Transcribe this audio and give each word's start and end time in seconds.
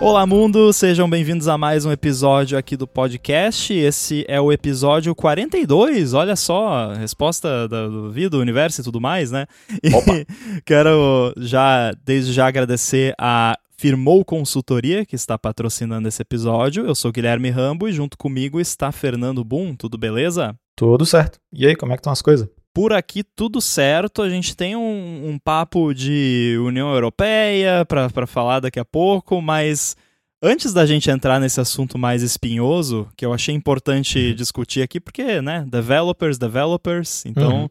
Olá, 0.00 0.26
mundo! 0.26 0.72
Sejam 0.72 1.08
bem-vindos 1.10 1.46
a 1.46 1.58
mais 1.58 1.84
um 1.84 1.92
episódio 1.92 2.56
aqui 2.56 2.74
do 2.74 2.86
podcast. 2.86 3.70
Esse 3.74 4.24
é 4.26 4.40
o 4.40 4.50
episódio 4.50 5.14
42. 5.14 6.14
Olha 6.14 6.34
só, 6.36 6.94
resposta 6.94 7.68
do 7.68 8.10
vida, 8.10 8.30
do 8.30 8.40
universo 8.40 8.80
e 8.80 8.84
tudo 8.84 8.98
mais, 8.98 9.30
né? 9.30 9.46
E 9.82 9.90
quero 10.64 11.34
já, 11.36 11.92
desde 12.02 12.32
já, 12.32 12.46
agradecer 12.46 13.14
a 13.20 13.58
Firmou 13.76 14.24
Consultoria, 14.24 15.04
que 15.04 15.14
está 15.14 15.38
patrocinando 15.38 16.08
esse 16.08 16.22
episódio. 16.22 16.86
Eu 16.86 16.94
sou 16.94 17.12
Guilherme 17.12 17.50
Rambo 17.50 17.86
e 17.86 17.92
junto 17.92 18.16
comigo 18.16 18.58
está 18.58 18.90
Fernando 18.90 19.44
Boom. 19.44 19.76
Tudo 19.76 19.98
beleza? 19.98 20.56
Tudo 20.74 21.04
certo. 21.04 21.38
E 21.52 21.66
aí, 21.66 21.76
como 21.76 21.92
é 21.92 21.96
que 21.96 22.00
estão 22.00 22.12
as 22.12 22.22
coisas? 22.22 22.48
Por 22.72 22.92
aqui 22.92 23.24
tudo 23.24 23.60
certo, 23.60 24.22
a 24.22 24.30
gente 24.30 24.56
tem 24.56 24.76
um, 24.76 25.30
um 25.30 25.38
papo 25.38 25.92
de 25.92 26.56
União 26.62 26.92
Europeia 26.92 27.84
para 27.84 28.26
falar 28.26 28.60
daqui 28.60 28.78
a 28.78 28.84
pouco, 28.84 29.42
mas 29.42 29.96
antes 30.42 30.72
da 30.72 30.86
gente 30.86 31.10
entrar 31.10 31.40
nesse 31.40 31.60
assunto 31.60 31.98
mais 31.98 32.22
espinhoso, 32.22 33.08
que 33.16 33.26
eu 33.26 33.32
achei 33.32 33.54
importante 33.54 34.18
uhum. 34.18 34.34
discutir 34.34 34.82
aqui, 34.82 35.00
porque, 35.00 35.42
né, 35.42 35.66
developers, 35.68 36.38
developers, 36.38 37.26
então 37.26 37.62
uhum. 37.62 37.68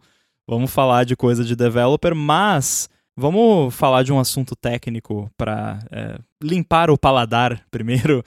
vamos 0.47 0.71
falar 0.71 1.05
de 1.05 1.15
coisa 1.15 1.45
de 1.45 1.55
developer, 1.55 2.13
mas 2.13 2.89
Vamos 3.21 3.75
falar 3.75 4.03
de 4.03 4.13
um 4.13 4.19
assunto 4.19 4.55
técnico 4.55 5.29
para 5.37 5.77
é, 5.91 6.17
limpar 6.41 6.89
o 6.89 6.97
paladar 6.97 7.61
primeiro. 7.69 8.23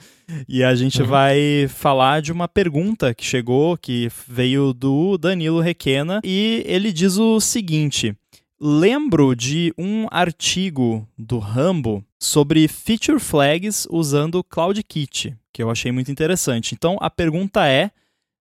E 0.47 0.63
a 0.63 0.75
gente 0.75 1.01
uhum. 1.01 1.07
vai 1.07 1.67
falar 1.67 2.21
de 2.21 2.31
uma 2.31 2.47
pergunta 2.47 3.11
que 3.11 3.25
chegou, 3.25 3.75
que 3.75 4.07
veio 4.27 4.71
do 4.71 5.17
Danilo 5.17 5.61
Requena, 5.61 6.21
e 6.23 6.61
ele 6.67 6.93
diz 6.93 7.17
o 7.17 7.39
seguinte: 7.39 8.15
Lembro 8.61 9.35
de 9.35 9.73
um 9.79 10.05
artigo 10.11 11.07
do 11.17 11.39
Rambo 11.39 12.05
sobre 12.19 12.67
feature 12.67 13.19
flags 13.19 13.87
usando 13.89 14.43
CloudKit, 14.43 15.35
que 15.51 15.63
eu 15.63 15.71
achei 15.71 15.91
muito 15.91 16.11
interessante. 16.11 16.75
Então 16.75 16.99
a 17.01 17.09
pergunta 17.09 17.67
é 17.67 17.89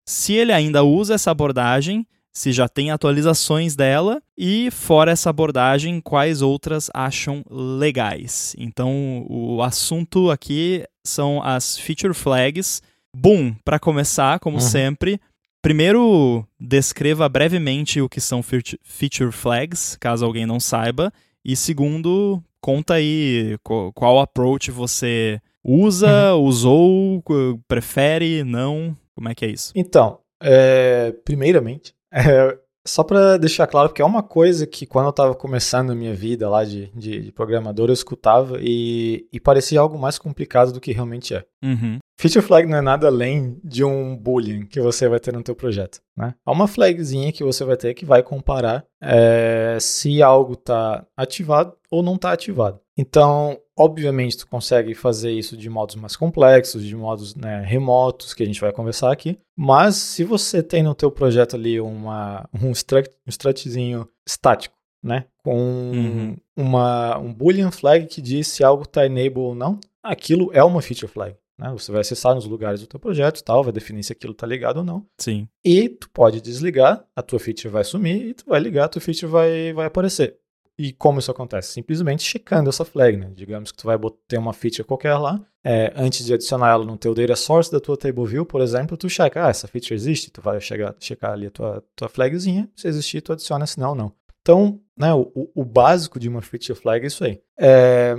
se 0.07 0.35
ele 0.35 0.53
ainda 0.53 0.85
usa 0.85 1.15
essa 1.15 1.31
abordagem 1.31 2.07
se 2.33 2.51
já 2.51 2.67
tem 2.69 2.91
atualizações 2.91 3.77
dela 3.77 4.23
e, 4.37 4.71
fora 4.71 5.13
essa 5.13 5.29
abordagem, 5.29 6.01
quais 6.01 6.41
outras 6.41 6.91
acham 6.95 7.45
legais. 7.51 8.57
Então, 8.59 9.27
o 9.29 9.63
assunto 9.63 10.31
aqui 10.31 10.85
são 11.05 11.43
as 11.43 11.77
feature 11.77 12.15
flags. 12.15 12.81
Boom, 13.15 13.55
para 13.63 13.79
começar, 13.79 14.41
como 14.41 14.57
uhum. 14.57 14.63
sempre, 14.63 15.21
primeiro 15.61 16.47
descreva 16.59 17.29
brevemente 17.29 18.01
o 18.01 18.09
que 18.09 18.21
são 18.21 18.43
feature 18.43 19.31
flags, 19.31 19.97
caso 20.01 20.25
alguém 20.25 20.47
não 20.47 20.59
saiba, 20.59 21.13
e 21.45 21.55
segundo, 21.55 22.43
conta 22.63 22.95
aí 22.95 23.59
qual 23.95 24.19
approach 24.19 24.71
você 24.71 25.39
usa, 25.63 26.35
uhum. 26.35 26.43
usou, 26.45 27.25
prefere, 27.69 28.43
não, 28.43 28.97
como 29.15 29.29
é 29.29 29.35
que 29.35 29.45
é 29.45 29.51
isso? 29.51 29.73
Então, 29.77 30.19
é, 30.43 31.15
primeiramente, 31.25 31.95
é, 32.13 32.59
só 32.87 33.05
para 33.05 33.37
deixar 33.37 33.67
claro, 33.67 33.89
porque 33.89 34.03
é 34.03 34.05
uma 34.05 34.23
coisa 34.23 34.67
que 34.67 34.87
quando 34.87 35.07
eu 35.07 35.11
estava 35.11 35.35
começando 35.35 35.91
a 35.91 35.95
minha 35.95 36.15
vida 36.15 36.49
lá 36.49 36.65
de, 36.65 36.89
de, 36.95 37.21
de 37.21 37.33
programador, 37.33 37.89
eu 37.89 37.95
escutava 37.95 38.59
e, 38.61 39.29
e, 39.33 39.39
parecia 39.39 39.81
algo 39.81 39.99
mais 39.99 40.19
complicado 40.19 40.73
do 40.73 40.81
que 40.81 40.93
realmente 40.93 41.35
é. 41.35 41.45
Uhum. 41.63 41.99
Feature 42.21 42.45
flag 42.45 42.69
não 42.69 42.79
é 42.79 42.81
nada 42.81 43.07
além 43.07 43.59
de 43.65 43.85
um 43.85 44.17
boolean 44.17 44.67
que 44.67 44.81
você 44.81 45.09
vai 45.09 45.21
ter 45.21 45.33
no 45.33 45.43
teu 45.43 45.55
projeto. 45.55 46.01
Né? 46.17 46.35
Há 46.45 46.53
uma 46.53 46.69
flagzinha 46.69 47.33
que 47.33 47.45
você 47.45 47.65
vai 47.65 47.77
ter 47.77 47.95
que 47.95 48.05
vai 48.05 48.23
comparar 48.23 48.85
é, 49.01 49.77
se 49.81 50.23
algo 50.23 50.55
está 50.55 51.05
ativado 51.17 51.75
ou 51.91 52.03
não 52.03 52.17
está 52.17 52.33
ativado. 52.33 52.81
Então, 52.97 53.59
obviamente, 53.83 54.39
tu 54.39 54.47
consegue 54.47 54.95
fazer 54.95 55.33
isso 55.33 55.57
de 55.57 55.69
modos 55.69 55.97
mais 55.97 56.17
complexos, 56.17 56.85
de 56.85 56.95
modos 56.95 57.35
né, 57.35 57.63
remotos, 57.67 58.33
que 58.35 58.43
a 58.43 58.47
gente 58.47 58.61
vai 58.61 58.73
conversar 58.73 59.13
aqui. 59.13 59.39
Mas 59.57 59.97
se 59.97 60.25
você 60.25 60.63
tem 60.63 60.83
no 60.83 60.95
teu 60.95 61.11
projeto 61.11 61.57
ali 61.57 61.81
uma, 61.81 62.49
um, 62.63 62.71
struct, 62.73 63.15
um 63.27 63.31
structzinho 63.31 64.09
estático, 64.27 64.77
né, 65.03 65.25
com 65.43 65.59
uhum. 65.59 66.37
uma, 66.57 67.19
um 67.19 67.33
boolean 67.33 67.71
flag 67.71 68.07
que 68.07 68.21
diz 68.21 68.47
se 68.47 68.63
algo 68.63 68.85
está 68.85 69.05
enable 69.05 69.41
ou 69.41 69.55
não, 69.55 69.81
aquilo 70.03 70.51
é 70.53 70.63
uma 70.63 70.81
feature 70.81 71.11
flag. 71.11 71.35
Né? 71.59 71.71
Você 71.73 71.93
vai 71.93 72.01
acessar 72.01 72.35
nos 72.35 72.47
lugares 72.47 72.81
do 72.81 72.87
teu 72.87 72.99
projeto 72.99 73.39
e 73.39 73.45
tal, 73.45 73.63
vai 73.63 73.73
definir 73.73 74.03
se 74.03 74.13
aquilo 74.13 74.33
está 74.33 74.47
ligado 74.47 74.79
ou 74.79 74.85
não. 74.85 75.07
Sim. 75.19 75.49
E 75.65 75.89
tu 75.89 76.09
pode 76.11 76.41
desligar, 76.41 77.05
a 77.15 77.23
tua 77.23 77.39
feature 77.39 77.69
vai 77.69 77.85
sumir 77.85 78.29
e 78.29 78.35
tu 78.35 78.45
vai 78.47 78.61
ligar, 78.61 78.85
a 78.85 78.89
tua 78.89 79.03
feature 79.03 79.31
vai, 79.31 79.73
vai 79.73 79.87
aparecer. 79.87 80.39
E 80.83 80.93
como 80.93 81.21
isso 81.21 81.31
acontece? 81.31 81.71
Simplesmente 81.71 82.25
checando 82.25 82.69
essa 82.69 82.85
flag, 82.85 83.17
né? 83.17 83.31
Digamos 83.33 83.71
que 83.71 83.79
tu 83.79 83.87
vai 83.87 83.97
ter 84.27 84.37
uma 84.37 84.53
feature 84.53 84.83
qualquer 84.83 85.17
lá, 85.17 85.41
é, 85.63 85.93
antes 85.95 86.27
de 86.27 86.35
adicionar 86.35 86.71
ela 86.71 86.85
no 86.85 86.97
teu 86.97 87.15
data 87.15 87.37
source 87.37 87.71
da 87.71 87.79
tua 87.79 87.97
table 87.97 88.27
view, 88.27 88.45
por 88.45 88.61
exemplo, 88.61 88.97
tu 88.97 89.09
checa, 89.09 89.47
ah, 89.47 89.49
essa 89.49 89.69
feature 89.69 89.95
existe, 89.95 90.33
tu 90.33 90.43
vai 90.43 90.61
chegar, 90.61 90.93
checar 90.99 91.35
ali 91.35 91.47
a 91.47 91.51
tua, 91.53 91.85
tua 91.95 92.09
flagzinha, 92.09 92.69
se 92.75 92.89
existir, 92.89 93.21
tu 93.21 93.33
adiciona, 93.33 93.65
se 93.65 93.79
não, 93.79 93.95
não. 93.95 94.13
Então, 94.41 94.81
né, 94.99 95.15
o, 95.15 95.31
o 95.55 95.65
básico 95.65 96.19
de 96.19 96.29
uma 96.29 96.43
feature 96.43 96.77
flag 96.77 97.05
é 97.05 97.07
isso 97.07 97.23
aí. 97.23 97.41
É, 97.57 98.17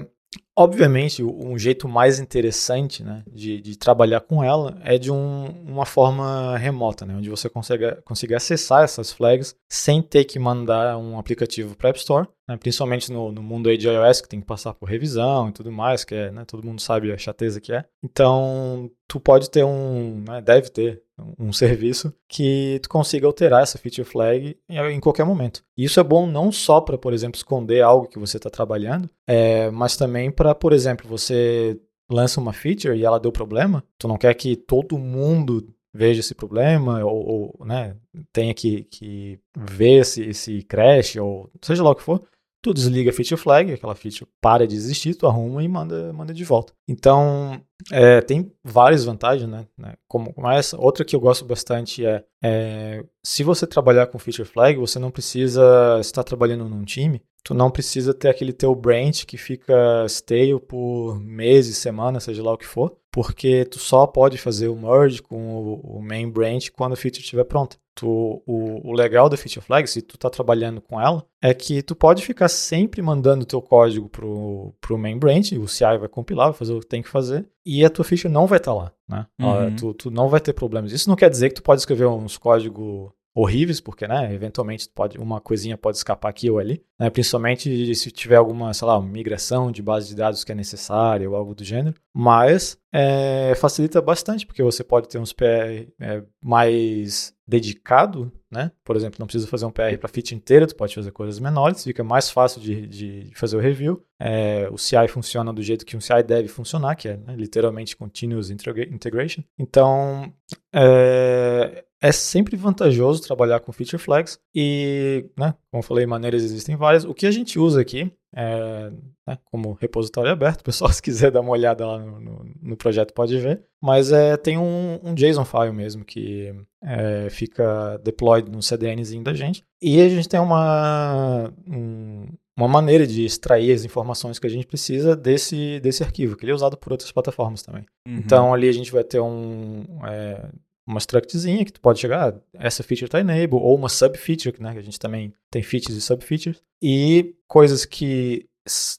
Obviamente, 0.56 1.24
um 1.24 1.58
jeito 1.58 1.88
mais 1.88 2.20
interessante 2.20 3.04
né, 3.04 3.24
de, 3.28 3.60
de 3.60 3.76
trabalhar 3.76 4.22
com 4.22 4.44
ela 4.44 4.78
é 4.84 5.00
de 5.00 5.12
um, 5.12 5.46
uma 5.66 5.86
forma 5.86 6.56
remota, 6.58 7.06
né, 7.06 7.16
onde 7.16 7.30
você 7.30 7.50
consegue, 7.50 7.92
consiga 8.04 8.38
acessar 8.38 8.84
essas 8.84 9.12
flags 9.12 9.56
sem 9.68 10.02
ter 10.02 10.26
que 10.26 10.38
mandar 10.38 10.98
um 10.98 11.18
aplicativo 11.18 11.76
para 11.76 11.90
App 11.90 11.98
Store, 11.98 12.28
né, 12.48 12.56
principalmente 12.56 13.12
no, 13.12 13.32
no, 13.32 13.42
mundo 13.42 13.68
aí 13.68 13.78
de 13.78 13.88
iOS, 13.88 14.22
que 14.22 14.30
tem 14.30 14.42
que 14.42 14.46
passar 14.46 14.74
por 14.76 14.88
revisão 14.88 15.50
e 15.50 15.52
tudo 15.52 15.72
mais, 15.72 16.04
que 16.04 16.14
é, 16.14 16.32
né, 16.32 16.46
todo 16.46 16.66
mundo 16.66 16.80
sabe 16.80 17.12
a 17.12 17.18
chateza 17.18 17.60
que 17.60 17.74
é. 17.74 17.84
Então, 18.04 18.92
tu 19.08 19.20
pode 19.20 19.50
ter 19.50 19.64
um, 19.64 20.24
né, 20.28 20.40
deve 20.40 20.70
ter 20.70 21.02
um 21.38 21.54
serviço 21.54 22.14
que 22.28 22.80
tu 22.82 22.90
consiga 22.90 23.28
alterar 23.28 23.62
essa 23.62 23.78
feature 23.78 24.08
flag 24.08 24.58
em, 24.68 25.00
qualquer 25.00 25.26
momento. 25.26 25.64
Isso 25.78 26.00
é 26.00 26.04
bom 26.04 26.26
não 26.26 26.52
só 26.52 26.82
para, 26.82 26.98
por 26.98 27.14
exemplo, 27.14 27.38
esconder 27.38 27.82
algo 27.82 28.08
que 28.08 28.20
você 28.20 28.38
está 28.38 28.50
trabalhando, 28.50 29.10
é, 29.28 29.70
mas 29.70 29.96
também 29.96 30.32
para, 30.32 30.56
por 30.56 30.74
exemplo, 30.74 31.08
você 31.08 31.80
lança 32.12 32.40
uma 32.40 32.54
feature 32.54 32.98
e 32.98 33.06
ela 33.06 33.20
deu 33.20 33.32
problema, 33.32 33.84
tu 33.98 34.08
não 34.08 34.18
quer 34.18 34.34
que 34.34 34.56
todo 34.56 34.98
mundo 34.98 35.68
veja 35.94 36.20
esse 36.20 36.34
problema 36.34 37.04
ou, 37.06 37.54
ou 37.60 37.66
né, 37.66 37.96
tenha 38.32 38.54
que, 38.54 38.84
que 38.86 39.40
ver 39.56 40.02
esse, 40.02 40.24
esse 40.24 40.64
crash 40.64 41.18
ou 41.18 41.50
seja 41.62 41.84
lá 41.84 41.92
o 41.92 41.96
que 41.96 42.02
for, 42.02 42.24
tu 42.64 42.74
desliga 42.74 43.12
a 43.12 43.14
feature 43.14 43.40
flag, 43.40 43.74
aquela 43.74 43.94
feature 43.94 44.26
para 44.42 44.66
de 44.66 44.74
existir, 44.74 45.16
tu 45.16 45.28
arruma 45.28 45.62
e 45.62 45.68
manda, 45.68 46.14
manda 46.14 46.34
de 46.34 46.46
volta. 46.46 46.74
Então, 46.88 47.62
é, 47.92 48.22
tem 48.22 48.50
várias 48.64 49.04
vantagens, 49.04 49.50
né? 49.50 49.68
né 49.78 49.96
como, 50.08 50.34
mas 50.38 50.72
outra 50.74 51.04
que 51.04 51.14
eu 51.14 51.20
gosto 51.20 51.44
bastante 51.44 52.06
é, 52.06 52.24
é, 52.42 53.04
se 53.22 53.44
você 53.44 53.68
trabalhar 53.68 54.08
com 54.08 54.18
feature 54.18 54.48
flag, 54.48 54.80
você 54.80 54.98
não 54.98 55.12
precisa 55.12 56.00
estar 56.00 56.24
trabalhando 56.24 56.70
num 56.70 56.86
time, 56.86 57.22
tu 57.44 57.54
não 57.54 57.70
precisa 57.70 58.14
ter 58.14 58.30
aquele 58.30 58.54
teu 58.54 58.74
branch 58.74 59.26
que 59.26 59.38
fica 59.38 60.06
stale 60.08 60.58
por 60.58 61.20
meses, 61.20 61.78
semanas, 61.78 62.24
seja 62.24 62.42
lá 62.42 62.54
o 62.54 62.58
que 62.58 62.66
for, 62.66 62.98
porque 63.14 63.64
tu 63.66 63.78
só 63.78 64.08
pode 64.08 64.40
fazer 64.40 64.70
o 64.70 64.76
merge 64.76 65.22
com 65.22 65.80
o, 65.84 66.02
main 66.02 66.28
branch 66.28 66.72
quando 66.72 66.94
a 66.94 66.96
feature 66.96 67.22
estiver 67.22 67.44
pronta. 67.44 67.78
Tu, 67.94 68.08
o, 68.08 68.90
o, 68.90 68.92
legal 68.92 69.30
da 69.30 69.38
feature 69.38 69.64
flag, 69.64 69.88
se 69.88 70.02
tu 70.02 70.18
tá 70.18 70.32
trabalhando 70.32 70.82
com 70.82 71.00
ela, 71.00 71.24
é 71.40 71.54
que 71.54 71.84
tu 71.84 71.96
pode 71.96 72.26
ficar 72.26 72.48
sempre 72.50 73.04
mandando 73.04 73.44
o 73.44 73.46
teu 73.46 73.62
código 73.62 74.10
pro, 74.10 74.74
pro 74.82 74.98
main 74.98 75.20
branch, 75.20 75.52
o 75.54 75.68
CI 75.68 76.00
vai 76.00 76.10
compilar, 76.10 76.48
vai 76.48 76.58
fazer 76.58 76.74
o 76.74 76.80
que 76.80 76.88
tem 76.88 77.04
que 77.04 77.08
fazer, 77.08 77.48
e 77.64 77.86
a 77.86 77.90
tua 77.90 78.04
feature 78.04 78.34
não 78.34 78.48
vai 78.48 78.58
estar 78.58 78.72
tá 78.72 78.78
lá, 78.78 78.92
né? 79.08 79.28
Uhum. 79.40 79.76
Tu, 79.76 79.94
tu 79.94 80.12
não 80.12 80.28
vai 80.28 80.40
ter 80.40 80.54
problemas. 80.54 80.92
Isso 80.92 81.08
não 81.08 81.16
quer 81.16 81.30
dizer 81.30 81.50
que 81.50 81.56
tu 81.56 81.64
pode 81.64 81.82
escrever 81.82 82.08
uns 82.08 82.36
códigos 82.36 83.12
horríveis, 83.36 83.80
porque, 83.80 84.08
né, 84.08 84.34
eventualmente 84.34 84.90
pode, 84.90 85.20
uma 85.20 85.40
coisinha 85.40 85.78
pode 85.78 85.98
escapar 85.98 86.30
aqui 86.30 86.50
ou 86.50 86.58
ali, 86.58 86.84
né, 87.00 87.12
principalmente 87.12 87.94
se 87.94 88.12
tiver 88.12 88.36
alguma, 88.38 88.74
sei 88.74 88.88
lá, 88.88 89.00
migração 89.00 89.72
de 89.72 89.84
base 89.84 90.08
de 90.08 90.16
dados 90.16 90.44
que 90.44 90.52
é 90.52 90.56
necessária 90.56 91.30
ou 91.30 91.36
algo 91.36 91.54
do 91.54 91.64
gênero, 91.64 91.96
mas 92.14 92.78
é, 92.94 93.56
facilita 93.56 94.00
bastante, 94.00 94.46
porque 94.46 94.62
você 94.62 94.84
pode 94.84 95.08
ter 95.08 95.18
uns 95.18 95.34
PR 95.34 95.90
é, 96.00 96.24
mais 96.40 97.34
dedicado, 97.46 98.32
né, 98.52 98.72
por 98.86 98.96
exemplo, 98.96 99.18
não 99.20 99.26
precisa 99.26 99.48
fazer 99.48 99.66
um 99.66 99.72
PR 99.72 99.98
para 100.00 100.08
feature 100.08 100.36
inteira, 100.36 100.68
tu 100.68 100.76
pode 100.76 100.94
fazer 100.94 101.12
coisas 101.12 101.40
menores, 101.40 101.84
fica 101.84 102.04
mais 102.04 102.30
fácil 102.30 102.62
de, 102.62 102.88
de 102.88 103.32
fazer 103.34 103.58
o 103.58 103.60
review, 103.60 104.06
é, 104.20 104.70
o 104.72 104.78
CI 104.78 105.08
funciona 105.10 105.52
do 105.52 105.62
jeito 105.62 105.86
que 105.86 105.98
um 105.98 106.02
CI 106.02 106.22
deve 106.24 106.48
funcionar, 106.48 106.96
que 106.96 107.10
é 107.10 107.18
né, 107.18 107.36
literalmente 107.36 107.98
Continuous 107.98 108.52
Integration, 108.52 109.44
então 109.58 110.32
é, 110.72 111.84
é 112.00 112.12
sempre 112.12 112.56
vantajoso 112.56 113.24
trabalhar 113.24 113.60
com 113.60 113.74
feature 113.74 114.02
flags 114.02 114.40
e, 114.54 115.26
né, 115.38 115.56
como 115.72 115.82
eu 115.82 115.88
falei, 115.88 116.06
maneiras 116.06 116.44
existem 116.44 116.76
várias. 116.76 117.06
O 117.06 117.14
que 117.14 117.26
a 117.26 117.32
gente 117.32 117.58
usa 117.58 117.82
aqui 117.82 118.12
é, 118.36 118.92
né, 119.28 119.38
como 119.46 119.74
repositório 119.74 120.32
aberto, 120.32 120.62
o 120.62 120.64
pessoal 120.64 120.92
se 120.94 121.02
quiser 121.02 121.32
dar 121.32 121.42
uma 121.42 121.52
olhada 121.52 121.86
lá 121.86 122.00
no, 122.00 122.20
no, 122.20 122.46
no 122.62 122.78
projeto 122.78 123.14
pode 123.14 123.38
ver, 123.38 123.64
mas 123.82 124.12
é, 124.12 124.36
tem 124.36 124.58
um, 124.58 125.00
um 125.04 125.14
JSON 125.14 125.46
file 125.46 125.72
mesmo 125.72 126.04
que 126.04 126.54
é, 126.84 127.30
fica 127.30 127.98
deployed 128.04 128.52
no 128.52 128.62
CDNzinho 128.62 129.24
da 129.24 129.34
gente 129.34 129.64
e 129.82 130.02
a 130.02 130.10
gente 130.10 130.28
tem 130.28 130.40
uma, 130.40 131.54
um, 131.68 132.28
uma 132.58 132.68
maneira 132.68 133.06
de 133.06 133.26
extrair 133.26 133.72
as 133.72 133.86
informações 133.86 134.40
que 134.40 134.48
a 134.48 134.50
gente 134.50 134.68
precisa 134.68 135.16
desse, 135.16 135.80
desse 135.80 136.04
arquivo, 136.04 136.36
que 136.36 136.44
ele 136.46 136.52
é 136.52 136.56
usado 136.56 136.78
por 136.78 136.92
outras 136.92 137.12
plataformas 137.12 137.62
também. 137.62 137.86
Uhum. 138.08 138.18
Então 138.18 138.54
ali 138.54 138.68
a 138.68 138.74
gente 138.74 138.92
vai 138.92 139.04
ter 139.04 139.20
um, 139.20 139.84
é, 140.06 140.50
uma 140.86 141.00
structzinha 141.00 141.64
que 141.66 141.72
tu 141.72 141.82
pode 141.82 142.00
chegar, 142.00 142.34
ah, 142.34 142.40
essa 142.54 142.84
feature 142.84 143.06
está 143.06 143.20
enable, 143.20 143.56
ou 143.56 143.76
uma 143.76 143.90
sub-feature, 143.90 144.62
né, 144.62 144.74
que 144.74 144.80
a 144.80 144.84
gente 144.84 145.00
também 145.00 145.34
tem 145.50 145.64
features 145.64 145.98
e 145.98 146.02
sub-features, 146.02 146.62
e 146.82 147.36
coisas 147.48 147.86
que 147.86 148.48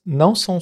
não 0.04 0.34
são 0.34 0.58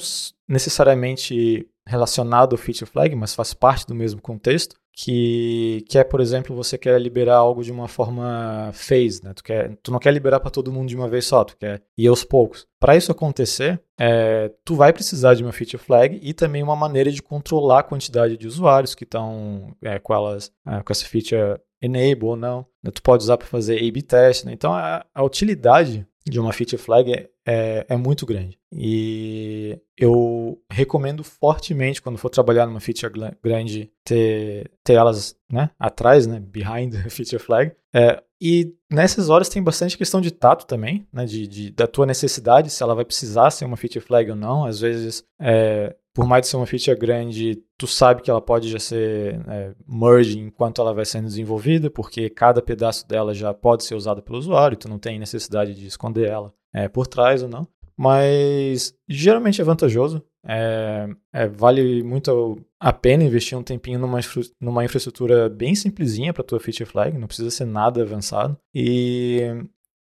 necessariamente 0.47 1.67
relacionado 1.85 2.53
ao 2.53 2.57
feature 2.57 2.89
flag, 2.89 3.15
mas 3.15 3.35
faz 3.35 3.53
parte 3.53 3.85
do 3.85 3.95
mesmo 3.95 4.21
contexto, 4.21 4.75
que, 4.95 5.83
que 5.89 5.97
é, 5.97 6.03
por 6.03 6.21
exemplo, 6.21 6.55
você 6.55 6.77
quer 6.77 7.01
liberar 7.01 7.37
algo 7.37 7.63
de 7.63 7.71
uma 7.71 7.87
forma 7.87 8.69
phase, 8.73 9.23
né? 9.23 9.33
Tu, 9.33 9.43
quer, 9.43 9.75
tu 9.81 9.91
não 9.91 9.97
quer 9.97 10.13
liberar 10.13 10.39
para 10.39 10.51
todo 10.51 10.71
mundo 10.71 10.87
de 10.87 10.95
uma 10.95 11.09
vez 11.09 11.25
só, 11.25 11.43
tu 11.43 11.57
quer 11.57 11.81
ir 11.97 12.07
aos 12.07 12.23
poucos. 12.23 12.67
Para 12.79 12.95
isso 12.95 13.11
acontecer, 13.11 13.81
é, 13.99 14.51
tu 14.63 14.75
vai 14.75 14.93
precisar 14.93 15.33
de 15.33 15.43
uma 15.43 15.51
feature 15.51 15.81
flag 15.81 16.19
e 16.21 16.33
também 16.33 16.61
uma 16.61 16.75
maneira 16.75 17.11
de 17.11 17.23
controlar 17.23 17.79
a 17.79 17.83
quantidade 17.83 18.37
de 18.37 18.47
usuários 18.47 18.93
que 18.93 19.03
estão 19.03 19.75
é, 19.81 19.97
com 19.97 20.13
elas, 20.13 20.51
é, 20.67 20.83
com 20.83 20.93
essa 20.93 21.05
feature 21.05 21.59
enable 21.81 22.25
ou 22.25 22.35
não. 22.35 22.65
Tu 22.93 23.01
pode 23.01 23.23
usar 23.23 23.37
para 23.37 23.47
fazer 23.47 23.77
A/B 23.83 24.01
test. 24.03 24.45
Né? 24.45 24.53
Então, 24.53 24.73
a, 24.73 25.03
a 25.13 25.23
utilidade 25.23 26.05
de 26.25 26.39
uma 26.39 26.53
feature 26.53 26.81
flag 26.81 27.29
é, 27.45 27.85
é, 27.89 27.97
muito 27.97 28.25
grande. 28.25 28.57
E 28.71 29.77
eu 29.97 30.61
recomendo 30.69 31.23
fortemente, 31.23 32.01
quando 32.01 32.17
for 32.17 32.29
trabalhar 32.29 32.65
numa 32.65 32.79
feature 32.79 33.11
grande, 33.41 33.91
ter, 34.03 34.71
ter 34.83 34.93
elas 34.93 35.35
né, 35.51 35.69
atrás, 35.79 36.25
né, 36.25 36.39
behind 36.39 36.95
a 36.95 37.09
feature 37.11 37.41
flag. 37.41 37.71
É, 37.93 38.21
e 38.41 38.73
nessas 38.91 39.29
horas 39.29 39.49
tem 39.49 39.61
bastante 39.61 39.97
questão 39.97 40.19
de 40.19 40.31
tato 40.31 40.65
também, 40.65 41.07
né, 41.13 41.25
de, 41.25 41.47
de, 41.47 41.71
da 41.71 41.87
tua 41.87 42.05
necessidade, 42.05 42.69
se 42.69 42.81
ela 42.81 42.95
vai 42.95 43.05
precisar 43.05 43.51
ser 43.51 43.65
uma 43.65 43.77
feature 43.77 44.03
flag 44.03 44.29
ou 44.29 44.35
não. 44.35 44.65
Às 44.65 44.79
vezes, 44.79 45.23
é, 45.39 45.95
por 46.13 46.25
mais 46.25 46.41
de 46.43 46.47
ser 46.47 46.57
uma 46.57 46.65
feature 46.65 46.97
grande, 46.97 47.61
tu 47.77 47.87
sabe 47.87 48.21
que 48.21 48.29
ela 48.29 48.41
pode 48.41 48.69
já 48.69 48.79
ser 48.79 49.39
é, 49.47 49.73
merge 49.87 50.39
enquanto 50.39 50.81
ela 50.81 50.93
vai 50.93 51.05
sendo 51.05 51.25
desenvolvida, 51.25 51.89
porque 51.89 52.29
cada 52.29 52.61
pedaço 52.61 53.07
dela 53.07 53.33
já 53.33 53.53
pode 53.53 53.83
ser 53.83 53.95
usado 53.95 54.21
pelo 54.21 54.37
usuário, 54.37 54.77
tu 54.77 54.87
não 54.87 54.97
tem 54.97 55.19
necessidade 55.19 55.75
de 55.75 55.87
esconder 55.87 56.29
ela 56.29 56.53
é, 56.73 56.87
por 56.87 57.07
trás 57.07 57.43
ou 57.43 57.49
não. 57.49 57.67
Mas 57.95 58.93
geralmente 59.07 59.61
é 59.61 59.63
vantajoso. 59.63 60.23
É, 60.45 61.07
é, 61.31 61.47
vale 61.47 62.03
muito 62.03 62.59
a 62.79 62.91
pena 62.91 63.23
investir 63.23 63.57
um 63.57 63.63
tempinho 63.63 63.99
numa, 63.99 64.19
numa 64.59 64.83
infraestrutura 64.83 65.47
bem 65.47 65.73
simplesinha 65.73 66.33
para 66.33 66.43
tua 66.43 66.59
feature 66.59 66.89
flag, 66.89 67.17
não 67.17 67.27
precisa 67.27 67.49
ser 67.49 67.65
nada 67.65 68.01
avançado. 68.01 68.57
E, 68.73 69.39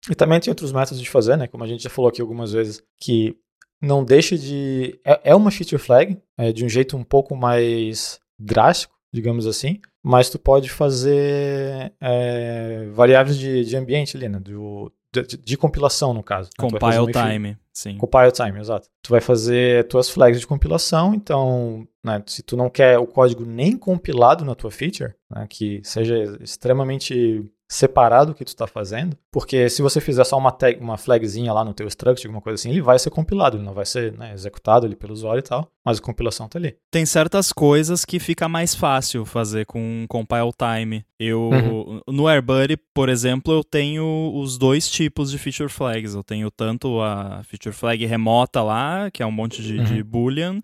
e 0.09 0.15
também 0.15 0.39
tem 0.39 0.49
outros 0.49 0.71
métodos 0.71 1.01
de 1.01 1.09
fazer, 1.09 1.37
né? 1.37 1.47
Como 1.47 1.63
a 1.63 1.67
gente 1.67 1.83
já 1.83 1.89
falou 1.89 2.09
aqui 2.09 2.21
algumas 2.21 2.51
vezes, 2.53 2.81
que 2.99 3.37
não 3.81 4.03
deixa 4.03 4.37
de. 4.37 4.99
É, 5.05 5.31
é 5.31 5.35
uma 5.35 5.51
feature 5.51 5.81
flag, 5.81 6.17
é, 6.37 6.51
de 6.51 6.65
um 6.65 6.69
jeito 6.69 6.95
um 6.97 7.03
pouco 7.03 7.35
mais 7.35 8.19
drástico, 8.39 8.95
digamos 9.13 9.45
assim, 9.45 9.79
mas 10.03 10.29
tu 10.29 10.39
pode 10.39 10.69
fazer 10.69 11.93
é, 12.01 12.89
variáveis 12.93 13.37
de, 13.37 13.63
de 13.63 13.75
ambiente 13.75 14.17
ali, 14.17 14.27
né? 14.29 14.39
Do, 14.39 14.91
de, 15.13 15.37
de, 15.37 15.57
compilação, 15.57 16.13
no 16.13 16.23
caso. 16.23 16.49
Né? 16.49 16.69
Compile 16.69 16.99
um 16.99 17.11
time, 17.11 17.57
sim. 17.73 17.97
Compile 17.97 18.31
time, 18.31 18.59
exato. 18.59 18.87
Tu 19.01 19.09
vai 19.09 19.21
fazer 19.21 19.87
tuas 19.87 20.09
flags 20.09 20.39
de 20.39 20.47
compilação, 20.47 21.13
então, 21.13 21.87
né, 22.03 22.23
se 22.25 22.41
tu 22.41 22.55
não 22.55 22.69
quer 22.69 22.97
o 22.97 23.05
código 23.05 23.45
nem 23.45 23.77
compilado 23.77 24.45
na 24.45 24.55
tua 24.55 24.71
feature, 24.71 25.13
né, 25.29 25.45
que 25.49 25.81
seja 25.83 26.37
extremamente 26.41 27.43
separado 27.71 28.33
o 28.33 28.35
que 28.35 28.43
tu 28.43 28.49
está 28.49 28.67
fazendo, 28.67 29.17
porque 29.31 29.69
se 29.69 29.81
você 29.81 30.01
fizer 30.01 30.25
só 30.25 30.37
uma, 30.37 30.51
tag, 30.51 30.77
uma 30.81 30.97
flagzinha 30.97 31.53
lá 31.53 31.63
no 31.63 31.73
teu 31.73 31.87
struct, 31.87 32.27
alguma 32.27 32.41
coisa 32.41 32.55
assim, 32.55 32.69
ele 32.69 32.81
vai 32.81 32.99
ser 32.99 33.09
compilado, 33.09 33.55
ele 33.55 33.63
não 33.63 33.73
vai 33.73 33.85
ser 33.85 34.11
né, 34.11 34.33
executado 34.33 34.85
ali 34.85 34.93
pelo 34.93 35.13
usuário 35.13 35.39
e 35.39 35.43
tal, 35.43 35.71
mas 35.83 35.97
a 35.97 36.01
compilação 36.01 36.49
tá 36.49 36.59
ali. 36.59 36.75
Tem 36.91 37.05
certas 37.05 37.53
coisas 37.53 38.03
que 38.03 38.19
fica 38.19 38.49
mais 38.49 38.75
fácil 38.75 39.23
fazer 39.23 39.65
com 39.65 40.05
compile 40.09 40.51
time. 40.51 41.05
Eu 41.17 41.43
uhum. 41.43 42.01
no 42.09 42.27
AirBuddy, 42.27 42.75
por 42.93 43.07
exemplo, 43.07 43.53
eu 43.53 43.63
tenho 43.63 44.33
os 44.35 44.57
dois 44.57 44.91
tipos 44.91 45.31
de 45.31 45.37
feature 45.37 45.69
flags. 45.69 46.13
Eu 46.13 46.25
tenho 46.25 46.51
tanto 46.51 46.99
a 46.99 47.41
feature 47.45 47.73
flag 47.73 48.05
remota 48.05 48.61
lá, 48.61 49.09
que 49.09 49.23
é 49.23 49.25
um 49.25 49.31
monte 49.31 49.63
de, 49.63 49.77
uhum. 49.77 49.85
de 49.85 50.03
boolean, 50.03 50.61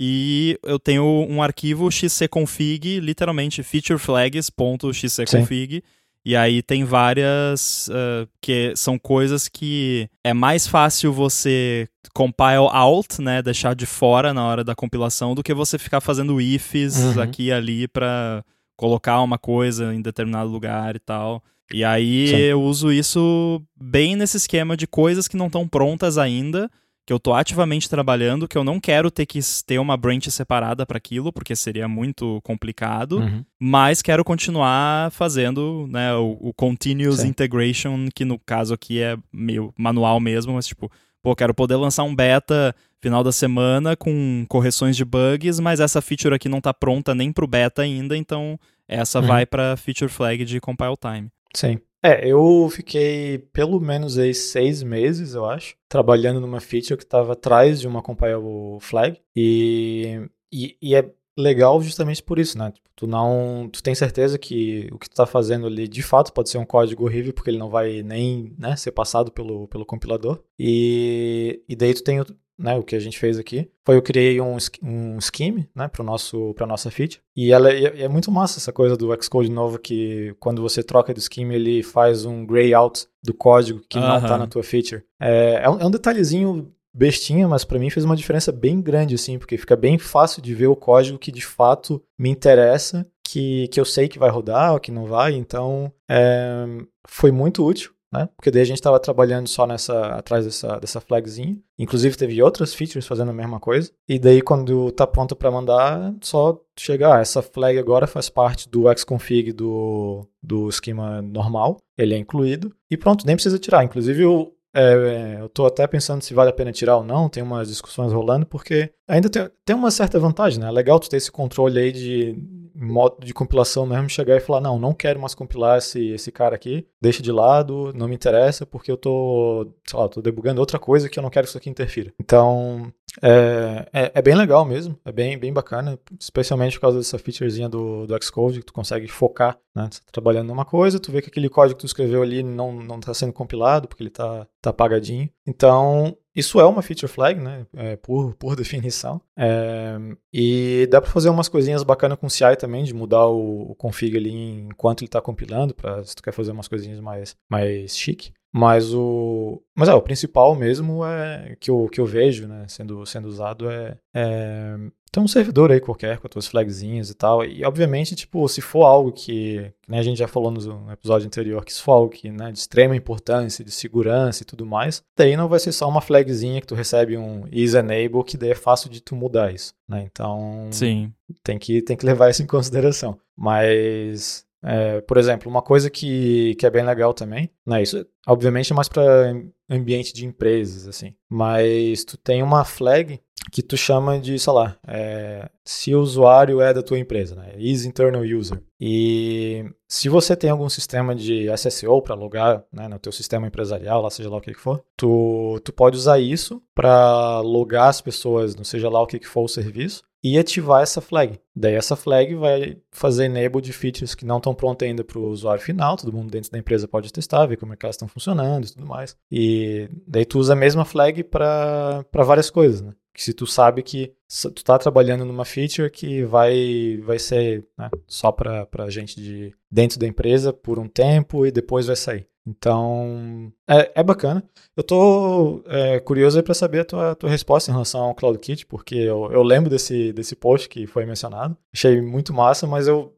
e 0.00 0.58
eu 0.62 0.78
tenho 0.78 1.04
um 1.28 1.42
arquivo 1.42 1.90
xcconfig, 1.90 2.98
literalmente 3.00 3.62
featureflags.xcconfig, 3.62 5.82
e 6.26 6.34
aí 6.34 6.60
tem 6.60 6.82
várias 6.82 7.86
uh, 7.86 8.28
que 8.40 8.72
são 8.74 8.98
coisas 8.98 9.46
que 9.46 10.10
é 10.24 10.34
mais 10.34 10.66
fácil 10.66 11.12
você 11.12 11.88
compile 12.12 12.66
out, 12.72 13.22
né, 13.22 13.40
deixar 13.40 13.76
de 13.76 13.86
fora 13.86 14.34
na 14.34 14.44
hora 14.44 14.64
da 14.64 14.74
compilação 14.74 15.36
do 15.36 15.42
que 15.44 15.54
você 15.54 15.78
ficar 15.78 16.00
fazendo 16.00 16.40
ifs 16.40 16.96
uhum. 16.96 17.22
aqui 17.22 17.44
e 17.44 17.52
ali 17.52 17.86
para 17.86 18.44
colocar 18.76 19.20
uma 19.20 19.38
coisa 19.38 19.94
em 19.94 20.02
determinado 20.02 20.50
lugar 20.50 20.96
e 20.96 20.98
tal. 20.98 21.40
E 21.72 21.84
aí 21.84 22.26
Sim. 22.26 22.36
eu 22.36 22.60
uso 22.60 22.90
isso 22.90 23.62
bem 23.80 24.16
nesse 24.16 24.36
esquema 24.36 24.76
de 24.76 24.88
coisas 24.88 25.28
que 25.28 25.36
não 25.36 25.46
estão 25.46 25.68
prontas 25.68 26.18
ainda 26.18 26.68
que 27.06 27.12
eu 27.12 27.20
tô 27.20 27.32
ativamente 27.32 27.88
trabalhando, 27.88 28.48
que 28.48 28.58
eu 28.58 28.64
não 28.64 28.80
quero 28.80 29.12
ter 29.12 29.26
que 29.26 29.38
ter 29.64 29.78
uma 29.78 29.96
branch 29.96 30.28
separada 30.28 30.84
para 30.84 30.98
aquilo, 30.98 31.32
porque 31.32 31.54
seria 31.54 31.86
muito 31.86 32.40
complicado, 32.42 33.18
uhum. 33.18 33.44
mas 33.60 34.02
quero 34.02 34.24
continuar 34.24 35.12
fazendo, 35.12 35.86
né, 35.88 36.12
o, 36.14 36.36
o 36.40 36.52
continuous 36.52 37.20
Sim. 37.20 37.28
integration, 37.28 38.08
que 38.12 38.24
no 38.24 38.40
caso 38.40 38.74
aqui 38.74 39.00
é 39.00 39.16
meio 39.32 39.72
manual 39.78 40.18
mesmo, 40.18 40.54
mas 40.54 40.66
tipo, 40.66 40.90
pô, 41.22 41.36
quero 41.36 41.54
poder 41.54 41.76
lançar 41.76 42.02
um 42.02 42.14
beta 42.14 42.74
final 43.00 43.22
da 43.22 43.30
semana 43.30 43.94
com 43.94 44.44
correções 44.48 44.96
de 44.96 45.04
bugs, 45.04 45.60
mas 45.60 45.78
essa 45.78 46.02
feature 46.02 46.34
aqui 46.34 46.48
não 46.48 46.60
tá 46.60 46.74
pronta 46.74 47.14
nem 47.14 47.30
pro 47.30 47.46
beta 47.46 47.82
ainda, 47.82 48.16
então 48.16 48.58
essa 48.88 49.20
uhum. 49.20 49.26
vai 49.28 49.46
para 49.46 49.76
feature 49.76 50.10
flag 50.10 50.44
de 50.44 50.60
compile 50.60 50.96
time. 51.00 51.28
Sim. 51.54 51.78
É, 52.06 52.24
eu 52.24 52.68
fiquei 52.70 53.38
pelo 53.52 53.80
menos 53.80 54.16
aí 54.16 54.32
seis 54.32 54.80
meses, 54.80 55.34
eu 55.34 55.44
acho, 55.44 55.74
trabalhando 55.88 56.40
numa 56.40 56.60
feature 56.60 56.96
que 56.96 57.02
estava 57.02 57.32
atrás 57.32 57.80
de 57.80 57.88
uma 57.88 58.00
compile 58.00 58.36
flag. 58.80 59.20
E, 59.34 60.20
e, 60.52 60.76
e, 60.80 60.94
é 60.94 61.10
legal 61.36 61.82
justamente 61.82 62.22
por 62.22 62.38
isso, 62.38 62.56
né? 62.56 62.70
Tipo, 62.70 62.88
tu 62.94 63.08
não. 63.08 63.68
Tu 63.72 63.82
tem 63.82 63.92
certeza 63.92 64.38
que 64.38 64.88
o 64.92 64.98
que 65.00 65.10
tu 65.10 65.16
tá 65.16 65.26
fazendo 65.26 65.66
ali 65.66 65.88
de 65.88 66.00
fato 66.00 66.32
pode 66.32 66.48
ser 66.48 66.58
um 66.58 66.64
código 66.64 67.04
horrível, 67.04 67.32
porque 67.32 67.50
ele 67.50 67.58
não 67.58 67.68
vai 67.68 68.04
nem 68.04 68.54
né, 68.56 68.76
ser 68.76 68.92
passado 68.92 69.32
pelo, 69.32 69.66
pelo 69.66 69.84
compilador. 69.84 70.40
E, 70.56 71.60
e 71.68 71.74
daí 71.74 71.92
tu 71.92 72.04
tem 72.04 72.20
né, 72.58 72.76
o 72.76 72.82
que 72.82 72.96
a 72.96 73.00
gente 73.00 73.18
fez 73.18 73.38
aqui, 73.38 73.68
foi 73.84 73.96
eu 73.96 74.02
criei 74.02 74.40
um, 74.40 74.56
um 74.82 75.20
scheme, 75.20 75.68
né, 75.74 75.88
para 75.88 76.04
nosso 76.04 76.54
para 76.54 76.66
nossa 76.66 76.90
feature. 76.90 77.20
E 77.36 77.52
ela 77.52 77.70
é, 77.70 78.02
é, 78.02 78.08
muito 78.08 78.30
massa 78.30 78.58
essa 78.58 78.72
coisa 78.72 78.96
do 78.96 79.10
Xcode 79.22 79.50
novo 79.50 79.78
que 79.78 80.34
quando 80.40 80.62
você 80.62 80.82
troca 80.82 81.12
de 81.12 81.20
scheme 81.20 81.54
ele 81.54 81.82
faz 81.82 82.24
um 82.24 82.46
gray 82.46 82.72
out 82.74 83.06
do 83.22 83.34
código 83.34 83.80
que 83.88 83.98
uh 83.98 84.02
-huh. 84.02 84.08
não 84.08 84.16
está 84.18 84.38
na 84.38 84.46
tua 84.46 84.62
feature. 84.62 85.02
É, 85.20 85.60
é 85.62 85.70
um, 85.70 85.80
é 85.80 85.86
um 85.86 85.90
detalhezinho 85.90 86.72
bestinha, 86.94 87.46
mas 87.46 87.62
para 87.62 87.78
mim 87.78 87.90
fez 87.90 88.04
uma 88.06 88.16
diferença 88.16 88.50
bem 88.50 88.80
grande 88.80 89.14
assim, 89.14 89.38
porque 89.38 89.58
fica 89.58 89.76
bem 89.76 89.98
fácil 89.98 90.40
de 90.40 90.54
ver 90.54 90.68
o 90.68 90.76
código 90.76 91.18
que 91.18 91.30
de 91.30 91.44
fato 91.44 92.02
me 92.18 92.30
interessa, 92.30 93.06
que, 93.22 93.68
que 93.68 93.78
eu 93.78 93.84
sei 93.84 94.08
que 94.08 94.18
vai 94.18 94.30
rodar 94.30 94.72
ou 94.72 94.80
que 94.80 94.90
não 94.90 95.04
vai. 95.04 95.34
Então 95.34 95.92
é, 96.08 96.64
foi 97.06 97.30
muito 97.30 97.64
útil 97.64 97.92
né? 98.16 98.28
Porque 98.36 98.50
daí 98.50 98.62
a 98.62 98.66
gente 98.66 98.78
estava 98.78 98.98
trabalhando 98.98 99.48
só 99.48 99.66
nessa 99.66 100.16
atrás 100.16 100.44
dessa, 100.44 100.78
dessa 100.78 101.00
flagzinha. 101.00 101.56
Inclusive 101.78 102.16
teve 102.16 102.42
outras 102.42 102.74
features 102.74 103.06
fazendo 103.06 103.30
a 103.30 103.34
mesma 103.34 103.60
coisa. 103.60 103.90
E 104.08 104.18
daí 104.18 104.42
quando 104.42 104.90
tá 104.92 105.06
pronto 105.06 105.36
para 105.36 105.50
mandar, 105.50 106.14
só 106.22 106.60
chegar, 106.78 107.16
ah, 107.16 107.20
essa 107.20 107.42
flag 107.42 107.78
agora 107.78 108.06
faz 108.06 108.28
parte 108.28 108.68
do 108.68 108.84
xconfig 108.96 109.52
do, 109.52 110.26
do 110.42 110.68
esquema 110.68 111.22
normal, 111.22 111.78
ele 111.96 112.14
é 112.14 112.18
incluído 112.18 112.74
e 112.90 112.96
pronto, 112.96 113.26
nem 113.26 113.36
precisa 113.36 113.58
tirar. 113.58 113.84
Inclusive 113.84 114.24
o, 114.24 114.52
é, 114.74 115.38
eu 115.40 115.46
estou 115.46 115.66
até 115.66 115.86
pensando 115.86 116.22
se 116.22 116.34
vale 116.34 116.50
a 116.50 116.52
pena 116.52 116.70
tirar 116.70 116.98
ou 116.98 117.04
não, 117.04 117.30
tem 117.30 117.42
umas 117.42 117.68
discussões 117.68 118.12
rolando, 118.12 118.44
porque 118.44 118.92
ainda 119.08 119.30
tem, 119.30 119.48
tem 119.64 119.74
uma 119.74 119.90
certa 119.90 120.18
vantagem, 120.18 120.60
né? 120.60 120.68
É 120.68 120.70
legal 120.70 121.00
tu 121.00 121.08
ter 121.08 121.16
esse 121.16 121.32
controle 121.32 121.78
aí 121.78 121.90
de 121.90 122.36
modo 122.76 123.24
de 123.24 123.32
compilação 123.32 123.86
mesmo, 123.86 124.08
chegar 124.08 124.36
e 124.36 124.40
falar, 124.40 124.60
não, 124.60 124.78
não 124.78 124.92
quero 124.92 125.20
mais 125.20 125.34
compilar 125.34 125.78
esse, 125.78 126.10
esse 126.10 126.30
cara 126.30 126.54
aqui, 126.54 126.86
deixa 127.00 127.22
de 127.22 127.32
lado, 127.32 127.92
não 127.94 128.08
me 128.08 128.14
interessa, 128.14 128.66
porque 128.66 128.90
eu 128.90 128.96
tô, 128.96 129.72
sei 129.86 129.98
lá, 129.98 130.08
tô 130.08 130.20
debugando 130.20 130.60
outra 130.60 130.78
coisa 130.78 131.08
que 131.08 131.18
eu 131.18 131.22
não 131.22 131.30
quero 131.30 131.44
que 131.44 131.50
isso 131.50 131.58
aqui 131.58 131.70
interfira. 131.70 132.12
Então, 132.20 132.92
é, 133.22 133.88
é, 133.92 134.12
é, 134.14 134.22
bem 134.22 134.34
legal 134.34 134.64
mesmo, 134.64 134.98
é 135.04 135.12
bem, 135.12 135.38
bem 135.38 135.52
bacana, 135.52 135.98
especialmente 136.20 136.76
por 136.76 136.82
causa 136.82 136.98
dessa 136.98 137.18
featurezinha 137.18 137.68
do, 137.68 138.06
do 138.06 138.24
Xcode, 138.24 138.60
que 138.60 138.66
tu 138.66 138.72
consegue 138.72 139.08
focar, 139.08 139.58
né? 139.74 139.88
Tu 139.90 140.00
tá 140.00 140.12
trabalhando 140.12 140.48
numa 140.48 140.64
coisa, 140.64 141.00
tu 141.00 141.10
vê 141.10 141.22
que 141.22 141.28
aquele 141.28 141.48
código 141.48 141.76
que 141.76 141.84
tu 141.84 141.86
escreveu 141.86 142.22
ali 142.22 142.42
não, 142.42 142.72
não 142.72 143.00
tá 143.00 143.14
sendo 143.14 143.32
compilado, 143.32 143.88
porque 143.88 144.02
ele 144.02 144.10
tá, 144.10 144.46
tá 144.60 144.70
apagadinho. 144.70 145.30
Então, 145.46 146.16
isso 146.36 146.60
é 146.60 146.64
uma 146.66 146.82
feature 146.82 147.10
flag, 147.10 147.40
né? 147.40 147.66
É, 147.74 147.96
por, 147.96 148.34
por 148.34 148.54
definição. 148.56 149.20
É, 149.36 149.96
e 150.32 150.86
dá 150.90 151.00
para 151.00 151.10
fazer 151.10 151.30
umas 151.30 151.48
coisinhas 151.48 151.82
bacanas 151.82 152.18
com 152.18 152.28
CI 152.28 152.56
também, 152.58 152.84
de 152.84 152.92
mudar 152.92 153.26
o, 153.26 153.70
o 153.70 153.74
config 153.74 154.16
ali 154.16 154.32
enquanto 154.32 155.00
ele 155.00 155.08
está 155.08 155.20
compilando, 155.20 155.74
para 155.74 156.04
se 156.04 156.14
tu 156.14 156.22
quer 156.22 156.32
fazer 156.32 156.52
umas 156.52 156.68
coisinhas 156.68 157.00
mais, 157.00 157.34
mais 157.48 157.96
chique. 157.96 158.32
Mas 158.52 158.94
o, 158.94 159.62
mas 159.74 159.88
é, 159.88 159.94
o 159.94 160.00
principal 160.00 160.54
mesmo 160.54 161.04
é 161.04 161.56
que 161.60 161.70
eu, 161.70 161.88
que 161.92 162.00
eu 162.00 162.06
vejo, 162.06 162.48
né, 162.48 162.64
sendo, 162.68 163.04
sendo 163.04 163.28
usado 163.28 163.68
é, 163.68 163.98
é 164.14 164.76
ter 165.16 165.20
um 165.20 165.28
servidor 165.28 165.72
aí 165.72 165.80
qualquer 165.80 166.18
com 166.18 166.26
as 166.26 166.30
tuas 166.30 166.46
flagzinhas 166.46 167.10
e 167.10 167.14
tal. 167.14 167.44
E 167.44 167.64
obviamente, 167.64 168.14
tipo, 168.14 168.46
se 168.48 168.60
for 168.60 168.84
algo 168.84 169.12
que, 169.12 169.72
que 169.82 169.90
né, 169.90 169.98
a 169.98 170.02
gente 170.02 170.18
já 170.18 170.28
falou 170.28 170.50
no 170.50 170.92
episódio 170.92 171.26
anterior, 171.26 171.64
que 171.64 171.72
se 171.72 171.80
for 171.80 171.92
algo 171.92 172.10
que, 172.10 172.30
né, 172.30 172.52
de 172.52 172.58
extrema 172.58 172.94
importância, 172.94 173.64
de 173.64 173.70
segurança 173.70 174.42
e 174.42 174.46
tudo 174.46 174.66
mais, 174.66 175.02
daí 175.16 175.36
não 175.36 175.48
vai 175.48 175.58
ser 175.58 175.72
só 175.72 175.88
uma 175.88 176.00
flagzinha 176.00 176.60
que 176.60 176.66
tu 176.66 176.74
recebe 176.74 177.16
um 177.16 177.44
is 177.50 177.74
enable 177.74 178.24
que 178.24 178.36
daí 178.36 178.50
é 178.50 178.54
fácil 178.54 178.90
de 178.90 179.00
tu 179.00 179.16
mudar 179.16 179.52
isso, 179.52 179.72
né? 179.88 180.06
Então, 180.10 180.68
Sim. 180.70 181.12
tem 181.42 181.58
que 181.58 181.82
tem 181.82 181.96
que 181.96 182.06
levar 182.06 182.30
isso 182.30 182.42
em 182.42 182.46
consideração. 182.46 183.18
Mas 183.36 184.45
é, 184.66 185.00
por 185.00 185.16
exemplo, 185.16 185.48
uma 185.48 185.62
coisa 185.62 185.88
que, 185.88 186.56
que 186.56 186.66
é 186.66 186.70
bem 186.70 186.84
legal 186.84 187.14
também, 187.14 187.48
né, 187.64 187.82
isso 187.82 188.04
obviamente 188.26 188.72
é 188.72 188.74
mais 188.74 188.88
para 188.88 189.32
ambiente 189.70 190.12
de 190.12 190.26
empresas, 190.26 190.88
assim, 190.88 191.14
mas 191.30 192.04
tu 192.04 192.18
tem 192.18 192.42
uma 192.42 192.64
flag 192.64 193.20
que 193.50 193.62
tu 193.62 193.76
chama 193.76 194.18
de, 194.18 194.38
sei 194.38 194.52
lá, 194.52 194.76
é, 194.86 195.48
se 195.64 195.94
o 195.94 196.00
usuário 196.00 196.60
é 196.60 196.74
da 196.74 196.82
tua 196.82 196.98
empresa, 196.98 197.36
né? 197.36 197.54
Is 197.56 197.84
internal 197.84 198.22
user. 198.22 198.60
E 198.80 199.64
se 199.88 200.08
você 200.08 200.34
tem 200.34 200.50
algum 200.50 200.68
sistema 200.68 201.14
de 201.14 201.46
SSO 201.56 202.02
para 202.02 202.14
logar 202.14 202.64
né, 202.72 202.88
no 202.88 202.98
teu 202.98 203.12
sistema 203.12 203.46
empresarial, 203.46 204.02
lá 204.02 204.10
seja 204.10 204.28
lá 204.28 204.36
o 204.36 204.40
que, 204.40 204.52
que 204.52 204.60
for, 204.60 204.82
tu, 204.96 205.60
tu 205.64 205.72
pode 205.72 205.96
usar 205.96 206.18
isso 206.18 206.62
para 206.74 207.40
logar 207.40 207.88
as 207.88 208.00
pessoas, 208.00 208.56
não 208.56 208.64
seja 208.64 208.88
lá 208.88 209.00
o 209.00 209.06
que, 209.06 209.18
que 209.18 209.28
for 209.28 209.44
o 209.44 209.48
serviço, 209.48 210.02
e 210.26 210.36
ativar 210.36 210.82
essa 210.82 211.00
flag. 211.00 211.38
Daí 211.54 211.74
essa 211.74 211.94
flag 211.94 212.34
vai 212.34 212.76
fazer 212.90 213.26
enable 213.26 213.62
de 213.62 213.72
features 213.72 214.12
que 214.12 214.26
não 214.26 214.38
estão 214.38 214.52
prontas 214.52 214.88
ainda 214.88 215.04
para 215.04 215.20
o 215.20 215.28
usuário 215.28 215.62
final, 215.62 215.96
todo 215.96 216.12
mundo 216.12 216.32
dentro 216.32 216.50
da 216.50 216.58
empresa 216.58 216.88
pode 216.88 217.12
testar, 217.12 217.46
ver 217.46 217.56
como 217.56 217.72
é 217.72 217.76
que 217.76 217.86
elas 217.86 217.94
estão 217.94 218.08
funcionando 218.08 218.66
e 218.66 218.72
tudo 218.72 218.84
mais. 218.84 219.16
E 219.30 219.88
daí 220.04 220.24
tu 220.24 220.40
usa 220.40 220.54
a 220.54 220.56
mesma 220.56 220.84
flag 220.84 221.22
para 221.22 222.04
várias 222.12 222.50
coisas, 222.50 222.82
né? 222.82 222.92
Que 223.14 223.22
se 223.22 223.32
tu 223.32 223.46
sabe 223.46 223.84
que 223.84 224.12
tu 224.28 224.58
está 224.58 224.76
trabalhando 224.76 225.24
numa 225.24 225.44
feature 225.44 225.88
que 225.88 226.24
vai, 226.24 227.00
vai 227.04 227.20
ser 227.20 227.64
né, 227.78 227.88
só 228.06 228.32
para 228.32 228.90
gente 228.90 229.20
de 229.20 229.54
dentro 229.70 229.98
da 229.98 230.08
empresa 230.08 230.52
por 230.52 230.76
um 230.78 230.88
tempo 230.88 231.46
e 231.46 231.52
depois 231.52 231.86
vai 231.86 231.96
sair. 231.96 232.26
Então, 232.46 233.52
é, 233.68 233.92
é 233.96 234.02
bacana. 234.02 234.44
Eu 234.76 234.84
tô 234.84 235.62
é, 235.66 235.98
curioso 235.98 236.40
para 236.42 236.54
saber 236.54 236.80
a 236.80 236.84
tua, 236.84 237.14
tua 237.14 237.30
resposta 237.30 237.70
em 237.70 237.74
relação 237.74 238.02
ao 238.02 238.14
CloudKit, 238.14 238.66
porque 238.66 238.94
eu, 238.94 239.30
eu 239.32 239.42
lembro 239.42 239.68
desse, 239.68 240.12
desse 240.12 240.36
post 240.36 240.68
que 240.68 240.86
foi 240.86 241.04
mencionado. 241.04 241.56
Achei 241.74 242.00
muito 242.00 242.32
massa, 242.32 242.66
mas 242.66 242.86
eu 242.86 243.12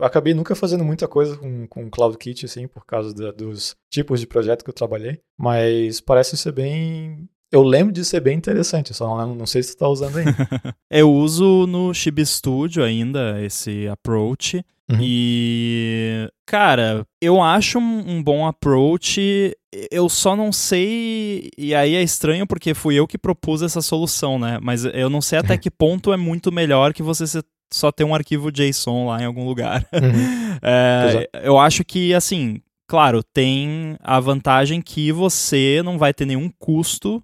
acabei 0.00 0.34
nunca 0.34 0.54
fazendo 0.54 0.84
muita 0.84 1.08
coisa 1.08 1.36
com, 1.36 1.66
com 1.66 1.90
CloudKit, 1.90 2.44
assim, 2.44 2.66
por 2.66 2.84
causa 2.84 3.14
da, 3.14 3.30
dos 3.30 3.76
tipos 3.90 4.20
de 4.20 4.26
projeto 4.26 4.64
que 4.64 4.70
eu 4.70 4.74
trabalhei. 4.74 5.20
Mas 5.38 6.00
parece 6.00 6.36
ser 6.36 6.52
bem, 6.52 7.28
eu 7.50 7.62
lembro 7.62 7.92
de 7.92 8.04
ser 8.04 8.20
bem 8.20 8.36
interessante, 8.36 8.92
só 8.94 9.16
não, 9.16 9.34
não 9.34 9.46
sei 9.46 9.62
se 9.62 9.76
tu 9.76 9.78
tá 9.78 9.88
usando 9.88 10.16
ainda. 10.16 10.32
eu 10.90 11.12
uso 11.12 11.66
no 11.66 11.92
Chibi 11.94 12.24
Studio 12.26 12.82
ainda 12.82 13.40
esse 13.42 13.86
approach. 13.88 14.64
Uhum. 14.90 14.98
E, 15.00 16.28
cara, 16.46 17.06
eu 17.20 17.40
acho 17.40 17.78
um, 17.78 18.16
um, 18.16 18.22
bom 18.22 18.46
approach. 18.46 19.52
Eu 19.90 20.08
só 20.08 20.36
não 20.36 20.52
sei. 20.52 21.50
E 21.56 21.74
aí 21.74 21.94
é 21.94 22.02
estranho 22.02 22.46
porque 22.46 22.74
fui 22.74 22.94
eu 22.94 23.06
que 23.06 23.18
propus 23.18 23.62
essa 23.62 23.80
solução, 23.80 24.38
né? 24.38 24.58
Mas 24.60 24.84
eu 24.84 25.08
não 25.08 25.20
sei 25.20 25.38
até 25.38 25.56
que 25.56 25.70
ponto 25.70 26.12
é 26.12 26.16
muito 26.16 26.52
melhor 26.52 26.92
que 26.92 27.02
você 27.02 27.24
só 27.72 27.90
ter 27.90 28.04
um 28.04 28.14
arquivo 28.14 28.52
JSON 28.52 29.06
lá 29.06 29.22
em 29.22 29.24
algum 29.24 29.44
lugar. 29.44 29.86
Uhum. 29.92 30.58
é, 30.62 31.28
eu 31.42 31.58
acho 31.58 31.84
que, 31.84 32.12
assim, 32.12 32.60
claro, 32.86 33.22
tem 33.22 33.96
a 34.00 34.20
vantagem 34.20 34.82
que 34.82 35.10
você 35.10 35.80
não 35.82 35.96
vai 35.96 36.12
ter 36.12 36.26
nenhum 36.26 36.50
custo, 36.58 37.22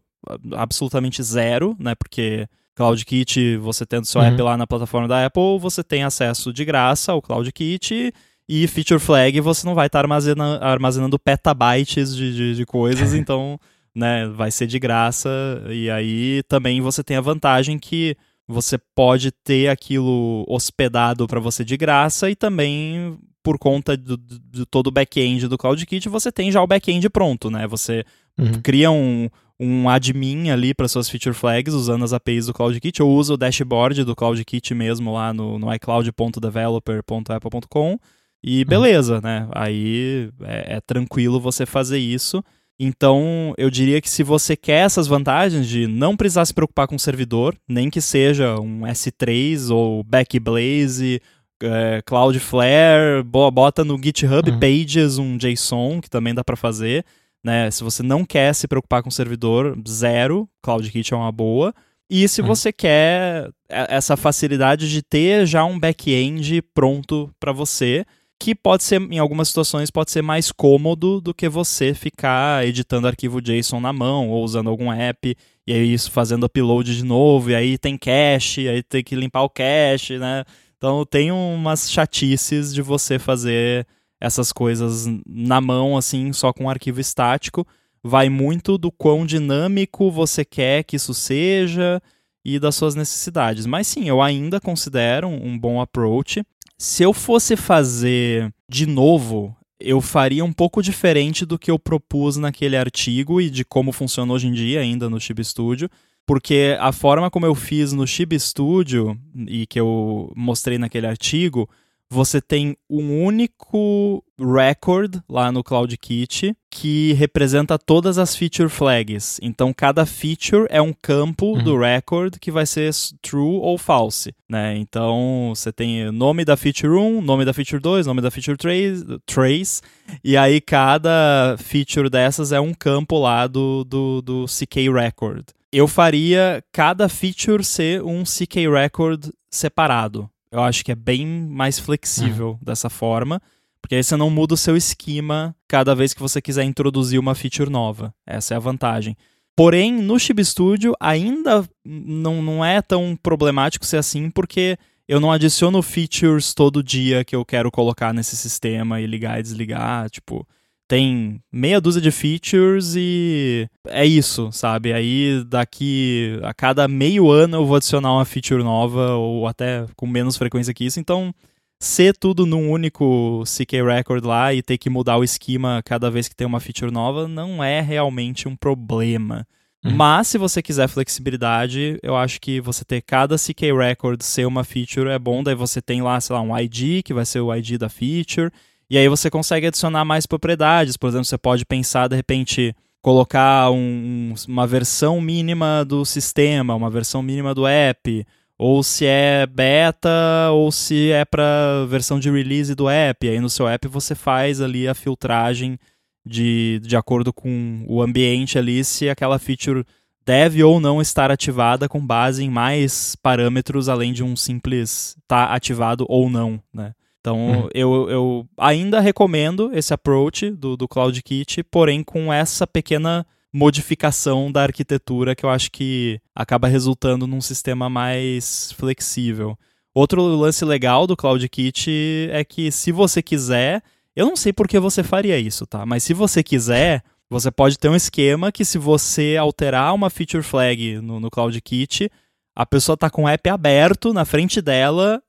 absolutamente 0.54 1.22
zero, 1.22 1.76
né? 1.78 1.94
Porque 1.94 2.48
CloudKit, 2.78 3.56
você 3.56 3.84
tendo 3.84 4.06
seu 4.06 4.20
uhum. 4.20 4.28
app 4.28 4.40
lá 4.40 4.56
na 4.56 4.64
plataforma 4.64 5.08
da 5.08 5.26
Apple, 5.26 5.58
você 5.58 5.82
tem 5.82 6.04
acesso 6.04 6.52
de 6.52 6.64
graça 6.64 7.10
ao 7.10 7.20
CloudKit 7.20 8.14
e 8.48 8.68
Feature 8.68 9.00
Flag 9.00 9.40
você 9.40 9.66
não 9.66 9.74
vai 9.74 9.88
estar 9.88 9.98
tá 9.98 10.04
armazenando, 10.04 10.64
armazenando 10.64 11.18
petabytes 11.18 12.14
de, 12.14 12.32
de, 12.32 12.54
de 12.54 12.64
coisas, 12.64 13.14
então 13.18 13.58
né, 13.92 14.28
vai 14.28 14.52
ser 14.52 14.68
de 14.68 14.78
graça. 14.78 15.28
E 15.70 15.90
aí 15.90 16.40
também 16.46 16.80
você 16.80 17.02
tem 17.02 17.16
a 17.16 17.20
vantagem 17.20 17.80
que 17.80 18.16
você 18.46 18.78
pode 18.94 19.32
ter 19.32 19.68
aquilo 19.68 20.44
hospedado 20.48 21.26
para 21.26 21.40
você 21.40 21.64
de 21.64 21.76
graça 21.76 22.30
e 22.30 22.36
também 22.36 23.18
por 23.42 23.58
conta 23.58 23.96
de 23.96 24.64
todo 24.70 24.86
o 24.86 24.92
back-end 24.92 25.48
do 25.48 25.58
CloudKit, 25.58 26.08
você 26.08 26.30
tem 26.30 26.52
já 26.52 26.62
o 26.62 26.66
back-end 26.66 27.08
pronto, 27.10 27.50
né? 27.50 27.66
Você 27.66 28.04
uhum. 28.38 28.60
cria 28.62 28.90
um, 28.90 29.28
um 29.60 29.88
admin 29.88 30.50
ali 30.50 30.72
para 30.72 30.86
suas 30.86 31.08
feature 31.08 31.34
flags 31.34 31.74
usando 31.74 32.04
as 32.04 32.12
APIs 32.12 32.46
do 32.46 32.54
CloudKit. 32.54 33.00
Eu 33.00 33.08
uso 33.08 33.34
o 33.34 33.36
dashboard 33.36 34.04
do 34.04 34.14
CloudKit 34.14 34.72
mesmo 34.74 35.12
lá 35.12 35.32
no, 35.32 35.58
no 35.58 35.74
iCloud.developer.apple.com 35.74 37.98
e 38.42 38.60
uhum. 38.60 38.68
beleza, 38.68 39.16
uhum. 39.16 39.20
né? 39.22 39.48
Aí 39.52 40.30
é, 40.42 40.76
é, 40.76 40.80
tranquilo 40.80 41.40
você 41.40 41.66
fazer 41.66 41.98
isso. 41.98 42.40
Então, 42.80 43.52
eu 43.58 43.68
diria 43.70 44.00
que 44.00 44.08
se 44.08 44.22
você 44.22 44.56
quer 44.56 44.84
essas 44.84 45.08
vantagens 45.08 45.66
de 45.66 45.88
não 45.88 46.16
precisar 46.16 46.44
se 46.44 46.54
preocupar 46.54 46.86
com 46.86 46.94
o 46.94 46.98
servidor, 46.98 47.56
nem 47.68 47.90
que 47.90 48.00
seja 48.00 48.54
um 48.60 48.82
S3 48.82 49.74
ou 49.74 50.04
Backblaze, 50.04 51.20
é, 51.60 52.00
Cloudflare, 52.06 53.24
bota 53.24 53.84
no 53.84 54.00
GitHub 54.00 54.48
uhum. 54.48 54.60
Pages 54.60 55.18
um 55.18 55.36
JSON, 55.36 56.00
que 56.00 56.08
também 56.08 56.32
dá 56.32 56.44
para 56.44 56.54
fazer. 56.54 57.04
Né? 57.48 57.70
Se 57.70 57.82
você 57.82 58.02
não 58.02 58.26
quer 58.26 58.54
se 58.54 58.68
preocupar 58.68 59.02
com 59.02 59.08
o 59.08 59.12
servidor, 59.12 59.74
zero, 59.88 60.46
CloudKit 60.62 61.14
é 61.14 61.16
uma 61.16 61.32
boa. 61.32 61.74
E 62.10 62.28
se 62.28 62.42
uhum. 62.42 62.46
você 62.46 62.70
quer 62.70 63.48
essa 63.70 64.18
facilidade 64.18 64.90
de 64.90 65.00
ter 65.02 65.46
já 65.46 65.64
um 65.64 65.80
back-end 65.80 66.60
pronto 66.74 67.30
para 67.40 67.50
você, 67.50 68.04
que 68.38 68.54
pode 68.54 68.84
ser, 68.84 69.00
em 69.00 69.18
algumas 69.18 69.48
situações, 69.48 69.90
pode 69.90 70.10
ser 70.10 70.20
mais 70.20 70.52
cômodo 70.52 71.22
do 71.22 71.32
que 71.32 71.48
você 71.48 71.94
ficar 71.94 72.66
editando 72.66 73.06
arquivo 73.06 73.40
JSON 73.40 73.80
na 73.80 73.94
mão 73.94 74.28
ou 74.28 74.44
usando 74.44 74.68
algum 74.68 74.92
app 74.92 75.34
e 75.66 75.72
aí 75.72 75.90
isso 75.90 76.10
fazendo 76.10 76.44
upload 76.44 76.94
de 76.94 77.04
novo, 77.04 77.50
e 77.50 77.54
aí 77.54 77.78
tem 77.78 77.96
cache, 77.96 78.68
aí 78.68 78.82
tem 78.82 79.02
que 79.02 79.16
limpar 79.16 79.42
o 79.42 79.50
cache, 79.50 80.18
né? 80.18 80.44
Então 80.76 81.04
tem 81.06 81.32
umas 81.32 81.90
chatices 81.90 82.74
de 82.74 82.82
você 82.82 83.18
fazer 83.18 83.86
essas 84.20 84.52
coisas 84.52 85.06
na 85.26 85.60
mão, 85.60 85.96
assim, 85.96 86.32
só 86.32 86.52
com 86.52 86.64
um 86.64 86.70
arquivo 86.70 87.00
estático. 87.00 87.66
Vai 88.02 88.28
muito 88.28 88.78
do 88.78 88.90
quão 88.90 89.26
dinâmico 89.26 90.10
você 90.10 90.44
quer 90.44 90.84
que 90.84 90.96
isso 90.96 91.14
seja 91.14 92.00
e 92.44 92.58
das 92.58 92.74
suas 92.74 92.94
necessidades. 92.94 93.66
Mas 93.66 93.86
sim, 93.86 94.08
eu 94.08 94.22
ainda 94.22 94.60
considero 94.60 95.28
um 95.28 95.58
bom 95.58 95.80
approach. 95.80 96.42
Se 96.76 97.02
eu 97.02 97.12
fosse 97.12 97.56
fazer 97.56 98.52
de 98.68 98.86
novo, 98.86 99.54
eu 99.80 100.00
faria 100.00 100.44
um 100.44 100.52
pouco 100.52 100.82
diferente 100.82 101.44
do 101.44 101.58
que 101.58 101.70
eu 101.70 101.78
propus 101.78 102.36
naquele 102.36 102.76
artigo 102.76 103.40
e 103.40 103.50
de 103.50 103.64
como 103.64 103.92
funciona 103.92 104.32
hoje 104.32 104.48
em 104.48 104.52
dia 104.52 104.80
ainda 104.80 105.08
no 105.08 105.20
Chib 105.20 105.42
Studio, 105.44 105.88
porque 106.26 106.76
a 106.80 106.92
forma 106.92 107.30
como 107.30 107.46
eu 107.46 107.54
fiz 107.54 107.92
no 107.92 108.06
Chib 108.06 108.38
Studio 108.38 109.18
e 109.46 109.66
que 109.66 109.78
eu 109.78 110.32
mostrei 110.36 110.78
naquele 110.78 111.06
artigo 111.06 111.68
você 112.10 112.40
tem 112.40 112.76
um 112.88 113.22
único 113.22 114.24
record 114.38 115.20
lá 115.28 115.52
no 115.52 115.62
CloudKit 115.62 116.56
que 116.70 117.12
representa 117.14 117.78
todas 117.78 118.18
as 118.18 118.34
feature 118.34 118.68
flags. 118.68 119.38
Então 119.42 119.72
cada 119.74 120.06
feature 120.06 120.66
é 120.70 120.80
um 120.80 120.92
campo 120.92 121.56
uhum. 121.56 121.62
do 121.62 121.78
record 121.78 122.38
que 122.38 122.50
vai 122.50 122.64
ser 122.64 122.90
true 123.20 123.58
ou 123.60 123.76
false, 123.76 124.34
né? 124.48 124.76
Então 124.78 125.52
você 125.54 125.72
tem 125.72 126.10
nome 126.10 126.44
da 126.44 126.56
feature 126.56 126.92
1, 126.92 127.20
nome 127.20 127.44
da 127.44 127.52
feature 127.52 127.80
2, 127.80 128.06
nome 128.06 128.22
da 128.22 128.30
feature 128.30 128.56
trace, 128.56 129.04
trace 129.26 129.82
e 130.24 130.36
aí 130.36 130.60
cada 130.60 131.56
feature 131.58 132.08
dessas 132.08 132.52
é 132.52 132.60
um 132.60 132.72
campo 132.72 133.18
lá 133.18 133.46
do, 133.46 133.84
do, 133.84 134.22
do 134.22 134.44
CK 134.46 134.90
record. 134.90 135.44
Eu 135.70 135.86
faria 135.86 136.64
cada 136.72 137.08
feature 137.08 137.62
ser 137.62 138.02
um 138.02 138.22
CK 138.22 138.68
record 138.72 139.28
separado. 139.50 140.30
Eu 140.50 140.62
acho 140.62 140.84
que 140.84 140.92
é 140.92 140.94
bem 140.94 141.26
mais 141.26 141.78
flexível 141.78 142.50
uhum. 142.50 142.58
dessa 142.62 142.88
forma, 142.88 143.40
porque 143.80 143.94
aí 143.94 144.02
você 144.02 144.16
não 144.16 144.30
muda 144.30 144.54
o 144.54 144.56
seu 144.56 144.76
esquema 144.76 145.54
cada 145.66 145.94
vez 145.94 146.14
que 146.14 146.20
você 146.20 146.40
quiser 146.40 146.64
introduzir 146.64 147.18
uma 147.18 147.34
feature 147.34 147.70
nova. 147.70 148.14
Essa 148.26 148.54
é 148.54 148.56
a 148.56 148.60
vantagem. 148.60 149.16
Porém, 149.54 149.92
no 149.92 150.18
Chib 150.18 150.44
Studio 150.44 150.94
ainda 151.00 151.68
não, 151.84 152.40
não 152.40 152.64
é 152.64 152.80
tão 152.80 153.18
problemático 153.20 153.84
ser 153.84 153.96
assim, 153.96 154.30
porque 154.30 154.78
eu 155.08 155.18
não 155.18 155.32
adiciono 155.32 155.82
features 155.82 156.54
todo 156.54 156.82
dia 156.82 157.24
que 157.24 157.34
eu 157.34 157.44
quero 157.44 157.70
colocar 157.70 158.12
nesse 158.12 158.36
sistema 158.36 159.00
e 159.00 159.06
ligar 159.06 159.40
e 159.40 159.42
desligar. 159.42 160.08
Tipo, 160.10 160.46
tem 160.88 161.38
meia 161.52 161.80
dúzia 161.80 162.00
de 162.00 162.10
features 162.10 162.94
e 162.96 163.68
é 163.86 164.06
isso, 164.06 164.50
sabe? 164.50 164.92
Aí 164.92 165.44
daqui 165.44 166.40
a 166.42 166.54
cada 166.54 166.88
meio 166.88 167.30
ano 167.30 167.58
eu 167.58 167.66
vou 167.66 167.76
adicionar 167.76 168.14
uma 168.14 168.24
feature 168.24 168.64
nova 168.64 169.12
ou 169.12 169.46
até 169.46 169.84
com 169.94 170.06
menos 170.06 170.38
frequência 170.38 170.72
que 170.72 170.86
isso, 170.86 170.98
então 170.98 171.32
ser 171.78 172.16
tudo 172.16 172.46
num 172.46 172.70
único 172.70 173.44
CK 173.44 173.82
record 173.82 174.24
lá 174.24 174.54
e 174.54 174.62
ter 174.62 174.78
que 174.78 174.88
mudar 174.88 175.18
o 175.18 175.24
esquema 175.24 175.82
cada 175.84 176.10
vez 176.10 176.26
que 176.26 176.34
tem 176.34 176.46
uma 176.46 176.58
feature 176.58 176.90
nova 176.90 177.28
não 177.28 177.62
é 177.62 177.82
realmente 177.82 178.48
um 178.48 178.56
problema. 178.56 179.46
Uhum. 179.84 179.94
Mas 179.94 180.28
se 180.28 180.38
você 180.38 180.60
quiser 180.60 180.88
flexibilidade, 180.88 181.98
eu 182.02 182.16
acho 182.16 182.40
que 182.40 182.60
você 182.60 182.84
ter 182.84 183.02
cada 183.02 183.36
CK 183.36 183.72
record 183.76 184.22
ser 184.22 184.46
uma 184.46 184.64
feature 184.64 185.08
é 185.08 185.18
bom, 185.18 185.42
daí 185.42 185.54
você 185.54 185.80
tem 185.80 186.02
lá, 186.02 186.20
sei 186.20 186.34
lá, 186.34 186.42
um 186.42 186.58
ID, 186.58 187.02
que 187.04 187.14
vai 187.14 187.24
ser 187.24 187.40
o 187.40 187.54
ID 187.54 187.78
da 187.78 187.88
feature, 187.88 188.50
e 188.90 188.96
aí 188.96 189.08
você 189.08 189.30
consegue 189.30 189.66
adicionar 189.66 190.04
mais 190.04 190.26
propriedades. 190.26 190.96
Por 190.96 191.08
exemplo, 191.08 191.24
você 191.24 191.38
pode 191.38 191.64
pensar 191.64 192.08
de 192.08 192.16
repente 192.16 192.74
colocar 193.02 193.70
um, 193.70 194.34
uma 194.46 194.66
versão 194.66 195.20
mínima 195.20 195.84
do 195.84 196.04
sistema, 196.04 196.74
uma 196.74 196.90
versão 196.90 197.22
mínima 197.22 197.54
do 197.54 197.66
app, 197.66 198.26
ou 198.56 198.82
se 198.82 199.06
é 199.06 199.46
beta 199.46 200.50
ou 200.52 200.72
se 200.72 201.10
é 201.10 201.24
para 201.24 201.86
versão 201.86 202.18
de 202.18 202.30
release 202.30 202.74
do 202.74 202.88
app. 202.88 203.26
E 203.26 203.30
aí 203.30 203.40
no 203.40 203.50
seu 203.50 203.68
app 203.68 203.86
você 203.88 204.14
faz 204.14 204.60
ali 204.60 204.88
a 204.88 204.94
filtragem 204.94 205.78
de, 206.26 206.80
de 206.82 206.96
acordo 206.96 207.32
com 207.32 207.84
o 207.86 208.02
ambiente 208.02 208.58
ali, 208.58 208.84
se 208.84 209.08
aquela 209.08 209.38
feature 209.38 209.84
deve 210.26 210.62
ou 210.62 210.78
não 210.78 211.00
estar 211.00 211.30
ativada 211.30 211.88
com 211.88 212.04
base 212.04 212.44
em 212.44 212.50
mais 212.50 213.16
parâmetros 213.16 213.88
além 213.88 214.12
de 214.12 214.22
um 214.22 214.36
simples 214.36 215.16
tá 215.26 215.54
ativado 215.54 216.04
ou 216.06 216.28
não, 216.28 216.60
né? 216.74 216.92
Então 217.28 217.36
uhum. 217.36 217.68
eu, 217.74 218.10
eu 218.10 218.48
ainda 218.56 219.00
recomendo 219.00 219.70
esse 219.74 219.92
approach 219.92 220.50
do, 220.50 220.78
do 220.78 220.88
CloudKit, 220.88 221.62
porém 221.64 222.02
com 222.02 222.32
essa 222.32 222.66
pequena 222.66 223.26
modificação 223.52 224.50
da 224.50 224.62
arquitetura 224.62 225.34
que 225.34 225.44
eu 225.44 225.50
acho 225.50 225.70
que 225.70 226.18
acaba 226.34 226.68
resultando 226.68 227.26
num 227.26 227.42
sistema 227.42 227.90
mais 227.90 228.72
flexível. 228.72 229.58
Outro 229.94 230.22
lance 230.22 230.64
legal 230.64 231.06
do 231.06 231.16
CloudKit 231.16 232.30
é 232.30 232.42
que 232.44 232.72
se 232.72 232.92
você 232.92 233.22
quiser, 233.22 233.82
eu 234.16 234.24
não 234.24 234.36
sei 234.36 234.50
por 234.50 234.66
que 234.66 234.78
você 234.78 235.02
faria 235.02 235.38
isso, 235.38 235.66
tá? 235.66 235.84
Mas 235.84 236.02
se 236.02 236.14
você 236.14 236.42
quiser, 236.42 237.02
você 237.28 237.50
pode 237.50 237.78
ter 237.78 237.90
um 237.90 237.96
esquema 237.96 238.50
que 238.50 238.64
se 238.64 238.78
você 238.78 239.36
alterar 239.38 239.94
uma 239.94 240.08
feature 240.08 240.42
flag 240.42 240.98
no, 241.02 241.20
no 241.20 241.30
CloudKit, 241.30 242.10
a 242.56 242.64
pessoa 242.64 242.96
tá 242.96 243.10
com 243.10 243.24
o 243.24 243.28
app 243.28 243.50
aberto 243.50 244.14
na 244.14 244.24
frente 244.24 244.62
dela, 244.62 245.22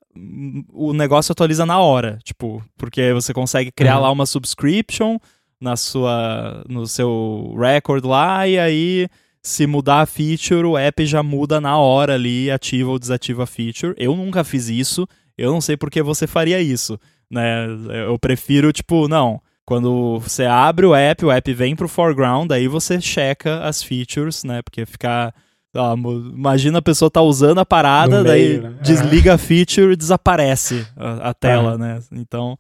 o 0.72 0.94
negócio 0.94 1.32
atualiza 1.32 1.66
na 1.66 1.80
hora, 1.80 2.20
tipo, 2.24 2.64
porque 2.78 3.14
você 3.14 3.34
consegue 3.34 3.72
criar 3.72 3.98
uhum. 3.98 4.02
lá 4.04 4.12
uma 4.12 4.26
subscription, 4.26 5.18
na 5.60 5.76
sua 5.76 6.64
no 6.70 6.88
seu 6.88 7.54
record 7.58 8.06
lá 8.06 8.48
e 8.48 8.58
aí 8.58 9.08
se 9.42 9.66
mudar 9.66 10.02
a 10.02 10.06
feature, 10.06 10.66
o 10.66 10.78
app 10.78 11.06
já 11.06 11.24
muda 11.24 11.62
na 11.62 11.78
hora 11.78 12.14
ali, 12.16 12.52
ativa 12.52 12.90
ou 12.90 13.00
desativa 13.00 13.44
a 13.44 13.48
feature. 13.48 13.94
Eu 13.98 14.16
nunca 14.16 14.44
fiz 14.44 14.70
isso, 14.70 15.08
eu 15.38 15.52
não 15.52 15.62
sei 15.62 15.78
porque 15.78 16.02
você 16.02 16.28
faria 16.28 16.62
isso, 16.62 17.00
né? 17.30 17.66
Eu 18.08 18.20
prefiro 18.20 18.72
tipo, 18.72 19.08
não, 19.08 19.42
quando 19.66 20.20
você 20.20 20.46
abre 20.46 20.86
o 20.86 20.96
app, 20.96 21.26
o 21.26 21.32
app 21.32 21.54
vem 21.54 21.76
pro 21.76 21.88
foreground, 21.88 22.52
aí 22.52 22.68
você 22.68 23.00
checa 23.00 23.64
as 23.64 23.82
features, 23.82 24.44
né? 24.44 24.62
Porque 24.62 24.86
ficar 24.86 25.34
ah, 25.76 25.94
imagina 25.98 26.80
a 26.80 26.82
pessoa 26.82 27.12
tá 27.12 27.22
usando 27.22 27.60
a 27.60 27.66
parada, 27.66 28.24
meio, 28.24 28.26
daí 28.26 28.60
né? 28.60 28.80
desliga 28.82 29.36
a 29.36 29.38
feature 29.38 29.94
e 29.94 29.96
desaparece 29.96 30.88
a, 30.96 31.30
a 31.30 31.34
tela, 31.34 31.78
né? 31.78 32.00
Então, 32.12 32.58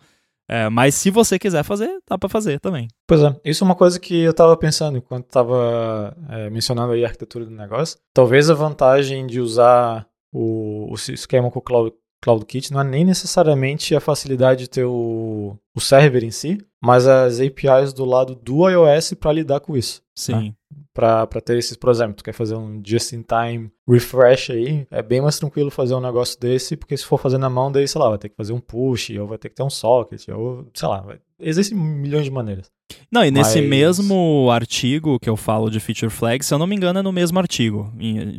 é, 0.47 0.67
mas 0.67 0.95
se 0.95 1.11
você 1.11 1.37
quiser 1.37 1.63
fazer, 1.63 1.99
dá 2.09 2.17
para 2.17 2.27
fazer 2.27 2.59
também. 2.59 2.87
Pois 3.07 3.21
é, 3.21 3.35
isso 3.45 3.63
é 3.63 3.65
uma 3.65 3.75
coisa 3.75 3.99
que 3.99 4.19
eu 4.19 4.31
estava 4.31 4.57
pensando 4.57 4.97
enquanto 4.97 5.25
estava 5.25 6.15
é, 6.27 6.49
mencionando 6.49 6.93
aí 6.93 7.03
a 7.03 7.07
arquitetura 7.07 7.45
do 7.45 7.51
negócio. 7.51 7.99
Talvez 8.13 8.49
a 8.49 8.55
vantagem 8.55 9.27
de 9.27 9.39
usar 9.39 10.07
o, 10.31 10.91
o 10.91 10.95
esquema 10.95 11.51
com 11.51 11.59
o 11.59 11.61
Cloud, 11.61 11.93
CloudKit 12.21 12.71
não 12.71 12.81
é 12.81 12.83
nem 12.83 13.05
necessariamente 13.05 13.95
a 13.95 13.99
facilidade 13.99 14.61
de 14.61 14.69
ter 14.69 14.85
o, 14.85 15.57
o 15.75 15.79
server 15.79 16.23
em 16.23 16.31
si, 16.31 16.57
mas 16.81 17.07
as 17.07 17.39
APIs 17.39 17.93
do 17.93 18.05
lado 18.05 18.35
do 18.35 18.69
iOS 18.69 19.13
para 19.13 19.33
lidar 19.33 19.59
com 19.59 19.75
isso. 19.75 20.01
Sim. 20.15 20.33
Né? 20.33 20.53
para 20.93 21.41
ter 21.41 21.57
esses, 21.57 21.77
por 21.77 21.89
exemplo, 21.89 22.15
tu 22.15 22.23
quer 22.23 22.33
fazer 22.33 22.55
um 22.55 22.81
just-in-time 22.85 23.71
refresh 23.87 24.49
aí, 24.49 24.85
é 24.91 25.01
bem 25.01 25.21
mais 25.21 25.39
tranquilo 25.39 25.71
fazer 25.71 25.93
um 25.93 26.01
negócio 26.01 26.37
desse, 26.39 26.75
porque 26.75 26.97
se 26.97 27.05
for 27.05 27.17
fazer 27.17 27.37
na 27.37 27.49
mão, 27.49 27.71
daí, 27.71 27.87
sei 27.87 28.01
lá, 28.01 28.09
vai 28.09 28.17
ter 28.17 28.29
que 28.29 28.35
fazer 28.35 28.51
um 28.51 28.59
push, 28.59 29.11
ou 29.11 29.27
vai 29.27 29.37
ter 29.37 29.49
que 29.49 29.55
ter 29.55 29.63
um 29.63 29.69
socket, 29.69 30.27
ou, 30.29 30.67
sei 30.73 30.87
lá, 30.89 31.01
vai... 31.01 31.19
existem 31.39 31.77
milhões 31.77 32.25
de 32.25 32.31
maneiras. 32.31 32.69
Não, 33.11 33.23
e 33.23 33.31
nesse 33.31 33.61
Mas... 33.61 33.69
mesmo 33.69 34.49
artigo 34.51 35.19
que 35.19 35.29
eu 35.29 35.37
falo 35.37 35.69
de 35.69 35.79
feature 35.79 36.11
flag, 36.11 36.43
se 36.43 36.53
eu 36.53 36.59
não 36.59 36.67
me 36.67 36.75
engano, 36.75 36.99
é 36.99 37.03
no 37.03 37.11
mesmo 37.11 37.39
artigo. 37.39 37.91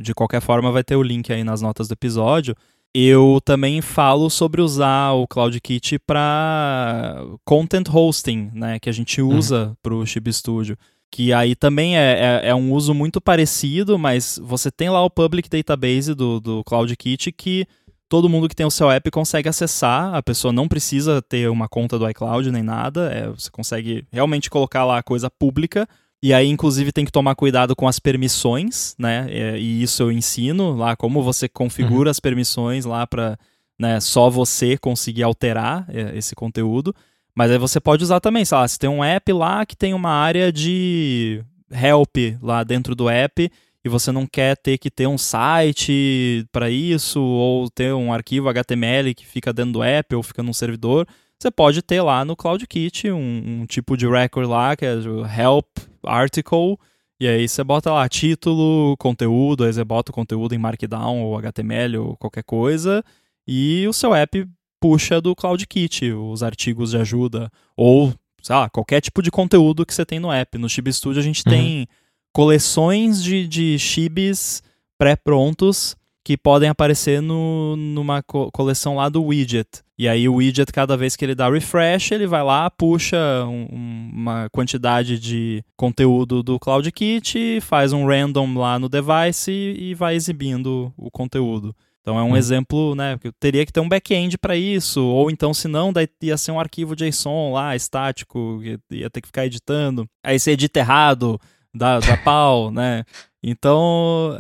De 0.03 0.13
qualquer 0.13 0.41
forma, 0.41 0.71
vai 0.71 0.85
ter 0.85 0.97
o 0.97 1.03
link 1.03 1.33
aí 1.33 1.43
nas 1.43 1.63
notas 1.63 1.89
do 1.89 1.93
episódio. 1.93 2.55
Eu 2.95 3.41
também 3.45 3.81
falo 3.81 4.29
sobre 4.29 4.61
usar 4.61 5.13
o 5.13 5.27
CloudKit 5.29 5.99
para 6.01 7.25
content 7.45 7.89
hosting, 7.89 8.51
né, 8.53 8.79
que 8.81 8.89
a 8.89 8.93
gente 8.93 9.23
uhum. 9.23 9.37
usa 9.37 9.69
uhum. 9.69 9.75
para 9.81 9.95
o 9.95 10.07
Chib 10.07 10.33
Studio 10.33 10.77
que 11.11 11.33
aí 11.33 11.57
também 11.57 11.99
é, 11.99 12.41
é, 12.45 12.49
é, 12.51 12.55
um 12.55 12.73
uso 12.73 12.95
muito 12.95 13.21
parecido, 13.21 13.99
mas 13.99 14.39
você 14.43 14.71
tem 14.71 14.89
lá 14.89 15.03
o 15.03 15.11
public 15.11 15.49
database 15.49 16.15
do, 16.15 16.39
do 16.39 16.63
CloudKit 16.65 17.33
que 17.33 17.67
todo 18.09 18.29
mundo 18.29 18.49
que 18.49 18.55
tem 18.55 18.67
o 18.67 18.71
seu 18.71 18.91
app 18.91 19.11
consegue 19.11 19.49
acessar, 19.49 20.15
a 20.15 20.23
pessoa 20.23 20.53
não 20.53 20.69
precisa 20.69 21.21
ter 21.21 21.51
uma 21.51 21.69
conta 21.69 21.99
do 21.99 22.09
iCloud 22.09 22.51
nem 22.51 22.63
nada, 22.63 23.11
é, 23.13 23.29
você 23.29 23.51
consegue 23.51 24.07
realmente 24.13 24.49
colocar 24.49 24.85
lá 24.85 24.99
a 24.99 25.03
coisa 25.03 25.29
pública, 25.31 25.89
e 26.23 26.35
aí 26.35 26.49
inclusive 26.49 26.93
tem 26.93 27.05
que 27.05 27.13
tomar 27.13 27.35
cuidado 27.35 27.75
com 27.75 27.89
as 27.89 27.99
permissões, 27.99 28.95
né, 28.99 29.27
é, 29.31 29.59
e 29.59 29.83
isso 29.83 30.03
eu 30.03 30.13
ensino 30.13 30.75
lá, 30.75 30.97
como 30.97 31.23
você 31.23 31.49
configura 31.49 32.09
uhum. 32.09 32.11
as 32.11 32.21
permissões 32.21 32.85
lá 32.85 33.07
para 33.07 33.39
né, 33.79 33.99
só 34.01 34.29
você 34.29 34.77
conseguir 34.77 35.23
alterar 35.23 35.87
é, 35.89 36.17
esse 36.17 36.35
conteúdo, 36.35 36.95
mas 37.35 37.51
aí 37.51 37.59
você 37.59 37.81
pode 37.81 38.05
usar 38.05 38.21
também, 38.21 38.45
sei 38.45 38.59
lá, 38.59 38.69
se 38.69 38.79
tem 38.79 38.91
um 38.91 39.03
app 39.03 39.33
lá 39.33 39.65
que 39.65 39.77
tem 39.77 39.95
uma 39.95 40.11
área 40.11 40.53
de 40.53 41.43
help 41.71 42.17
lá 42.43 42.63
dentro 42.65 42.95
do 42.95 43.09
app 43.09 43.51
e 43.83 43.89
você 43.89 44.13
não 44.13 44.27
quer 44.27 44.57
ter 44.57 44.77
que 44.77 44.91
ter 44.91 45.07
um 45.07 45.17
site 45.17 46.47
para 46.53 46.69
isso 46.69 47.21
ou 47.21 47.71
ter 47.71 47.95
um 47.95 48.13
arquivo 48.13 48.49
HTML 48.49 49.15
que 49.15 49.27
fica 49.27 49.53
dentro 49.53 49.73
do 49.73 49.83
app 49.83 50.15
ou 50.15 50.23
fica 50.23 50.43
num 50.43 50.53
servidor, 50.53 51.07
você 51.39 51.51
pode 51.51 51.81
ter 51.81 52.03
lá 52.03 52.23
no 52.25 52.37
CloudKit 52.37 53.11
um, 53.11 53.63
um 53.63 53.67
tipo 53.67 53.97
de 53.97 54.07
record 54.07 54.47
lá 54.47 54.77
que 54.77 54.85
é 54.85 54.95
o 54.97 55.25
help 55.25 55.67
article 56.05 56.79
e 57.21 57.29
aí 57.29 57.47
você 57.47 57.63
bota 57.63 57.93
lá 57.93 58.09
título, 58.09 58.97
conteúdo, 58.97 59.65
aí 59.65 59.73
você 59.73 59.85
bota 59.85 60.11
o 60.11 60.15
conteúdo 60.15 60.55
em 60.55 60.59
Markdown 60.59 61.23
ou 61.23 61.37
HTML 61.37 61.99
ou 61.99 62.17
qualquer 62.17 62.43
coisa 62.43 63.05
e 63.47 63.87
o 63.87 63.93
seu 63.93 64.15
app 64.15 64.47
puxa 64.81 65.21
do 65.21 65.37
CloudKit 65.37 66.13
os 66.13 66.43
artigos 66.43 66.93
de 66.93 66.97
ajuda 66.97 67.51
ou, 67.77 68.15
sei 68.43 68.57
lá, 68.57 68.71
qualquer 68.71 69.03
tipo 69.03 69.23
de 69.23 69.31
conteúdo 69.31 69.85
que 69.85 69.93
você 69.93 70.07
tem 70.07 70.19
no 70.19 70.33
app. 70.33 70.57
No 70.57 70.69
Chib 70.69 70.91
Studio 70.93 71.21
a 71.21 71.25
gente 71.25 71.43
uhum. 71.47 71.53
tem 71.53 71.89
coleções 72.33 73.23
de, 73.23 73.47
de 73.47 73.79
chibis 73.79 74.63
pré-prontos 74.97 75.95
que 76.31 76.37
podem 76.37 76.69
aparecer 76.69 77.21
no, 77.21 77.75
numa 77.75 78.23
co 78.23 78.53
coleção 78.53 78.95
lá 78.95 79.09
do 79.09 79.25
widget. 79.25 79.67
E 79.99 80.07
aí 80.07 80.29
o 80.29 80.37
widget, 80.37 80.73
cada 80.73 80.97
vez 80.97 81.17
que 81.17 81.25
ele 81.25 81.35
dá 81.35 81.51
refresh, 81.51 82.13
ele 82.13 82.25
vai 82.25 82.45
lá, 82.45 82.71
puxa 82.71 83.19
um, 83.47 83.67
uma 84.13 84.49
quantidade 84.51 85.19
de 85.19 85.61
conteúdo 85.77 86.41
do 86.41 86.57
CloudKit, 86.57 87.61
faz 87.61 87.93
um 87.93 88.07
random 88.07 88.57
lá 88.57 88.79
no 88.79 88.89
device 88.89 89.51
e, 89.51 89.91
e 89.91 89.95
vai 89.95 90.15
exibindo 90.15 90.93
o 90.97 91.11
conteúdo. 91.11 91.75
Então 92.01 92.17
é 92.17 92.23
um 92.23 92.31
hum. 92.31 92.37
exemplo, 92.37 92.95
né? 92.95 93.19
Que 93.19 93.33
teria 93.33 93.67
que 93.67 93.73
ter 93.73 93.81
um 93.81 93.89
back-end 93.89 94.39
para 94.39 94.55
isso, 94.57 95.05
ou 95.05 95.33
então, 95.33 95.53
se 95.53 95.67
não, 95.67 95.93
daí 95.93 96.07
ia 96.23 96.37
ser 96.37 96.53
um 96.53 96.61
arquivo 96.61 96.95
JSON 96.95 97.55
lá, 97.55 97.75
estático, 97.75 98.61
ia 98.89 99.11
ter 99.11 99.21
que 99.21 99.27
ficar 99.27 99.47
editando. 99.47 100.09
Aí 100.23 100.39
você 100.39 100.53
edita 100.53 100.79
errado, 100.79 101.41
dá, 101.75 101.99
dá 101.99 102.17
pau, 102.19 102.71
né? 102.73 103.05
Então, 103.43 104.39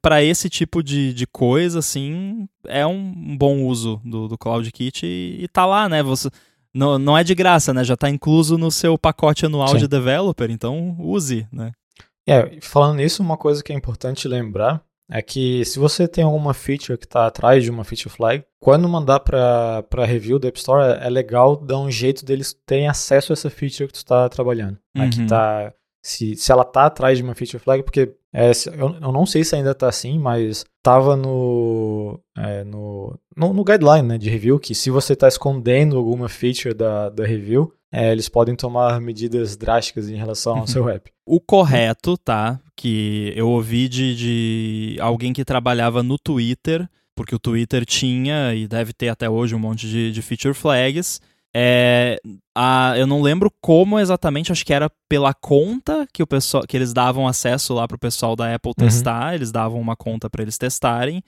para 0.00 0.22
esse 0.22 0.48
tipo 0.48 0.82
de, 0.82 1.12
de 1.12 1.26
coisa, 1.26 1.78
assim, 1.80 2.48
é 2.66 2.86
um 2.86 3.36
bom 3.36 3.64
uso 3.64 4.00
do, 4.04 4.28
do 4.28 4.38
CloudKit 4.38 5.04
e, 5.04 5.44
e 5.44 5.48
tá 5.48 5.66
lá, 5.66 5.88
né? 5.88 6.02
Você, 6.02 6.30
não, 6.72 6.98
não 6.98 7.18
é 7.18 7.22
de 7.22 7.34
graça, 7.34 7.74
né? 7.74 7.84
Já 7.84 7.94
está 7.94 8.08
incluso 8.08 8.56
no 8.56 8.70
seu 8.70 8.96
pacote 8.96 9.44
anual 9.44 9.68
Sim. 9.68 9.78
de 9.78 9.88
developer, 9.88 10.50
então 10.50 10.96
use, 10.98 11.46
né? 11.52 11.72
É, 12.26 12.58
falando 12.60 12.96
nisso, 12.96 13.22
uma 13.22 13.36
coisa 13.36 13.62
que 13.62 13.72
é 13.72 13.76
importante 13.76 14.28
lembrar 14.28 14.82
é 15.10 15.20
que 15.20 15.64
se 15.64 15.78
você 15.78 16.06
tem 16.06 16.22
alguma 16.22 16.54
feature 16.54 16.96
que 16.96 17.04
está 17.04 17.26
atrás 17.26 17.64
de 17.64 17.70
uma 17.70 17.82
feature 17.82 18.14
flag, 18.14 18.44
quando 18.60 18.88
mandar 18.88 19.18
para 19.20 20.04
review 20.06 20.38
do 20.38 20.46
App 20.46 20.56
Store, 20.56 20.98
é 21.00 21.10
legal 21.10 21.56
dar 21.56 21.78
um 21.78 21.90
jeito 21.90 22.24
deles 22.24 22.56
terem 22.64 22.86
acesso 22.86 23.32
a 23.32 23.34
essa 23.34 23.50
feature 23.50 23.88
que 23.88 23.94
tu 23.94 23.96
está 23.96 24.28
trabalhando. 24.28 24.78
Né? 24.94 25.04
Uhum. 25.04 25.10
Que 25.10 25.26
tá, 25.26 25.72
se, 26.02 26.36
se 26.36 26.50
ela 26.50 26.62
está 26.62 26.86
atrás 26.86 27.18
de 27.18 27.24
uma 27.24 27.34
feature 27.34 27.62
flag, 27.62 27.82
porque 27.82 28.14
é, 28.32 28.50
eu, 28.78 28.96
eu 29.00 29.12
não 29.12 29.26
sei 29.26 29.44
se 29.44 29.54
ainda 29.54 29.72
está 29.72 29.88
assim, 29.88 30.18
mas 30.18 30.64
estava 30.78 31.16
no, 31.16 32.18
é, 32.36 32.64
no, 32.64 33.18
no, 33.36 33.52
no, 33.52 33.64
guideline 33.64 34.06
né, 34.06 34.18
de 34.18 34.30
review 34.30 34.58
que 34.58 34.74
se 34.74 34.90
você 34.90 35.12
está 35.12 35.28
escondendo 35.28 35.96
alguma 35.96 36.28
feature 36.28 36.72
da, 36.72 37.10
da 37.10 37.24
review, 37.26 37.72
é, 37.92 38.12
eles 38.12 38.28
podem 38.28 38.54
tomar 38.54 39.00
medidas 39.00 39.56
drásticas 39.56 40.08
em 40.08 40.14
relação 40.14 40.58
ao 40.58 40.66
seu 40.66 40.86
app. 40.88 41.10
O 41.26 41.40
correto, 41.40 42.16
tá? 42.16 42.60
Que 42.76 43.32
eu 43.36 43.48
ouvi 43.48 43.88
de, 43.88 44.14
de 44.14 44.96
alguém 45.00 45.32
que 45.32 45.44
trabalhava 45.44 46.02
no 46.02 46.16
Twitter 46.18 46.88
porque 47.20 47.34
o 47.34 47.38
Twitter 47.38 47.84
tinha 47.84 48.54
e 48.54 48.66
deve 48.66 48.94
ter 48.94 49.10
até 49.10 49.28
hoje 49.28 49.54
um 49.54 49.58
monte 49.58 49.86
de, 49.86 50.10
de 50.10 50.22
feature 50.22 50.54
flags. 50.54 51.20
É, 51.54 52.20
a, 52.56 52.94
eu 52.96 53.06
não 53.06 53.20
lembro 53.20 53.52
como 53.60 53.98
exatamente, 53.98 54.52
acho 54.52 54.64
que 54.64 54.72
era 54.72 54.90
pela 55.08 55.34
conta 55.34 56.06
que 56.12 56.22
o 56.22 56.26
pessoal 56.26 56.64
que 56.66 56.76
eles 56.76 56.92
davam 56.92 57.26
acesso 57.26 57.74
lá 57.74 57.88
para 57.88 57.96
o 57.96 58.00
pessoal 58.00 58.36
da 58.36 58.54
Apple 58.54 58.72
uhum. 58.78 58.86
testar, 58.86 59.28
uhum. 59.28 59.34
eles 59.34 59.50
davam 59.50 59.80
uma 59.80 59.96
conta 59.96 60.30
para 60.30 60.42
eles 60.42 60.56
testarem. 60.56 61.22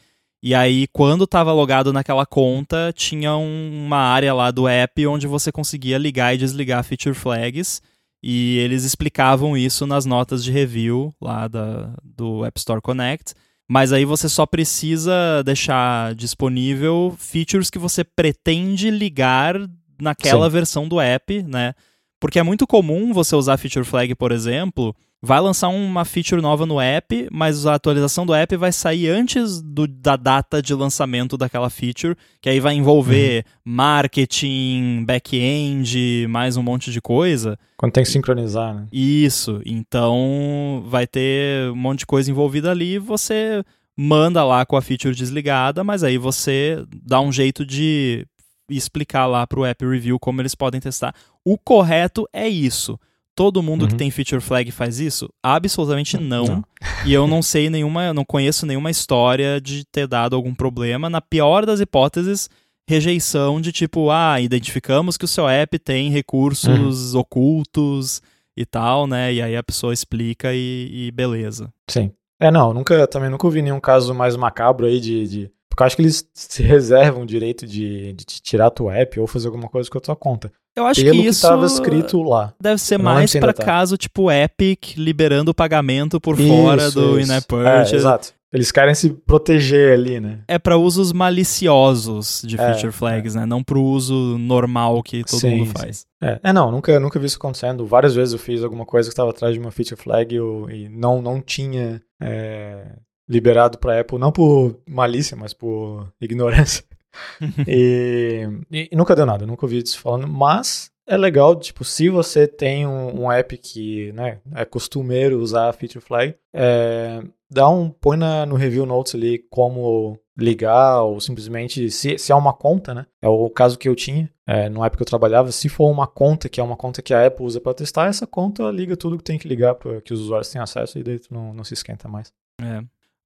E 0.44 0.54
aí, 0.56 0.88
quando 0.88 1.22
estava 1.22 1.52
logado 1.52 1.92
naquela 1.92 2.26
conta, 2.26 2.92
tinha 2.94 3.36
um, 3.36 3.84
uma 3.86 3.98
área 3.98 4.34
lá 4.34 4.50
do 4.50 4.66
app 4.66 5.06
onde 5.06 5.26
você 5.26 5.52
conseguia 5.52 5.98
ligar 5.98 6.34
e 6.34 6.38
desligar 6.38 6.82
feature 6.82 7.14
flags. 7.14 7.80
E 8.20 8.58
eles 8.58 8.84
explicavam 8.84 9.56
isso 9.56 9.86
nas 9.86 10.04
notas 10.04 10.42
de 10.42 10.50
review 10.50 11.12
lá 11.20 11.46
da, 11.48 11.94
do 12.04 12.44
App 12.44 12.58
Store 12.58 12.80
Connect. 12.80 13.34
Mas 13.68 13.92
aí 13.92 14.04
você 14.04 14.28
só 14.28 14.44
precisa 14.44 15.42
deixar 15.44 16.14
disponível 16.14 17.14
features 17.18 17.70
que 17.70 17.78
você 17.78 18.04
pretende 18.04 18.90
ligar 18.90 19.56
naquela 20.02 20.46
Sim. 20.46 20.52
versão 20.52 20.88
do 20.88 21.00
app, 21.00 21.42
né? 21.44 21.74
Porque 22.20 22.38
é 22.38 22.42
muito 22.42 22.66
comum 22.66 23.12
você 23.12 23.34
usar 23.34 23.56
feature 23.56 23.84
flag, 23.84 24.14
por 24.14 24.32
exemplo, 24.32 24.94
vai 25.22 25.40
lançar 25.40 25.68
uma 25.68 26.04
feature 26.04 26.42
nova 26.42 26.66
no 26.66 26.80
app, 26.80 27.28
mas 27.30 27.64
a 27.64 27.74
atualização 27.74 28.26
do 28.26 28.34
app 28.34 28.56
vai 28.56 28.72
sair 28.72 29.08
antes 29.08 29.62
do, 29.62 29.86
da 29.86 30.16
data 30.16 30.60
de 30.60 30.74
lançamento 30.74 31.36
daquela 31.36 31.70
feature, 31.70 32.16
que 32.40 32.48
aí 32.48 32.58
vai 32.58 32.74
envolver 32.74 33.44
uhum. 33.46 33.72
marketing, 33.72 35.04
back-end, 35.06 36.26
mais 36.28 36.56
um 36.56 36.62
monte 36.62 36.90
de 36.90 37.00
coisa. 37.00 37.56
Quando 37.76 37.92
tem 37.92 38.02
que 38.02 38.10
sincronizar, 38.10 38.74
né? 38.74 38.88
Isso. 38.92 39.60
Então 39.64 40.84
vai 40.86 41.06
ter 41.06 41.70
um 41.70 41.76
monte 41.76 42.00
de 42.00 42.06
coisa 42.06 42.30
envolvida 42.30 42.70
ali, 42.70 42.98
você 42.98 43.64
manda 43.96 44.42
lá 44.42 44.64
com 44.66 44.76
a 44.76 44.82
feature 44.82 45.14
desligada, 45.14 45.84
mas 45.84 46.02
aí 46.02 46.18
você 46.18 46.84
dá 47.04 47.20
um 47.20 47.30
jeito 47.30 47.64
de 47.64 48.26
explicar 48.68 49.26
lá 49.26 49.46
para 49.46 49.60
o 49.60 49.64
app 49.64 49.84
review 49.86 50.18
como 50.18 50.40
eles 50.40 50.54
podem 50.54 50.80
testar. 50.80 51.14
O 51.44 51.58
correto 51.58 52.28
é 52.32 52.48
isso. 52.48 52.98
Todo 53.34 53.62
mundo 53.62 53.82
uhum. 53.82 53.88
que 53.88 53.94
tem 53.94 54.10
feature 54.10 54.42
flag 54.42 54.70
faz 54.70 55.00
isso? 55.00 55.28
Absolutamente 55.42 56.18
não. 56.18 56.44
não. 56.44 56.64
E 57.06 57.12
eu 57.14 57.26
não 57.26 57.40
sei 57.40 57.70
nenhuma, 57.70 58.12
não 58.12 58.24
conheço 58.24 58.66
nenhuma 58.66 58.90
história 58.90 59.60
de 59.60 59.84
ter 59.86 60.06
dado 60.06 60.36
algum 60.36 60.54
problema. 60.54 61.08
Na 61.08 61.20
pior 61.20 61.64
das 61.64 61.80
hipóteses, 61.80 62.50
rejeição 62.86 63.60
de 63.60 63.72
tipo, 63.72 64.10
ah, 64.10 64.38
identificamos 64.40 65.16
que 65.16 65.24
o 65.24 65.28
seu 65.28 65.48
app 65.48 65.78
tem 65.78 66.10
recursos 66.10 67.14
uhum. 67.14 67.20
ocultos 67.20 68.20
e 68.54 68.66
tal, 68.66 69.06
né? 69.06 69.32
E 69.32 69.40
aí 69.40 69.56
a 69.56 69.62
pessoa 69.62 69.94
explica 69.94 70.52
e, 70.52 71.06
e, 71.06 71.10
beleza. 71.10 71.72
Sim. 71.88 72.12
É, 72.38 72.50
não, 72.50 72.74
nunca, 72.74 73.06
também 73.06 73.30
nunca 73.30 73.46
ouvi 73.46 73.62
nenhum 73.62 73.80
caso 73.80 74.14
mais 74.14 74.36
macabro 74.36 74.86
aí 74.86 75.00
de, 75.00 75.26
de 75.26 75.50
porque 75.72 75.82
eu 75.82 75.86
acho 75.86 75.96
que 75.96 76.02
eles 76.02 76.28
se 76.34 76.62
reservam 76.62 77.22
o 77.22 77.26
direito 77.26 77.66
de, 77.66 78.12
de 78.12 78.24
tirar 78.26 78.66
a 78.66 78.70
tua 78.70 78.94
app 78.94 79.18
ou 79.18 79.26
fazer 79.26 79.46
alguma 79.46 79.68
coisa 79.68 79.88
com 79.88 79.96
a 79.96 80.00
tua 80.02 80.14
conta. 80.14 80.52
Eu 80.76 80.84
acho 80.84 81.02
Pelo 81.02 81.14
que 81.14 81.28
isso 81.28 81.44
estava 81.44 81.64
escrito 81.64 82.22
lá. 82.22 82.52
Deve 82.60 82.78
ser 82.78 82.98
mais 82.98 83.34
para 83.34 83.54
tá. 83.54 83.64
caso 83.64 83.96
tipo 83.96 84.30
Epic 84.30 84.96
liberando 84.98 85.50
o 85.50 85.54
pagamento 85.54 86.20
por 86.20 86.38
isso, 86.38 86.46
fora 86.46 86.90
do 86.90 87.18
in-app 87.18 87.46
purchase. 87.46 87.94
É, 87.94 87.96
exato. 87.96 88.34
Eles 88.52 88.70
querem 88.70 88.94
se 88.94 89.08
proteger 89.08 89.94
ali, 89.94 90.20
né? 90.20 90.40
É 90.46 90.58
para 90.58 90.76
usos 90.76 91.10
maliciosos 91.10 92.42
de 92.44 92.60
é, 92.60 92.74
feature 92.74 92.92
flags, 92.92 93.34
é. 93.34 93.40
né? 93.40 93.46
Não 93.46 93.64
para 93.64 93.78
o 93.78 93.82
uso 93.82 94.36
normal 94.36 95.02
que 95.02 95.24
todo 95.24 95.40
sim, 95.40 95.56
mundo 95.56 95.70
faz. 95.78 96.04
É. 96.22 96.38
é, 96.42 96.52
não, 96.52 96.70
nunca, 96.70 97.00
nunca 97.00 97.18
vi 97.18 97.24
isso 97.24 97.38
acontecendo. 97.38 97.86
Várias 97.86 98.14
vezes 98.14 98.34
eu 98.34 98.38
fiz 98.38 98.62
alguma 98.62 98.84
coisa 98.84 99.08
que 99.08 99.12
estava 99.14 99.30
atrás 99.30 99.54
de 99.54 99.60
uma 99.60 99.70
feature 99.70 99.98
flag 99.98 100.34
e, 100.34 100.36
eu, 100.36 100.68
e 100.70 100.86
não, 100.90 101.22
não 101.22 101.40
tinha 101.40 102.02
é, 102.20 102.92
liberado 103.28 103.78
para 103.78 104.00
Apple, 104.00 104.18
não 104.18 104.32
por 104.32 104.80
malícia, 104.86 105.36
mas 105.36 105.52
por 105.52 106.12
ignorância. 106.20 106.84
e, 107.66 108.48
e, 108.70 108.88
e, 108.90 108.96
nunca 108.96 109.14
deu 109.14 109.26
nada, 109.26 109.46
nunca 109.46 109.66
ouvi 109.66 109.78
isso 109.78 109.98
falando, 109.98 110.26
mas 110.26 110.90
é 111.06 111.16
legal, 111.16 111.54
tipo, 111.56 111.84
se 111.84 112.08
você 112.08 112.46
tem 112.46 112.86
um, 112.86 113.22
um 113.22 113.32
app 113.32 113.56
que, 113.58 114.12
né, 114.12 114.38
é 114.54 114.64
costumeiro 114.64 115.40
usar 115.40 115.68
a 115.68 115.72
feature 115.72 116.04
flag, 116.04 116.34
é, 116.54 117.22
dá 117.50 117.68
um, 117.68 117.90
põe 117.90 118.16
na, 118.16 118.46
no 118.46 118.54
review 118.54 118.86
notes 118.86 119.14
ali 119.14 119.38
como 119.50 120.18
ligar 120.38 121.02
ou 121.02 121.20
simplesmente, 121.20 121.90
se, 121.90 122.16
se 122.16 122.32
é 122.32 122.34
uma 122.34 122.54
conta, 122.54 122.94
né, 122.94 123.06
é 123.20 123.28
o 123.28 123.50
caso 123.50 123.78
que 123.78 123.88
eu 123.88 123.94
tinha, 123.94 124.30
é, 124.46 124.68
no 124.68 124.84
app 124.84 124.96
que 124.96 125.02
eu 125.02 125.06
trabalhava, 125.06 125.52
se 125.52 125.68
for 125.68 125.90
uma 125.90 126.06
conta, 126.06 126.48
que 126.48 126.60
é 126.60 126.64
uma 126.64 126.76
conta 126.76 127.02
que 127.02 127.12
a 127.12 127.26
Apple 127.26 127.44
usa 127.44 127.60
para 127.60 127.74
testar, 127.74 128.08
essa 128.08 128.26
conta 128.26 128.70
liga 128.70 128.96
tudo 128.96 129.18
que 129.18 129.24
tem 129.24 129.38
que 129.38 129.48
ligar 129.48 129.74
para 129.74 130.00
que 130.00 130.14
os 130.14 130.20
usuários 130.20 130.50
tenham 130.50 130.64
acesso 130.64 130.98
e 130.98 131.02
daí 131.02 131.18
tu 131.18 131.34
não, 131.34 131.52
não 131.52 131.64
se 131.64 131.74
esquenta 131.74 132.08
mais. 132.08 132.32
É. 132.60 132.82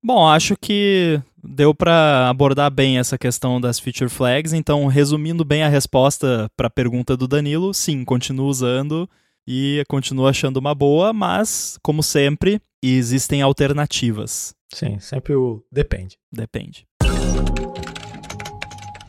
Bom, 0.07 0.25
acho 0.25 0.55
que 0.57 1.21
deu 1.43 1.75
para 1.75 2.29
abordar 2.31 2.71
bem 2.71 2.97
essa 2.97 3.19
questão 3.19 3.61
das 3.61 3.81
feature 3.81 4.09
flags. 4.09 4.53
Então, 4.53 4.87
resumindo 4.87 5.45
bem 5.45 5.65
a 5.65 5.69
resposta 5.69 6.49
para 6.57 6.69
a 6.69 6.71
pergunta 6.71 7.17
do 7.17 7.27
Danilo, 7.27 7.75
sim, 7.75 8.05
continuo 8.05 8.47
usando 8.47 9.11
e 9.45 9.83
continuo 9.89 10.29
achando 10.29 10.59
uma 10.59 10.77
boa, 10.77 11.13
mas, 11.13 11.77
como 11.83 12.05
sempre, 12.05 12.63
existem 12.81 13.43
alternativas. 13.43 14.55
Sim, 14.73 15.01
sempre 15.01 15.35
o 15.35 15.61
depende. 15.73 16.17
Depende. 16.31 16.87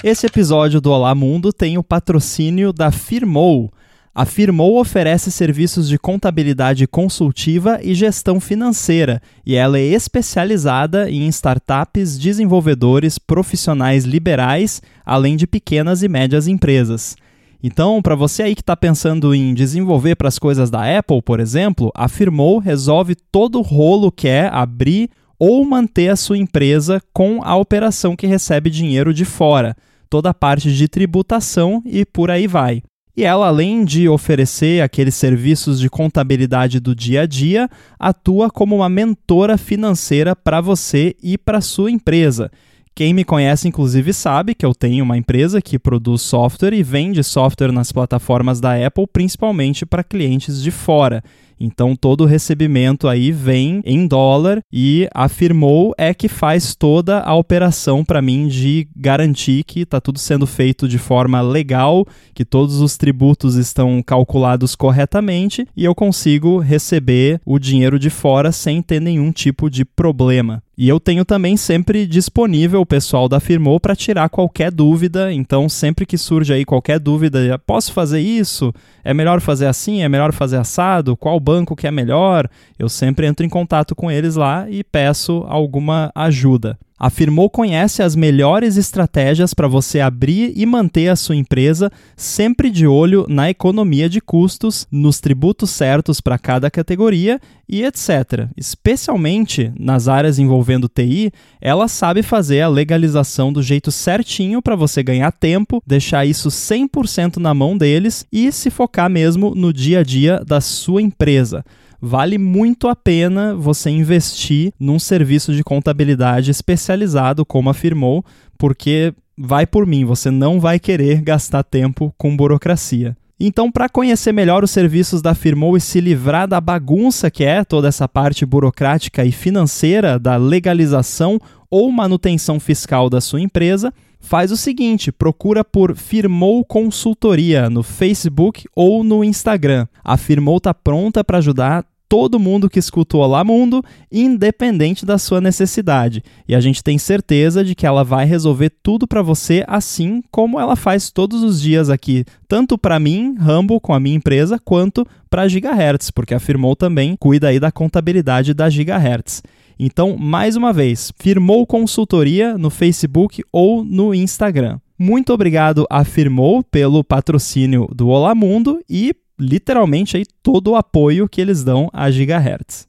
Esse 0.04 0.26
episódio 0.26 0.82
do 0.82 0.90
Olá 0.90 1.14
Mundo 1.14 1.54
tem 1.54 1.78
o 1.78 1.84
patrocínio 1.84 2.74
da 2.74 2.90
Firmou 2.90 3.72
a 4.18 4.26
Firmou 4.26 4.82
oferece 4.82 5.32
serviços 5.32 5.88
de 5.88 6.00
contabilidade 6.00 6.88
consultiva 6.88 7.80
e 7.84 7.94
gestão 7.94 8.40
financeira, 8.40 9.22
e 9.46 9.54
ela 9.54 9.78
é 9.78 9.84
especializada 9.84 11.08
em 11.08 11.28
startups, 11.28 12.18
desenvolvedores, 12.18 13.20
profissionais 13.20 14.06
liberais, 14.06 14.82
além 15.06 15.36
de 15.36 15.46
pequenas 15.46 16.02
e 16.02 16.08
médias 16.08 16.48
empresas. 16.48 17.16
Então, 17.62 18.02
para 18.02 18.16
você 18.16 18.42
aí 18.42 18.56
que 18.56 18.62
está 18.62 18.76
pensando 18.76 19.36
em 19.36 19.54
desenvolver 19.54 20.16
para 20.16 20.30
as 20.30 20.40
coisas 20.40 20.72
da 20.72 20.98
Apple, 20.98 21.22
por 21.22 21.40
exemplo, 21.40 21.92
a 21.94 22.08
Firmou 22.08 22.58
resolve 22.58 23.14
todo 23.32 23.60
o 23.60 23.62
rolo 23.62 24.12
que 24.12 24.28
é 24.28 24.48
abrir 24.52 25.12
ou 25.38 25.64
manter 25.64 26.10
a 26.10 26.16
sua 26.16 26.40
empresa 26.40 27.00
com 27.14 27.40
a 27.44 27.56
operação 27.56 28.16
que 28.16 28.26
recebe 28.26 28.72
dinheiro 28.72 29.14
de 29.14 29.26
fora, 29.26 29.78
toda 30.10 30.32
a 30.32 30.34
parte 30.34 30.74
de 30.74 30.88
tributação 30.88 31.84
e 31.86 32.04
por 32.04 32.32
aí 32.32 32.48
vai. 32.48 32.82
E 33.18 33.24
ela, 33.24 33.48
além 33.48 33.84
de 33.84 34.08
oferecer 34.08 34.84
aqueles 34.84 35.16
serviços 35.16 35.80
de 35.80 35.90
contabilidade 35.90 36.80
do 36.80 36.94
dia 36.94 37.22
a 37.22 37.26
dia, 37.26 37.68
atua 37.98 38.48
como 38.48 38.76
uma 38.76 38.88
mentora 38.88 39.58
financeira 39.58 40.36
para 40.36 40.62
você 40.62 41.16
e 41.24 41.36
para 41.36 41.60
sua 41.60 41.90
empresa. 41.90 42.52
Quem 42.94 43.16
me 43.16 43.24
conhece, 43.24 43.68
inclusive, 43.68 44.14
sabe 44.14 44.54
que 44.54 44.64
eu 44.64 44.74
tenho 44.74 45.04
uma 45.04 45.18
empresa 45.18 45.60
que 45.60 45.80
produz 45.80 46.22
software 46.22 46.74
e 46.74 46.84
vende 46.84 47.24
software 47.24 47.72
nas 47.72 47.92
plataformas 47.92 48.60
da 48.60 48.86
Apple, 48.86 49.08
principalmente 49.12 49.84
para 49.84 50.04
clientes 50.04 50.62
de 50.62 50.70
fora. 50.70 51.24
Então 51.60 51.96
todo 51.96 52.22
o 52.22 52.26
recebimento 52.26 53.08
aí 53.08 53.32
vem 53.32 53.82
em 53.86 54.08
dólar 54.08 54.62
e 54.72 55.08
afirmou 55.14 55.94
é 55.98 56.14
que 56.14 56.28
faz 56.28 56.76
toda 56.76 57.20
a 57.20 57.36
operação 57.36 58.04
para 58.04 58.22
mim 58.22 58.48
de 58.48 58.88
garantir 58.96 59.64
que 59.64 59.82
está 59.82 60.00
tudo 60.00 60.20
sendo 60.20 60.46
feito 60.46 60.88
de 60.88 60.98
forma 60.98 61.42
legal, 61.42 62.06
que 62.34 62.46
todos 62.46 62.80
os 62.80 62.98
tributos 62.98 63.56
estão 63.56 64.02
calculados 64.04 64.76
corretamente 64.76 65.68
e 65.76 65.84
eu 65.84 65.96
consigo 65.96 66.60
receber 66.60 67.42
o 67.46 67.60
dinheiro 67.60 67.98
de 67.98 68.10
fora 68.10 68.52
sem 68.52 68.82
ter 68.82 69.02
nenhum 69.02 69.32
tipo 69.32 69.70
de 69.70 69.84
problema. 69.84 70.62
E 70.78 70.88
eu 70.88 71.00
tenho 71.00 71.26
também 71.26 71.58
sempre 71.58 72.06
disponível 72.06 72.82
o 72.82 72.86
pessoal 72.86 73.28
da 73.28 73.40
Firmou 73.40 73.80
para 73.80 73.96
tirar 73.96 74.30
qualquer 74.30 74.72
dúvida. 74.72 75.34
Então, 75.34 75.68
sempre 75.68 76.06
que 76.06 76.20
surge 76.20 76.54
aí 76.54 76.64
qualquer 76.64 77.00
dúvida, 77.00 77.58
posso 77.66 77.92
fazer 77.92 78.20
isso? 78.20 78.72
É 79.04 79.12
melhor 79.12 79.42
fazer 79.42 79.66
assim? 79.66 80.04
É 80.04 80.10
melhor 80.10 80.32
fazer 80.32 80.58
assado? 80.58 81.18
Qual 81.18 81.40
banco 81.40 81.76
que 81.76 81.88
é 81.88 81.92
melhor? 81.92 82.48
Eu 82.78 82.90
sempre 82.90 83.26
entro 83.26 83.44
em 83.44 83.50
contato 83.50 83.96
com 83.96 84.12
eles 84.12 84.36
lá 84.36 84.70
e 84.70 84.84
peço 84.84 85.44
alguma 85.48 86.12
ajuda. 86.14 86.78
A 87.00 87.12
Firmou 87.12 87.48
conhece 87.48 88.02
as 88.02 88.16
melhores 88.16 88.76
estratégias 88.76 89.54
para 89.54 89.68
você 89.68 90.00
abrir 90.00 90.52
e 90.56 90.66
manter 90.66 91.10
a 91.10 91.16
sua 91.16 91.36
empresa, 91.36 91.92
sempre 92.16 92.72
de 92.72 92.88
olho 92.88 93.28
na 93.30 93.52
economia 93.52 94.10
de 94.10 94.20
custos, 94.20 94.88
nos 94.92 95.20
tributos 95.20 95.70
certos 95.70 96.20
para 96.20 96.40
cada 96.40 96.72
categoria 96.72 97.40
e 97.70 97.84
etc. 97.84 98.50
Especialmente 98.58 99.72
nas 99.80 100.08
áreas 100.08 100.40
envolvendo 100.40 100.90
TI, 100.90 101.32
ela 101.62 101.88
sabe 101.88 102.24
fazer 102.24 102.62
a 102.62 102.68
legalização 102.68 103.54
do 103.54 103.62
jeito 103.62 103.92
certinho 103.92 104.60
para 104.60 104.76
você 104.76 105.04
ganhar 105.04 105.32
tempo, 105.32 105.84
deixar 105.86 106.26
isso 106.26 106.50
100% 106.50 107.38
na 107.38 107.54
mão 107.54 107.78
deles 107.78 108.26
e 108.32 108.52
se 108.52 108.72
focar 108.72 109.08
mesmo 109.08 109.54
no 109.54 109.72
dia 109.72 110.00
a 110.00 110.04
dia 110.04 110.42
da 110.44 110.60
sua 110.60 111.00
empresa 111.00 111.64
vale 112.02 112.38
muito 112.38 112.88
a 112.88 112.96
pena 112.96 113.56
você 113.56 113.90
investir 113.90 114.74
num 114.80 115.00
serviço 115.00 115.54
de 115.54 115.64
contabilidade 115.64 116.52
especializado, 116.52 117.46
como 117.46 117.70
afirmou, 117.70 118.24
porque 118.58 119.14
vai 119.38 119.66
por 119.68 119.86
mim, 119.86 120.06
você 120.06 120.32
não 120.32 120.60
vai 120.60 120.80
querer 120.80 121.22
gastar 121.22 121.64
tempo 121.64 122.14
com 122.18 122.36
burocracia. 122.36 123.16
Então, 123.40 123.72
para 123.72 123.88
conhecer 123.88 124.32
melhor 124.32 124.64
os 124.64 124.72
serviços 124.72 125.22
da 125.22 125.36
Firmou 125.36 125.78
e 125.78 125.82
se 125.82 126.02
livrar 126.02 126.48
da 126.48 126.60
bagunça 126.60 127.30
que 127.30 127.44
é 127.44 127.64
toda 127.64 127.88
essa 127.88 128.08
parte 128.08 128.44
burocrática 128.44 129.24
e 129.24 129.32
financeira 129.32 130.18
da 130.18 130.38
legalização 130.38 131.40
ou 131.70 131.92
manutenção 131.92 132.60
fiscal 132.60 133.12
da 133.12 133.22
sua 133.22 133.40
empresa, 133.40 133.94
faz 134.20 134.52
o 134.52 134.58
seguinte: 134.58 135.12
procura 135.12 135.64
por 135.64 135.96
Firmou 135.96 136.64
Consultoria 136.66 137.70
no 137.70 137.84
Facebook 137.84 138.66
ou 138.76 139.04
no 139.04 139.24
Instagram. 139.24 139.88
A 140.04 140.18
Firmou 140.18 140.58
está 140.58 140.74
pronta 140.74 141.24
para 141.24 141.38
ajudar 141.38 141.86
todo 142.10 142.40
mundo 142.40 142.70
que 142.70 142.80
escuta 142.80 143.18
o 143.18 143.20
Olá 143.20 143.44
Mundo, 143.44 143.84
independente 144.12 145.06
da 145.06 145.18
sua 145.18 145.42
necessidade. 145.42 146.24
E 146.48 146.56
a 146.56 146.60
gente 146.60 146.84
tem 146.84 146.98
certeza 146.98 147.64
de 147.64 147.76
que 147.76 147.86
ela 147.86 148.04
vai 148.04 148.26
resolver 148.26 148.72
tudo 148.82 149.08
para 149.08 149.22
você, 149.22 149.64
assim 149.68 150.24
como 150.32 150.60
ela 150.60 150.76
faz 150.76 151.12
todos 151.12 151.44
os 151.44 151.62
dias 151.62 151.90
aqui, 151.90 152.26
tanto 152.48 152.78
para 152.78 153.00
mim, 153.00 153.36
Rambo, 153.38 153.80
com 153.80 153.94
a 153.94 154.00
minha 154.00 154.16
empresa, 154.16 154.58
quanto 154.58 155.06
para 155.30 155.44
a 155.44 155.48
Gigahertz, 155.48 156.10
porque 156.12 156.34
afirmou 156.34 156.76
também 156.76 157.16
cuida 157.16 157.50
aí 157.50 157.60
da 157.60 157.72
contabilidade 157.72 158.54
da 158.54 158.70
Gigahertz. 158.70 159.44
Então, 159.80 160.18
mais 160.18 160.56
uma 160.56 160.74
vez, 160.74 161.12
firmou 161.20 161.66
consultoria 161.68 162.58
no 162.58 162.70
Facebook 162.70 163.44
ou 163.52 163.84
no 163.84 164.14
Instagram. 164.14 164.80
Muito 164.98 165.32
obrigado 165.32 165.86
a 165.92 166.04
Firmou 166.04 166.64
pelo 166.64 167.04
patrocínio 167.04 167.88
do 167.94 168.08
Olá 168.08 168.34
Mundo 168.34 168.82
e 168.90 169.16
literalmente 169.40 170.18
aí 170.18 170.26
todo 170.42 170.72
o 170.72 170.76
apoio 170.76 171.30
que 171.30 171.40
eles 171.40 171.64
dão 171.64 171.88
a 171.94 172.10
Gigahertz. 172.10 172.88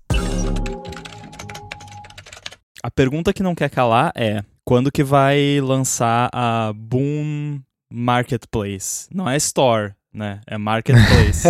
A 2.83 2.91
pergunta 2.91 3.35
que 3.35 3.43
não 3.43 3.55
quer 3.55 3.69
calar 3.69 4.11
é: 4.15 4.43
quando 4.65 4.91
que 4.91 5.05
vai 5.05 5.61
lançar 5.61 6.31
a 6.33 6.73
Boom 6.75 7.61
Marketplace? 7.93 9.07
Não 9.13 9.29
é 9.29 9.37
Store, 9.37 9.93
né? 10.11 10.41
É 10.47 10.57
Marketplace. 10.59 11.49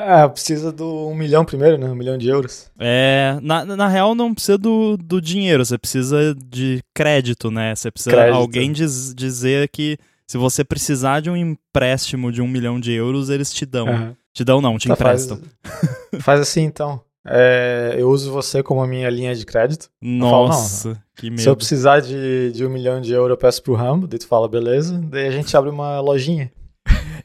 Ah, 0.00 0.28
precisa 0.28 0.70
do 0.70 1.08
um 1.08 1.14
milhão 1.14 1.44
primeiro, 1.44 1.76
né? 1.76 1.86
Um 1.86 1.94
milhão 1.94 2.16
de 2.16 2.28
euros. 2.28 2.70
É, 2.78 3.36
na, 3.42 3.64
na 3.64 3.88
real 3.88 4.14
não 4.14 4.32
precisa 4.32 4.56
do, 4.56 4.96
do 4.96 5.20
dinheiro, 5.20 5.64
você 5.64 5.76
precisa 5.76 6.36
de 6.46 6.80
crédito, 6.94 7.50
né? 7.50 7.74
Você 7.74 7.90
precisa 7.90 8.14
crédito. 8.14 8.36
alguém 8.36 8.70
diz, 8.70 9.12
dizer 9.12 9.68
que 9.68 9.98
se 10.24 10.38
você 10.38 10.62
precisar 10.62 11.20
de 11.20 11.28
um 11.28 11.36
empréstimo 11.36 12.30
de 12.30 12.40
um 12.40 12.46
milhão 12.46 12.78
de 12.78 12.92
euros, 12.92 13.28
eles 13.28 13.52
te 13.52 13.66
dão. 13.66 13.88
Uhum. 13.88 14.14
Te 14.32 14.44
dão 14.44 14.60
não, 14.60 14.78
te 14.78 14.86
tá, 14.86 14.94
emprestam. 14.94 15.40
Faz, 15.62 16.22
faz 16.22 16.40
assim 16.42 16.62
então. 16.62 17.00
É, 17.26 17.96
eu 17.98 18.08
uso 18.08 18.30
você 18.30 18.62
como 18.62 18.80
a 18.80 18.86
minha 18.86 19.10
linha 19.10 19.34
de 19.34 19.44
crédito. 19.44 19.90
Nossa, 20.00 20.94
falo, 20.94 21.04
que 21.16 21.28
medo. 21.28 21.42
Se 21.42 21.48
eu 21.48 21.56
precisar 21.56 22.00
de, 22.00 22.52
de 22.52 22.64
um 22.64 22.70
milhão 22.70 23.00
de 23.00 23.12
euros, 23.12 23.30
eu 23.30 23.36
peço 23.36 23.62
pro 23.62 23.74
Rambo, 23.74 24.06
daí 24.06 24.18
tu 24.18 24.28
fala, 24.28 24.48
beleza. 24.48 24.98
Daí 25.10 25.26
a 25.26 25.30
gente 25.32 25.54
abre 25.56 25.70
uma 25.70 26.00
lojinha. 26.00 26.50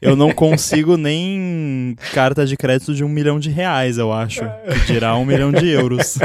Eu 0.00 0.16
não 0.16 0.32
consigo 0.32 0.96
nem 0.96 1.96
carta 2.12 2.46
de 2.46 2.56
crédito 2.56 2.94
de 2.94 3.04
um 3.04 3.08
milhão 3.08 3.38
de 3.38 3.50
reais, 3.50 3.98
eu 3.98 4.12
acho. 4.12 4.42
Que 4.86 4.92
dirá 4.92 5.16
um 5.16 5.24
milhão 5.24 5.52
de 5.52 5.68
euros. 5.68 6.18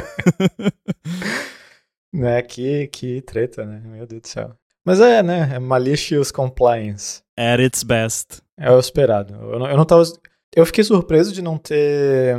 né, 2.13 2.41
que, 2.41 2.87
que 2.87 3.21
treta, 3.21 3.65
né? 3.65 3.81
Meu 3.85 4.05
Deus 4.05 4.21
do 4.21 4.27
céu. 4.27 4.55
Mas 4.85 4.99
é, 4.99 5.21
né? 5.21 5.51
É 5.53 5.59
malicious 5.59 6.31
compliance. 6.31 7.21
At 7.37 7.59
its 7.59 7.83
best. 7.83 8.41
É 8.57 8.71
o 8.71 8.79
esperado. 8.79 9.33
Eu 9.35 9.59
não, 9.59 9.69
eu 9.69 9.77
não 9.77 9.85
tava. 9.85 10.03
Eu 10.55 10.65
fiquei 10.65 10.83
surpreso 10.83 11.31
de 11.31 11.41
não 11.41 11.57
ter 11.57 12.35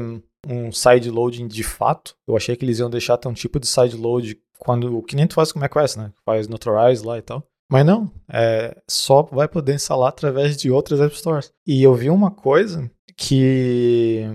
um 0.46 0.72
side 0.72 1.10
loading 1.10 1.46
de 1.46 1.62
fato. 1.62 2.14
Eu 2.26 2.36
achei 2.36 2.56
que 2.56 2.64
eles 2.64 2.78
iam 2.78 2.90
deixar 2.90 3.16
ter 3.16 3.28
um 3.28 3.34
tipo 3.34 3.60
de 3.60 3.66
side 3.66 3.96
load 3.96 4.38
quando 4.58 5.02
que 5.02 5.16
nem 5.16 5.26
tu 5.26 5.34
faz 5.34 5.52
com 5.52 5.58
o 5.58 5.62
macOS, 5.62 5.96
né? 5.96 6.12
Faz 6.24 6.48
Notorize 6.48 7.04
lá 7.04 7.18
e 7.18 7.22
tal. 7.22 7.46
Mas 7.70 7.87
não, 7.87 8.11
é, 8.28 8.76
só 8.88 9.22
vai 9.22 9.46
poder 9.46 9.74
instalar 9.74 10.09
através 10.09 10.56
de 10.56 10.70
outras 10.70 11.00
App 11.00 11.16
Stores. 11.16 11.52
E 11.66 11.83
eu 11.83 11.94
vi 11.94 12.11
uma 12.11 12.30
coisa 12.30 12.90
que 13.16 14.26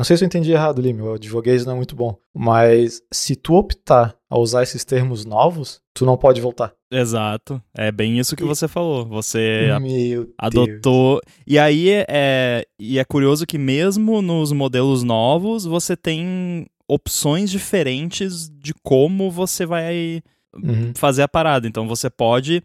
não 0.00 0.04
sei 0.04 0.16
se 0.16 0.24
eu 0.24 0.26
entendi 0.26 0.50
errado 0.50 0.80
ali, 0.80 0.94
meu 0.94 1.12
advoguês 1.12 1.66
não 1.66 1.74
é 1.74 1.76
muito 1.76 1.94
bom. 1.94 2.16
Mas 2.34 3.02
se 3.12 3.36
tu 3.36 3.54
optar 3.54 4.16
a 4.30 4.38
usar 4.38 4.62
esses 4.62 4.82
termos 4.82 5.26
novos, 5.26 5.80
tu 5.92 6.06
não 6.06 6.16
pode 6.16 6.40
voltar. 6.40 6.72
Exato. 6.90 7.62
É 7.76 7.92
bem 7.92 8.18
isso 8.18 8.34
que 8.34 8.42
você 8.42 8.66
falou. 8.66 9.04
Você 9.06 9.68
meu 9.80 10.32
adotou. 10.38 11.20
Deus. 11.20 11.36
E 11.46 11.58
aí 11.58 11.90
é, 12.08 12.64
e 12.78 12.98
é 12.98 13.04
curioso 13.04 13.46
que 13.46 13.58
mesmo 13.58 14.22
nos 14.22 14.52
modelos 14.52 15.02
novos, 15.02 15.66
você 15.66 15.94
tem 15.94 16.66
opções 16.88 17.50
diferentes 17.50 18.48
de 18.48 18.72
como 18.82 19.30
você 19.30 19.66
vai 19.66 20.22
uhum. 20.54 20.92
fazer 20.94 21.22
a 21.22 21.28
parada. 21.28 21.68
Então 21.68 21.86
você 21.86 22.08
pode 22.08 22.62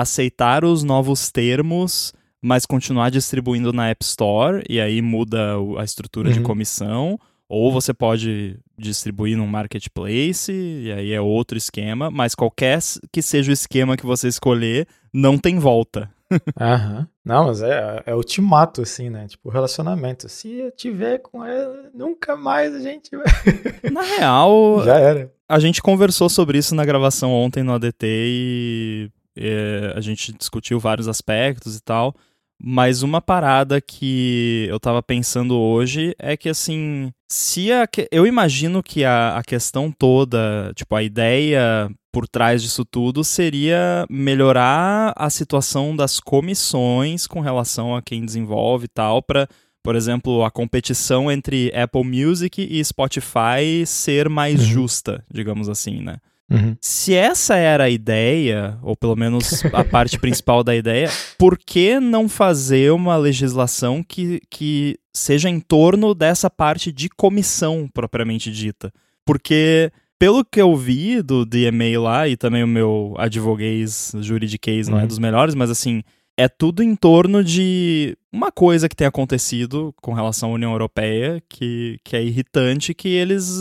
aceitar 0.00 0.64
os 0.64 0.82
novos 0.82 1.30
termos 1.30 2.12
mas 2.40 2.64
continuar 2.64 3.10
distribuindo 3.10 3.72
na 3.72 3.88
App 3.88 4.04
Store 4.04 4.62
e 4.68 4.80
aí 4.80 5.02
muda 5.02 5.54
a 5.78 5.84
estrutura 5.84 6.28
uhum. 6.28 6.34
de 6.34 6.40
comissão, 6.40 7.18
ou 7.48 7.72
você 7.72 7.92
pode 7.94 8.58
distribuir 8.76 9.36
num 9.36 9.46
marketplace 9.46 10.52
e 10.52 10.92
aí 10.92 11.12
é 11.12 11.20
outro 11.20 11.56
esquema, 11.56 12.10
mas 12.10 12.34
qualquer 12.34 12.78
que 13.10 13.22
seja 13.22 13.50
o 13.50 13.54
esquema 13.54 13.96
que 13.96 14.06
você 14.06 14.28
escolher, 14.28 14.86
não 15.12 15.38
tem 15.38 15.58
volta. 15.58 16.10
Aham. 16.60 17.08
Não, 17.24 17.46
mas 17.46 17.62
é, 17.62 18.02
é 18.06 18.14
ultimato, 18.14 18.82
assim, 18.82 19.08
né? 19.08 19.26
Tipo, 19.26 19.48
relacionamento. 19.48 20.28
Se 20.28 20.52
eu 20.52 20.70
tiver 20.70 21.18
com 21.18 21.42
ela, 21.42 21.90
nunca 21.94 22.36
mais 22.36 22.74
a 22.74 22.80
gente 22.80 23.10
vai. 23.16 23.24
Na 23.90 24.02
real. 24.02 24.82
Já 24.84 24.96
era. 24.98 25.32
A 25.48 25.58
gente 25.58 25.82
conversou 25.82 26.28
sobre 26.28 26.58
isso 26.58 26.74
na 26.74 26.84
gravação 26.84 27.32
ontem 27.32 27.62
no 27.62 27.72
ADT 27.72 28.06
e, 28.06 29.10
e 29.38 29.92
a 29.94 30.00
gente 30.00 30.32
discutiu 30.32 30.80
vários 30.80 31.08
aspectos 31.08 31.76
e 31.76 31.80
tal. 31.80 32.14
Mas 32.60 33.02
uma 33.02 33.20
parada 33.20 33.80
que 33.80 34.66
eu 34.68 34.80
tava 34.80 35.00
pensando 35.00 35.56
hoje 35.56 36.12
é 36.18 36.36
que, 36.36 36.48
assim, 36.48 37.12
se 37.30 37.70
a, 37.70 37.88
eu 38.10 38.26
imagino 38.26 38.82
que 38.82 39.04
a, 39.04 39.36
a 39.36 39.44
questão 39.44 39.92
toda, 39.92 40.72
tipo, 40.74 40.92
a 40.96 41.02
ideia 41.02 41.88
por 42.12 42.26
trás 42.26 42.60
disso 42.60 42.84
tudo 42.84 43.22
seria 43.22 44.04
melhorar 44.10 45.12
a 45.16 45.30
situação 45.30 45.94
das 45.94 46.18
comissões 46.18 47.28
com 47.28 47.38
relação 47.38 47.94
a 47.94 48.02
quem 48.02 48.24
desenvolve 48.24 48.86
e 48.86 48.88
tal, 48.88 49.22
para, 49.22 49.46
por 49.80 49.94
exemplo, 49.94 50.44
a 50.44 50.50
competição 50.50 51.30
entre 51.30 51.72
Apple 51.72 52.02
Music 52.02 52.60
e 52.60 52.84
Spotify 52.84 53.86
ser 53.86 54.28
mais 54.28 54.60
uhum. 54.60 54.66
justa, 54.66 55.24
digamos 55.32 55.68
assim, 55.68 56.02
né? 56.02 56.16
Uhum. 56.50 56.76
Se 56.80 57.14
essa 57.14 57.56
era 57.56 57.84
a 57.84 57.90
ideia, 57.90 58.78
ou 58.82 58.96
pelo 58.96 59.14
menos 59.14 59.64
a 59.66 59.84
parte 59.84 60.18
principal 60.20 60.64
da 60.64 60.74
ideia, 60.74 61.10
por 61.38 61.58
que 61.58 62.00
não 62.00 62.28
fazer 62.28 62.92
uma 62.92 63.16
legislação 63.16 64.02
que, 64.02 64.40
que 64.50 64.98
seja 65.12 65.48
em 65.50 65.60
torno 65.60 66.14
dessa 66.14 66.48
parte 66.48 66.90
de 66.90 67.08
comissão 67.08 67.88
propriamente 67.92 68.50
dita? 68.50 68.92
Porque, 69.26 69.92
pelo 70.18 70.42
que 70.44 70.60
eu 70.60 70.74
vi 70.74 71.20
do 71.20 71.44
DMA 71.44 72.00
lá, 72.00 72.26
e 72.26 72.36
também 72.36 72.64
o 72.64 72.68
meu 72.68 73.14
advoguês 73.18 74.12
juridiquês 74.20 74.88
não 74.88 74.98
é 74.98 75.02
uhum. 75.02 75.06
dos 75.06 75.18
melhores, 75.18 75.54
mas 75.54 75.68
assim, 75.68 76.02
é 76.38 76.48
tudo 76.48 76.82
em 76.82 76.96
torno 76.96 77.44
de 77.44 78.16
uma 78.32 78.50
coisa 78.50 78.88
que 78.88 78.96
tem 78.96 79.06
acontecido 79.06 79.92
com 80.00 80.14
relação 80.14 80.50
à 80.50 80.52
União 80.54 80.70
Europeia 80.70 81.42
que, 81.48 81.98
que 82.04 82.16
é 82.16 82.22
irritante, 82.22 82.94
que 82.94 83.08
eles 83.08 83.60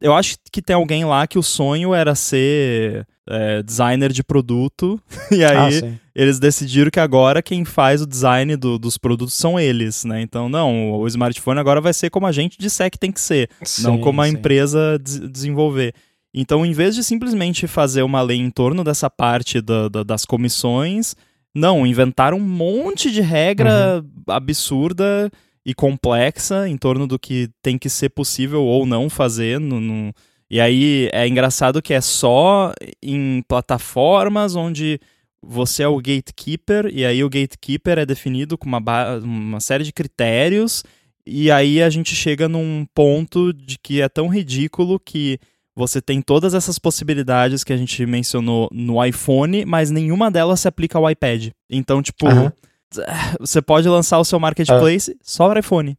eu 0.00 0.14
acho 0.14 0.36
que 0.50 0.62
tem 0.62 0.74
alguém 0.74 1.04
lá 1.04 1.26
que 1.26 1.38
o 1.38 1.42
sonho 1.42 1.94
era 1.94 2.14
ser 2.14 3.06
é, 3.28 3.62
designer 3.62 4.12
de 4.12 4.24
produto, 4.24 5.00
e 5.30 5.44
aí 5.44 5.80
ah, 5.84 5.92
eles 6.14 6.38
decidiram 6.38 6.90
que 6.90 6.98
agora 6.98 7.42
quem 7.42 7.64
faz 7.64 8.02
o 8.02 8.06
design 8.06 8.56
do, 8.56 8.78
dos 8.78 8.96
produtos 8.96 9.34
são 9.34 9.60
eles, 9.60 10.04
né? 10.04 10.20
Então, 10.20 10.48
não, 10.48 10.92
o 10.92 11.06
smartphone 11.06 11.60
agora 11.60 11.80
vai 11.80 11.92
ser 11.92 12.10
como 12.10 12.26
a 12.26 12.32
gente 12.32 12.58
disser 12.58 12.90
que 12.90 12.98
tem 12.98 13.12
que 13.12 13.20
ser, 13.20 13.50
sim, 13.62 13.82
não 13.82 13.98
como 13.98 14.22
a 14.22 14.26
sim. 14.26 14.32
empresa 14.32 14.98
de 15.02 15.28
desenvolver. 15.28 15.94
Então, 16.32 16.64
em 16.64 16.72
vez 16.72 16.94
de 16.94 17.04
simplesmente 17.04 17.66
fazer 17.66 18.02
uma 18.02 18.22
lei 18.22 18.38
em 18.38 18.50
torno 18.50 18.84
dessa 18.84 19.10
parte 19.10 19.60
da, 19.60 19.88
da, 19.88 20.02
das 20.02 20.24
comissões, 20.24 21.14
não, 21.54 21.86
inventaram 21.86 22.38
um 22.38 22.40
monte 22.40 23.10
de 23.10 23.20
regra 23.20 24.02
uhum. 24.02 24.34
absurda 24.34 25.30
e 25.64 25.74
complexa 25.74 26.68
em 26.68 26.76
torno 26.76 27.06
do 27.06 27.18
que 27.18 27.48
tem 27.62 27.78
que 27.78 27.88
ser 27.88 28.10
possível 28.10 28.62
ou 28.62 28.86
não 28.86 29.10
fazer. 29.10 29.60
No, 29.60 29.80
no... 29.80 30.12
E 30.50 30.60
aí 30.60 31.08
é 31.12 31.26
engraçado 31.28 31.82
que 31.82 31.94
é 31.94 32.00
só 32.00 32.72
em 33.02 33.42
plataformas 33.46 34.56
onde 34.56 35.00
você 35.42 35.82
é 35.82 35.88
o 35.88 35.96
gatekeeper, 35.96 36.90
e 36.92 37.04
aí 37.04 37.24
o 37.24 37.30
gatekeeper 37.30 37.98
é 37.98 38.04
definido 38.04 38.58
com 38.58 38.66
uma, 38.66 38.78
uma 39.22 39.60
série 39.60 39.84
de 39.84 39.92
critérios, 39.92 40.84
e 41.26 41.50
aí 41.50 41.82
a 41.82 41.88
gente 41.88 42.14
chega 42.14 42.46
num 42.46 42.84
ponto 42.94 43.50
de 43.52 43.78
que 43.78 44.02
é 44.02 44.08
tão 44.08 44.28
ridículo 44.28 45.00
que 45.00 45.38
você 45.74 46.02
tem 46.02 46.20
todas 46.20 46.52
essas 46.52 46.78
possibilidades 46.78 47.64
que 47.64 47.72
a 47.72 47.76
gente 47.76 48.04
mencionou 48.04 48.68
no 48.70 49.02
iPhone, 49.02 49.64
mas 49.64 49.90
nenhuma 49.90 50.30
delas 50.30 50.60
se 50.60 50.68
aplica 50.68 50.98
ao 50.98 51.10
iPad. 51.10 51.48
Então, 51.70 52.02
tipo, 52.02 52.26
uhum 52.28 52.50
você 53.38 53.60
pode 53.62 53.88
lançar 53.88 54.18
o 54.18 54.24
seu 54.24 54.38
marketplace 54.40 55.12
ah. 55.12 55.22
só 55.22 55.48
para 55.48 55.60
iPhone. 55.60 55.98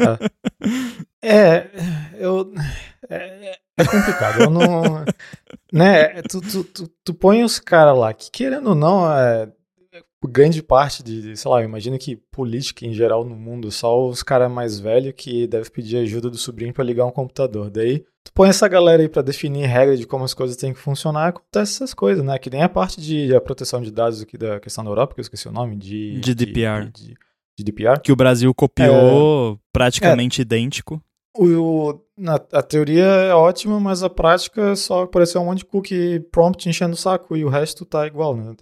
Ah. 0.00 0.18
É, 1.24 1.70
eu. 2.18 2.52
É, 3.08 3.58
é, 3.76 3.84
complicado. 3.84 4.42
Eu 4.42 4.50
não. 4.50 5.04
Né, 5.72 6.20
tu, 6.22 6.40
tu, 6.40 6.64
tu, 6.64 6.88
tu 7.04 7.14
põe 7.14 7.44
os 7.44 7.60
caras 7.60 7.96
lá 7.96 8.12
que, 8.12 8.30
querendo 8.30 8.70
ou 8.70 8.74
não, 8.74 9.10
é, 9.10 9.48
grande 10.28 10.62
parte 10.62 11.02
de, 11.02 11.36
sei 11.36 11.50
lá, 11.50 11.62
imagina 11.62 11.98
que 11.98 12.16
política 12.16 12.86
em 12.86 12.92
geral 12.92 13.24
no 13.24 13.34
mundo, 13.34 13.70
só 13.70 14.06
os 14.08 14.22
caras 14.22 14.50
mais 14.50 14.78
velhos 14.78 15.14
que 15.16 15.46
devem 15.46 15.70
pedir 15.70 15.98
ajuda 15.98 16.30
do 16.30 16.38
sobrinho 16.38 16.72
para 16.72 16.84
ligar 16.84 17.04
um 17.04 17.10
computador. 17.10 17.70
Daí, 17.70 18.04
tu 18.24 18.32
põe 18.32 18.48
essa 18.48 18.68
galera 18.68 19.02
aí 19.02 19.08
para 19.08 19.22
definir 19.22 19.66
regra 19.66 19.96
de 19.96 20.06
como 20.06 20.24
as 20.24 20.34
coisas 20.34 20.56
têm 20.56 20.72
que 20.72 20.78
funcionar, 20.78 21.28
acontece 21.28 21.74
essas 21.74 21.92
coisas, 21.92 22.24
né? 22.24 22.38
Que 22.38 22.50
nem 22.50 22.62
a 22.62 22.68
parte 22.68 23.00
de 23.00 23.34
a 23.34 23.40
proteção 23.40 23.82
de 23.82 23.90
dados 23.90 24.22
aqui 24.22 24.38
da 24.38 24.60
questão 24.60 24.84
da 24.84 24.90
Europa, 24.90 25.14
que 25.14 25.20
eu 25.20 25.22
esqueci 25.22 25.48
o 25.48 25.52
nome, 25.52 25.76
de... 25.76 26.20
GDPR. 26.20 26.90
De, 26.92 27.08
de, 27.08 27.14
de 27.58 27.64
DPR. 27.64 28.00
Que 28.00 28.12
o 28.12 28.16
Brasil 28.16 28.52
copiou 28.54 29.54
é, 29.54 29.58
praticamente 29.72 30.40
é, 30.40 30.42
idêntico. 30.42 31.02
O, 31.34 31.98
na, 32.16 32.34
a 32.34 32.62
teoria 32.62 33.04
é 33.04 33.34
ótima, 33.34 33.80
mas 33.80 34.02
a 34.02 34.10
prática 34.10 34.76
só 34.76 35.04
apareceu 35.04 35.40
um 35.40 35.46
monte 35.46 35.58
de 35.58 35.64
cookie 35.64 36.20
prompt 36.30 36.68
enchendo 36.68 36.92
o 36.92 36.96
saco 36.96 37.34
e 37.36 37.44
o 37.44 37.48
resto 37.48 37.86
tá 37.86 38.06
igual, 38.06 38.36
né? 38.36 38.54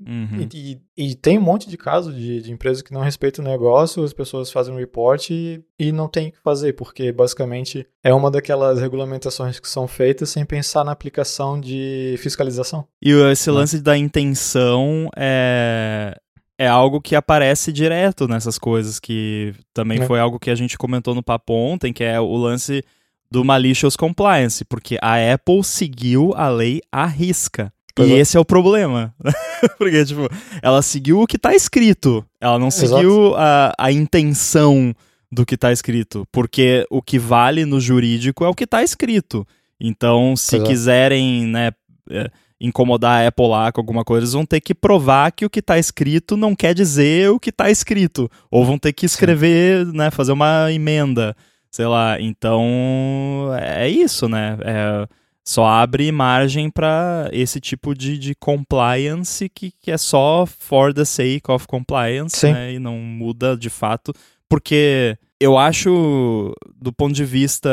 Uhum. 0.00 0.48
E, 0.52 0.80
e, 0.96 1.10
e, 1.10 1.14
tem 1.14 1.38
um 1.38 1.42
monte 1.42 1.68
de 1.68 1.76
casos 1.76 2.14
de, 2.14 2.40
de 2.40 2.52
empresas 2.52 2.82
que 2.82 2.92
não 2.92 3.00
respeitam 3.00 3.44
o 3.44 3.48
negócio, 3.48 4.04
as 4.04 4.12
pessoas 4.12 4.50
fazem 4.50 4.72
um 4.72 4.78
report 4.78 5.30
e, 5.30 5.62
e 5.78 5.90
não 5.92 6.08
tem 6.08 6.28
o 6.28 6.32
que 6.32 6.40
fazer, 6.42 6.74
porque 6.74 7.12
basicamente 7.12 7.86
é 8.02 8.14
uma 8.14 8.30
daquelas 8.30 8.80
regulamentações 8.80 9.58
que 9.58 9.68
são 9.68 9.88
feitas 9.88 10.30
sem 10.30 10.44
pensar 10.44 10.84
na 10.84 10.92
aplicação 10.92 11.60
de 11.60 12.14
fiscalização. 12.18 12.86
E 13.02 13.10
esse 13.30 13.50
né? 13.50 13.56
lance 13.56 13.80
da 13.80 13.96
intenção 13.96 15.10
é, 15.16 16.16
é 16.58 16.66
algo 16.66 17.00
que 17.00 17.14
aparece 17.14 17.72
direto 17.72 18.26
nessas 18.26 18.58
coisas, 18.58 18.98
que 18.98 19.54
também 19.74 20.00
é. 20.00 20.06
foi 20.06 20.18
algo 20.18 20.38
que 20.38 20.50
a 20.50 20.54
gente 20.54 20.78
comentou 20.78 21.14
no 21.14 21.22
papo 21.22 21.52
ontem, 21.52 21.92
que 21.92 22.02
é 22.02 22.20
o 22.20 22.36
lance 22.36 22.82
do 23.30 23.44
malicious 23.44 23.96
compliance, 23.96 24.64
porque 24.64 24.96
a 25.02 25.34
Apple 25.34 25.62
seguiu 25.62 26.32
a 26.34 26.48
lei 26.48 26.80
à 26.90 27.06
risca. 27.06 27.72
Pois 27.94 28.08
e 28.08 28.14
é. 28.14 28.18
esse 28.18 28.36
é 28.36 28.40
o 28.40 28.44
problema. 28.44 29.14
porque, 29.78 30.04
tipo, 30.04 30.28
ela 30.62 30.82
seguiu 30.82 31.20
o 31.20 31.26
que 31.26 31.36
está 31.36 31.54
escrito. 31.54 32.24
Ela 32.40 32.58
não 32.58 32.70
seguiu 32.70 33.34
a, 33.36 33.72
a 33.78 33.90
intenção 33.90 34.94
do 35.32 35.46
que 35.46 35.54
está 35.54 35.72
escrito. 35.72 36.26
Porque 36.30 36.86
o 36.90 37.00
que 37.00 37.18
vale 37.18 37.64
no 37.64 37.80
jurídico 37.80 38.44
é 38.44 38.48
o 38.48 38.54
que 38.54 38.64
está 38.64 38.82
escrito. 38.82 39.46
Então, 39.80 40.36
se 40.36 40.58
pois 40.58 40.68
quiserem, 40.68 41.46
né 41.46 41.72
é, 42.10 42.30
incomodar 42.60 43.22
a 43.22 43.28
Apple 43.28 43.48
lá 43.48 43.70
com 43.70 43.80
alguma 43.80 44.04
coisa, 44.04 44.24
eles 44.24 44.32
vão 44.32 44.46
ter 44.46 44.60
que 44.60 44.74
provar 44.74 45.30
que 45.32 45.44
o 45.44 45.50
que 45.50 45.60
está 45.60 45.78
escrito 45.78 46.36
não 46.36 46.54
quer 46.54 46.74
dizer 46.74 47.30
o 47.30 47.38
que 47.38 47.50
está 47.50 47.70
escrito. 47.70 48.30
Ou 48.50 48.64
vão 48.64 48.78
ter 48.78 48.92
que 48.92 49.06
escrever, 49.06 49.86
Sim. 49.86 49.92
né, 49.96 50.10
fazer 50.10 50.32
uma 50.32 50.72
emenda, 50.72 51.36
sei 51.70 51.86
lá. 51.86 52.20
Então, 52.20 53.50
é 53.58 53.88
isso, 53.88 54.28
né? 54.28 54.56
É, 54.62 55.06
só 55.44 55.66
abre 55.66 56.10
margem 56.10 56.70
para 56.70 57.28
esse 57.32 57.60
tipo 57.60 57.94
de, 57.94 58.18
de 58.18 58.34
compliance 58.34 59.48
que, 59.48 59.70
que 59.80 59.92
é 59.92 59.98
só 59.98 60.44
for 60.46 60.92
the 60.92 61.04
sake 61.04 61.48
of 61.48 61.66
compliance, 61.66 62.44
né? 62.44 62.72
E 62.74 62.78
não 62.78 62.98
muda 62.98 63.56
de 63.56 63.70
fato. 63.70 64.12
Porque 64.48 65.16
eu 65.38 65.58
acho, 65.58 66.52
do 66.74 66.92
ponto 66.92 67.14
de 67.14 67.24
vista 67.24 67.70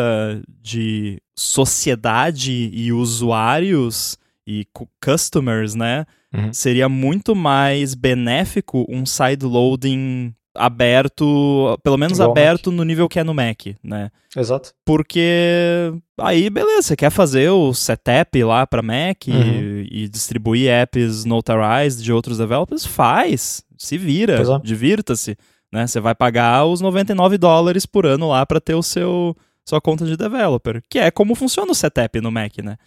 de 0.61 1.19
sociedade 1.35 2.69
e 2.73 2.91
usuários, 2.91 4.17
e 4.45 4.67
customers, 5.03 5.75
né? 5.75 6.05
Uhum. 6.33 6.51
Seria 6.51 6.89
muito 6.89 7.35
mais 7.35 7.93
benéfico 7.93 8.85
um 8.89 9.05
sideloading 9.05 10.33
aberto, 10.55 11.79
pelo 11.83 11.97
menos 11.97 12.19
Igual 12.19 12.31
aberto 12.31 12.71
no 12.71 12.83
nível 12.83 13.09
que 13.09 13.19
é 13.19 13.23
no 13.23 13.33
Mac, 13.33 13.65
né? 13.83 14.11
Exato. 14.35 14.73
Porque 14.85 15.91
aí, 16.19 16.49
beleza, 16.49 16.89
você 16.89 16.95
quer 16.95 17.09
fazer 17.09 17.49
o 17.49 17.73
setup 17.73 18.43
lá 18.43 18.65
para 18.67 18.81
Mac 18.81 19.27
uhum. 19.27 19.33
e, 19.33 20.03
e, 20.03 20.07
distribuir 20.07 20.69
apps 20.69 21.25
notarized 21.25 22.03
de 22.03 22.13
outros 22.13 22.37
developers? 22.37 22.85
Faz, 22.85 23.63
se 23.77 23.97
vira, 23.97 24.41
é. 24.41 24.59
divirta-se, 24.63 25.35
né? 25.71 25.87
Você 25.87 25.99
vai 25.99 26.13
pagar 26.13 26.65
os 26.65 26.81
99 26.81 27.37
dólares 27.37 27.85
por 27.85 28.05
ano 28.05 28.29
lá 28.29 28.45
para 28.45 28.61
ter 28.61 28.75
o 28.75 28.83
seu 28.83 29.35
sua 29.65 29.79
conta 29.79 30.05
de 30.05 30.17
developer, 30.17 30.83
que 30.89 30.99
é 30.99 31.09
como 31.09 31.35
funciona 31.35 31.71
o 31.71 31.75
setup 31.75 32.19
no 32.19 32.31
Mac, 32.31 32.57
né? 32.61 32.77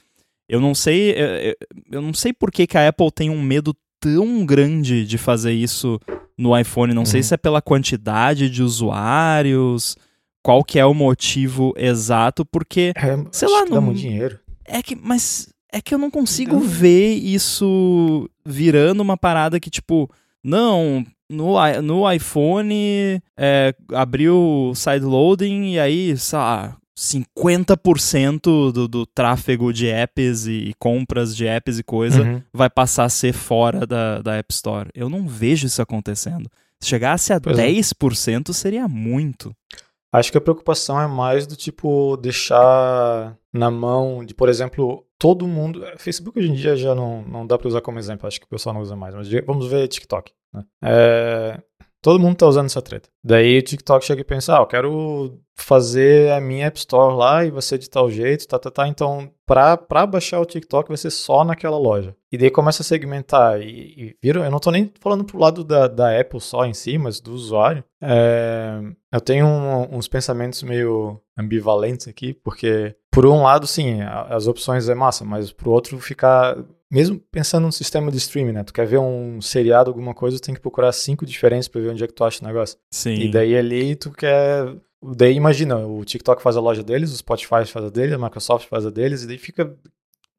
Eu 0.48 0.61
não 0.61 0.74
sei, 0.74 1.12
eu, 1.12 1.54
eu 1.90 2.02
não 2.02 2.14
sei 2.14 2.32
por 2.32 2.50
que, 2.50 2.66
que 2.66 2.78
a 2.78 2.88
Apple 2.88 3.11
tem 3.11 3.30
um 3.30 3.42
medo 3.42 3.74
tão 4.00 4.44
grande 4.46 5.04
de 5.04 5.18
fazer 5.18 5.52
isso 5.52 6.00
no 6.38 6.56
iPhone. 6.56 6.94
Não 6.94 7.02
uhum. 7.02 7.06
sei 7.06 7.22
se 7.22 7.35
é 7.35 7.37
pela 7.37 7.62
quantidade 7.62 8.48
de 8.48 8.62
usuários, 8.62 9.96
qual 10.42 10.62
que 10.62 10.78
é 10.78 10.85
o 10.85 10.94
motivo 10.94 11.74
exato, 11.76 12.44
porque 12.44 12.92
é, 12.96 13.24
sei 13.32 13.48
lá, 13.48 13.64
não 13.64 13.72
dá 13.72 13.80
muito 13.80 13.98
dinheiro. 13.98 14.38
É 14.64 14.82
que, 14.82 14.94
mas 14.94 15.48
é 15.72 15.80
que 15.80 15.92
eu 15.92 15.98
não 15.98 16.11
consigo 16.11 16.61
ver 16.61 17.14
isso 17.14 18.30
virando 18.44 19.00
uma 19.00 19.16
parada 19.16 19.59
que 19.59 19.68
tipo, 19.68 20.09
não, 20.42 21.04
no, 21.28 21.56
no 21.82 22.12
iPhone 22.12 23.20
é, 23.37 23.74
abriu 23.92 24.72
sideloading 24.74 25.72
e 25.72 25.78
aí, 25.80 26.16
sei 26.16 26.38
lá, 26.38 26.76
50% 26.98 28.72
do, 28.72 28.88
do 28.88 29.06
tráfego 29.06 29.72
de 29.72 29.87
apps 29.88 30.46
e, 30.46 30.70
e, 30.70 30.74
compras 30.74 31.37
de 31.37 31.46
apps 31.46 31.78
e 31.78 31.82
coisa 31.82 32.22
uhum. 32.22 32.42
vai 32.52 32.70
passar 32.70 33.04
a 33.04 33.09
ser 33.09 33.35
fora 33.35 33.87
da, 33.87 34.22
da 34.22 34.37
App 34.37 34.52
Store. 34.52 34.90
Eu 34.94 35.11
não 35.11 35.28
vejo 35.28 35.66
isso 35.66 35.82
acontecendo. 35.82 36.50
Se 36.80 36.88
chegasse 36.88 37.32
a 37.32 37.40
pois 37.40 37.56
10% 37.56 38.48
é. 38.48 38.52
seria 38.52 38.88
muito. 38.88 39.54
Acho 40.12 40.32
que 40.32 40.38
a 40.38 40.40
preocupação 40.40 41.00
é 41.00 41.06
mais 41.06 41.46
do 41.46 41.54
tipo 41.54 42.16
deixar 42.16 43.37
na 43.52 43.70
mão 43.70 44.24
de, 44.24 44.35
por 44.35 44.48
exemplo, 44.48 45.04
todo 45.18 45.46
mundo. 45.46 45.85
Facebook 45.98 46.38
hoje 46.38 46.48
em 46.48 46.54
dia 46.54 46.76
já 46.76 46.94
não, 46.94 47.22
não 47.22 47.46
dá 47.46 47.59
para 47.59 47.68
usar 47.68 47.82
como 47.82 47.98
exemplo, 47.98 48.26
acho 48.26 48.40
que 48.40 48.46
o 48.46 48.48
pessoal 48.48 48.74
não 48.74 48.80
usa 48.80 48.96
mais, 48.96 49.14
mas 49.14 49.28
vamos 49.44 49.66
ver 49.68 49.88
TikTok. 49.88 50.32
Né? 50.54 50.64
É, 50.82 51.61
todo 52.07 52.21
mundo 52.21 52.37
tá 52.37 52.47
usando 52.47 52.66
essa 52.66 52.81
treta. 52.81 53.09
Daí 53.25 53.59
o 53.59 53.62
TikTok 53.62 54.05
chega 54.05 54.21
e 54.21 54.25
pensa, 54.25 54.57
ah, 54.57 54.61
eu 54.61 54.66
quero 54.66 55.40
fazer 55.57 56.31
a 56.31 56.40
minha 56.40 56.69
App 56.69 56.79
Store 56.79 57.16
lá 57.16 57.45
e 57.45 57.51
ser 57.61 57.79
de 57.79 57.90
tal 57.90 58.09
jeito, 58.09 58.47
tá, 58.47 58.61
tá, 58.61 58.71
tá. 58.71 58.87
Então, 58.87 59.29
pra, 59.45 59.77
pra 59.77 60.07
baixar 60.07 60.38
o 60.38 60.47
TikTok 60.47 60.87
vai 60.87 60.97
ser 60.97 61.11
só 61.11 61.42
naquela 61.42 61.77
loja. 61.77 62.14
E 62.31 62.38
daí 62.38 62.49
começa 62.49 62.83
a 62.83 62.85
segmentar 62.85 63.61
e, 63.61 63.64
e 63.66 64.16
viram, 64.23 64.45
eu 64.45 64.53
não 64.53 64.61
tô 64.61 64.71
nem 64.71 64.92
falando 65.01 65.25
pro 65.25 65.40
lado 65.40 65.64
da, 65.64 65.88
da 65.88 66.21
Apple 66.21 66.40
só 66.40 66.64
em 66.64 66.73
si, 66.75 66.97
mas 66.97 67.19
do 67.19 67.33
usuário. 67.33 67.83
É, 68.01 68.79
eu 69.12 69.21
tenho 69.21 69.45
um, 69.45 69.97
uns 69.97 70.07
pensamentos 70.07 70.62
meio 70.62 71.21
ambivalentes 71.37 72.07
aqui, 72.07 72.35
porque 72.35 72.95
por 73.16 73.24
um 73.24 73.42
lado, 73.42 73.66
sim, 73.66 74.02
as 74.29 74.46
opções 74.46 74.90
é 74.90 74.94
massa, 74.94 75.24
mas 75.24 75.50
pro 75.50 75.70
outro 75.70 75.98
ficar 75.98 76.55
mesmo 76.90 77.18
pensando 77.33 77.62
num 77.62 77.72
sistema 77.72 78.11
de 78.11 78.18
streaming, 78.18 78.52
né? 78.52 78.62
Tu 78.62 78.74
quer 78.74 78.87
ver 78.87 78.98
um 78.98 79.40
seriado, 79.40 79.88
alguma 79.88 80.12
coisa, 80.12 80.38
tu 80.38 80.44
tem 80.44 80.55
que 80.55 80.61
procurar 80.61 80.92
cinco 80.92 81.24
diferentes 81.24 81.66
para 81.66 81.81
ver 81.81 81.88
onde 81.88 82.05
é 82.05 82.07
que 82.07 82.12
tu 82.12 82.22
acha 82.22 82.44
o 82.44 82.46
negócio. 82.46 82.76
Sim. 82.90 83.14
E 83.14 83.31
daí 83.31 83.57
ali 83.57 83.96
tu 83.96 84.11
quer 84.11 84.76
Daí 85.16 85.35
imagina, 85.35 85.79
o 85.79 86.05
TikTok 86.05 86.42
faz 86.42 86.59
a 86.59 86.61
loja 86.61 86.83
deles, 86.83 87.11
o 87.11 87.16
Spotify 87.16 87.64
faz 87.64 87.87
a 87.87 87.88
deles, 87.88 88.12
a 88.12 88.18
Microsoft 88.18 88.68
faz 88.68 88.85
a 88.85 88.90
deles, 88.90 89.22
e 89.22 89.26
daí 89.26 89.38
fica. 89.38 89.74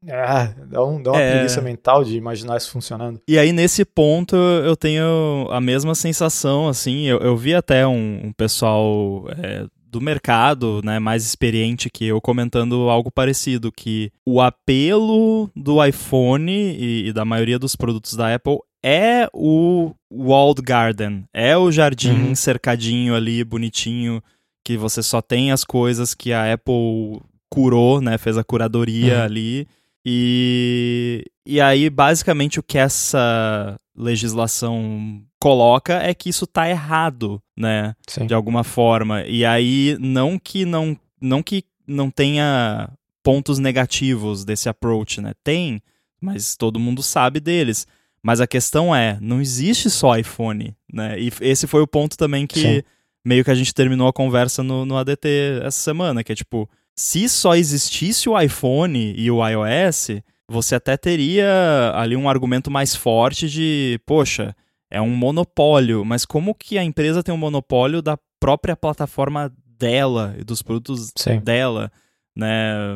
Ah, 0.07 0.53
dá, 0.67 0.83
um, 0.83 1.01
dá 1.01 1.13
uma 1.13 1.21
é... 1.21 1.31
preguiça 1.31 1.61
mental 1.61 2.03
de 2.03 2.15
imaginar 2.15 2.57
isso 2.57 2.69
funcionando. 2.69 3.19
E 3.27 3.39
aí, 3.39 3.51
nesse 3.51 3.83
ponto, 3.83 4.35
eu 4.35 4.75
tenho 4.75 5.47
a 5.49 5.59
mesma 5.59 5.95
sensação, 5.95 6.67
assim. 6.67 7.05
Eu, 7.05 7.17
eu 7.19 7.35
vi 7.35 7.55
até 7.55 7.87
um, 7.87 8.27
um 8.27 8.31
pessoal 8.31 9.25
é, 9.41 9.65
do 9.89 10.01
mercado, 10.01 10.81
né, 10.83 10.99
mais 10.99 11.25
experiente 11.25 11.89
que 11.89 12.05
eu, 12.05 12.19
comentando 12.19 12.89
algo 12.89 13.11
parecido, 13.11 13.71
que 13.71 14.11
o 14.25 14.41
apelo 14.41 15.49
do 15.55 15.83
iPhone 15.83 16.51
e, 16.51 17.07
e 17.07 17.13
da 17.13 17.23
maioria 17.23 17.57
dos 17.57 17.75
produtos 17.75 18.13
da 18.13 18.33
Apple 18.33 18.59
é 18.83 19.27
o 19.33 19.93
walled 20.11 20.61
garden, 20.61 21.25
é 21.33 21.57
o 21.57 21.71
jardim 21.71 22.29
uhum. 22.29 22.35
cercadinho 22.35 23.15
ali, 23.15 23.43
bonitinho, 23.43 24.21
que 24.63 24.77
você 24.77 25.01
só 25.01 25.21
tem 25.21 25.51
as 25.51 25.63
coisas 25.63 26.13
que 26.13 26.31
a 26.31 26.53
Apple 26.53 27.21
curou, 27.49 28.01
né? 28.01 28.17
Fez 28.17 28.37
a 28.37 28.43
curadoria 28.43 29.19
uhum. 29.19 29.23
ali. 29.23 29.67
E, 30.05 31.25
e 31.45 31.59
aí, 31.59 31.89
basicamente, 31.89 32.59
o 32.59 32.63
que 32.63 32.77
essa 32.77 33.77
legislação 33.95 35.21
coloca 35.39 35.95
é 35.95 36.13
que 36.13 36.29
isso 36.29 36.47
tá 36.47 36.69
errado, 36.69 37.41
né? 37.55 37.95
Sim. 38.07 38.25
De 38.25 38.33
alguma 38.33 38.63
forma. 38.63 39.23
E 39.23 39.45
aí, 39.45 39.97
não 39.99 40.37
que 40.39 40.65
não, 40.65 40.97
não 41.21 41.43
que 41.43 41.63
não 41.87 42.09
tenha 42.09 42.89
pontos 43.23 43.59
negativos 43.59 44.45
desse 44.45 44.69
approach, 44.69 45.21
né? 45.21 45.33
Tem, 45.43 45.81
mas 46.19 46.55
todo 46.55 46.79
mundo 46.79 47.03
sabe 47.03 47.39
deles. 47.39 47.87
Mas 48.21 48.41
a 48.41 48.47
questão 48.47 48.95
é, 48.95 49.17
não 49.21 49.39
existe 49.39 49.89
só 49.89 50.17
iPhone, 50.17 50.75
né? 50.91 51.19
E 51.19 51.31
esse 51.41 51.67
foi 51.67 51.81
o 51.81 51.87
ponto 51.87 52.17
também 52.17 52.45
que 52.45 52.59
Sim 52.59 52.83
meio 53.27 53.43
que 53.43 53.51
a 53.51 53.55
gente 53.55 53.73
terminou 53.73 54.07
a 54.07 54.13
conversa 54.13 54.63
no, 54.63 54.85
no 54.85 54.95
ADT 54.95 55.27
essa 55.61 55.77
semana, 55.77 56.23
que 56.23 56.31
é 56.31 56.35
tipo, 56.35 56.69
se 56.95 57.27
só 57.27 57.55
existisse 57.55 58.29
o 58.29 58.39
iPhone 58.39 59.13
e 59.17 59.29
o 59.29 59.45
iOS, 59.45 60.21
você 60.47 60.75
até 60.75 60.95
teria 60.95 61.91
ali 61.93 62.15
um 62.15 62.29
argumento 62.29 62.71
mais 62.71 62.95
forte 62.95 63.49
de, 63.49 63.99
poxa, 64.05 64.55
é 64.89 65.01
um 65.01 65.15
monopólio, 65.15 66.05
mas 66.05 66.25
como 66.25 66.55
que 66.55 66.77
a 66.77 66.83
empresa 66.83 67.23
tem 67.23 67.33
um 67.33 67.37
monopólio 67.37 68.01
da 68.01 68.17
própria 68.39 68.75
plataforma 68.75 69.51
dela 69.77 70.35
e 70.39 70.43
dos 70.43 70.61
produtos 70.61 71.11
Sim. 71.15 71.39
dela, 71.39 71.91
né? 72.35 72.95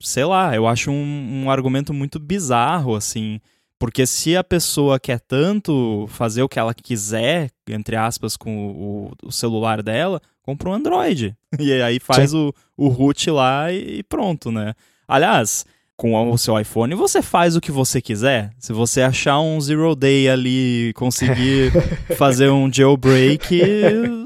Sei 0.00 0.24
lá, 0.24 0.54
eu 0.54 0.66
acho 0.66 0.90
um, 0.90 1.44
um 1.44 1.50
argumento 1.50 1.92
muito 1.92 2.18
bizarro, 2.18 2.94
assim, 2.94 3.40
Porque 3.78 4.06
se 4.06 4.36
a 4.36 4.44
pessoa 4.44 5.00
quer 5.00 5.20
tanto 5.20 6.06
fazer 6.08 6.42
o 6.42 6.48
que 6.48 6.58
ela 6.58 6.74
quiser, 6.74 7.50
entre 7.66 7.96
aspas, 7.96 8.36
com 8.36 8.66
o, 8.68 9.12
o 9.22 9.32
celular 9.32 9.82
dela, 9.82 10.20
compra 10.42 10.68
um 10.68 10.74
Android. 10.74 11.34
E 11.58 11.72
aí 11.82 11.98
faz 11.98 12.32
o, 12.32 12.54
o 12.76 12.88
root 12.88 13.30
lá 13.30 13.72
e 13.72 14.02
pronto, 14.04 14.52
né? 14.52 14.74
Aliás, 15.08 15.66
com 16.00 16.30
o 16.30 16.38
seu 16.38 16.58
iPhone, 16.58 16.94
você 16.94 17.20
faz 17.20 17.54
o 17.54 17.60
que 17.60 17.70
você 17.70 18.00
quiser. 18.00 18.54
Se 18.58 18.72
você 18.72 19.02
achar 19.02 19.38
um 19.38 19.60
zero 19.60 19.94
day 19.94 20.30
ali, 20.30 20.94
conseguir 20.94 21.70
fazer 22.16 22.48
um 22.48 22.72
jailbreak, 22.72 23.60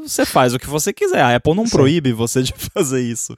você 0.01 0.25
faz 0.25 0.55
o 0.55 0.59
que 0.61 0.69
você 0.69 0.93
quiser. 0.93 1.21
A 1.21 1.35
Apple 1.35 1.53
não 1.53 1.67
Sim. 1.67 1.77
proíbe 1.77 2.13
você 2.13 2.45
de 2.45 2.55
fazer 2.73 3.01
isso. 3.03 3.37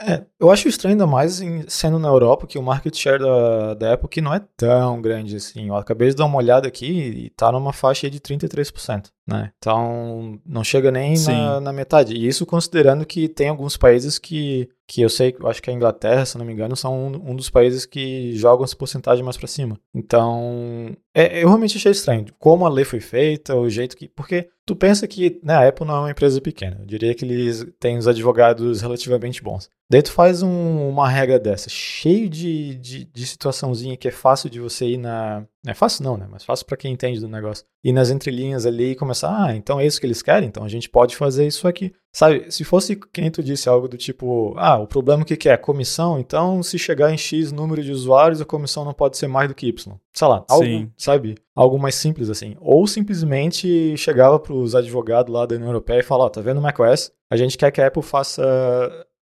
É, 0.00 0.22
eu 0.38 0.50
acho 0.50 0.68
estranho 0.68 0.94
ainda 0.94 1.06
mais 1.06 1.40
em, 1.40 1.64
sendo 1.68 1.98
na 1.98 2.06
Europa 2.06 2.46
que 2.46 2.56
o 2.56 2.62
market 2.62 2.96
share 2.96 3.18
da, 3.18 3.74
da 3.74 3.92
Apple 3.94 4.08
que 4.08 4.20
não 4.20 4.32
é 4.32 4.40
tão 4.56 5.02
grande 5.02 5.36
assim. 5.36 5.68
Eu 5.68 5.74
acabei 5.74 6.08
de 6.08 6.14
dar 6.14 6.24
uma 6.24 6.38
olhada 6.38 6.68
aqui 6.68 6.86
e 6.86 7.30
tá 7.30 7.50
numa 7.50 7.72
faixa 7.72 8.08
de 8.08 8.20
33%, 8.20 9.10
né? 9.26 9.50
Então 9.58 10.40
não 10.46 10.62
chega 10.62 10.92
nem 10.92 11.18
na, 11.18 11.60
na, 11.60 11.72
metade. 11.72 12.14
E 12.14 12.28
isso 12.28 12.46
considerando 12.46 13.04
que 13.04 13.28
tem 13.28 13.48
alguns 13.48 13.76
países 13.76 14.18
que, 14.18 14.68
que 14.88 15.02
eu 15.02 15.10
sei, 15.10 15.36
eu 15.38 15.46
acho 15.46 15.62
que 15.62 15.68
a 15.68 15.72
Inglaterra, 15.72 16.24
se 16.24 16.38
não 16.38 16.46
me 16.46 16.52
engano, 16.54 16.74
são 16.74 17.08
um, 17.08 17.32
um 17.32 17.36
dos 17.36 17.50
países 17.50 17.84
que 17.84 18.34
jogam 18.34 18.64
essa 18.64 18.74
porcentagem 18.74 19.22
mais 19.22 19.36
para 19.36 19.46
cima. 19.46 19.78
Então, 19.94 20.96
é, 21.14 21.42
eu 21.42 21.48
realmente 21.48 21.76
achei 21.76 21.92
estranho 21.92 22.24
como 22.38 22.64
a 22.64 22.70
lei 22.70 22.86
foi 22.86 22.98
feita, 22.98 23.54
o 23.54 23.68
jeito 23.68 23.94
que. 23.94 24.08
Porque 24.08 24.48
tu 24.64 24.74
pensa 24.74 25.06
que 25.06 25.40
né, 25.42 25.54
a 25.54 25.68
Apple 25.68 25.86
não 25.86 25.96
é 25.96 26.00
uma 26.00 26.10
empresa 26.10 26.40
pequena. 26.40 26.78
Eu 26.80 26.86
diria 26.86 27.14
que 27.14 27.22
eles 27.22 27.66
têm 27.78 27.98
os 27.98 28.08
advogados 28.08 28.80
relativamente 28.80 29.42
bons. 29.42 29.68
Daí 29.90 30.02
tu 30.02 30.12
faz 30.12 30.42
um, 30.42 30.88
uma 30.88 31.08
regra 31.08 31.38
dessa, 31.38 31.68
cheio 31.68 32.28
de, 32.28 32.74
de, 32.76 33.04
de, 33.04 33.26
situaçãozinha 33.26 33.96
que 33.96 34.08
é 34.08 34.10
fácil 34.10 34.48
de 34.48 34.60
você 34.60 34.86
ir 34.86 34.98
na. 34.98 35.44
Não 35.64 35.72
é 35.72 35.74
fácil 35.74 36.04
não, 36.04 36.16
né? 36.16 36.26
Mas 36.30 36.44
fácil 36.44 36.64
para 36.66 36.76
quem 36.76 36.92
entende 36.92 37.20
do 37.20 37.28
negócio. 37.28 37.64
Ir 37.82 37.92
nas 37.92 38.10
entrelinhas 38.10 38.64
ali 38.64 38.92
e 38.92 38.94
começar, 38.94 39.46
ah, 39.46 39.54
então 39.54 39.80
é 39.80 39.86
isso 39.86 40.00
que 40.00 40.06
eles 40.06 40.22
querem, 40.22 40.48
então 40.48 40.64
a 40.64 40.68
gente 40.68 40.88
pode 40.88 41.16
fazer 41.16 41.46
isso 41.46 41.66
aqui. 41.66 41.92
Sabe, 42.12 42.50
se 42.50 42.64
fosse 42.64 42.96
quem 43.12 43.30
tu 43.30 43.42
disse 43.42 43.68
algo 43.68 43.88
do 43.88 43.96
tipo, 43.96 44.54
ah, 44.56 44.78
o 44.78 44.86
problema 44.86 45.22
o 45.22 45.26
que, 45.26 45.36
que 45.36 45.48
é? 45.48 45.56
Comissão, 45.56 46.18
então 46.18 46.62
se 46.62 46.78
chegar 46.78 47.12
em 47.12 47.18
X 47.18 47.52
número 47.52 47.82
de 47.82 47.92
usuários, 47.92 48.40
a 48.40 48.44
comissão 48.44 48.84
não 48.84 48.94
pode 48.94 49.16
ser 49.16 49.26
mais 49.26 49.48
do 49.48 49.54
que 49.54 49.66
Y. 49.66 49.96
Sei 50.12 50.28
lá, 50.28 50.44
algo, 50.48 50.64
Sim. 50.64 50.90
sabe? 50.96 51.34
Algo 51.54 51.78
mais 51.78 51.96
simples 51.96 52.30
assim. 52.30 52.56
Ou 52.60 52.86
simplesmente 52.86 53.96
chegava 53.96 54.38
pros 54.38 54.74
advogados 54.74 55.32
lá 55.32 55.44
da 55.44 55.56
União 55.56 55.68
Europeia 55.68 56.00
e 56.00 56.04
falava, 56.04 56.24
ó, 56.24 56.26
oh, 56.28 56.30
tá 56.30 56.40
vendo 56.40 56.58
o 56.58 56.62
macOS? 56.62 57.12
A 57.30 57.36
gente 57.36 57.58
quer 57.58 57.70
que 57.70 57.80
a 57.80 57.88
Apple 57.88 58.02
faça 58.02 58.42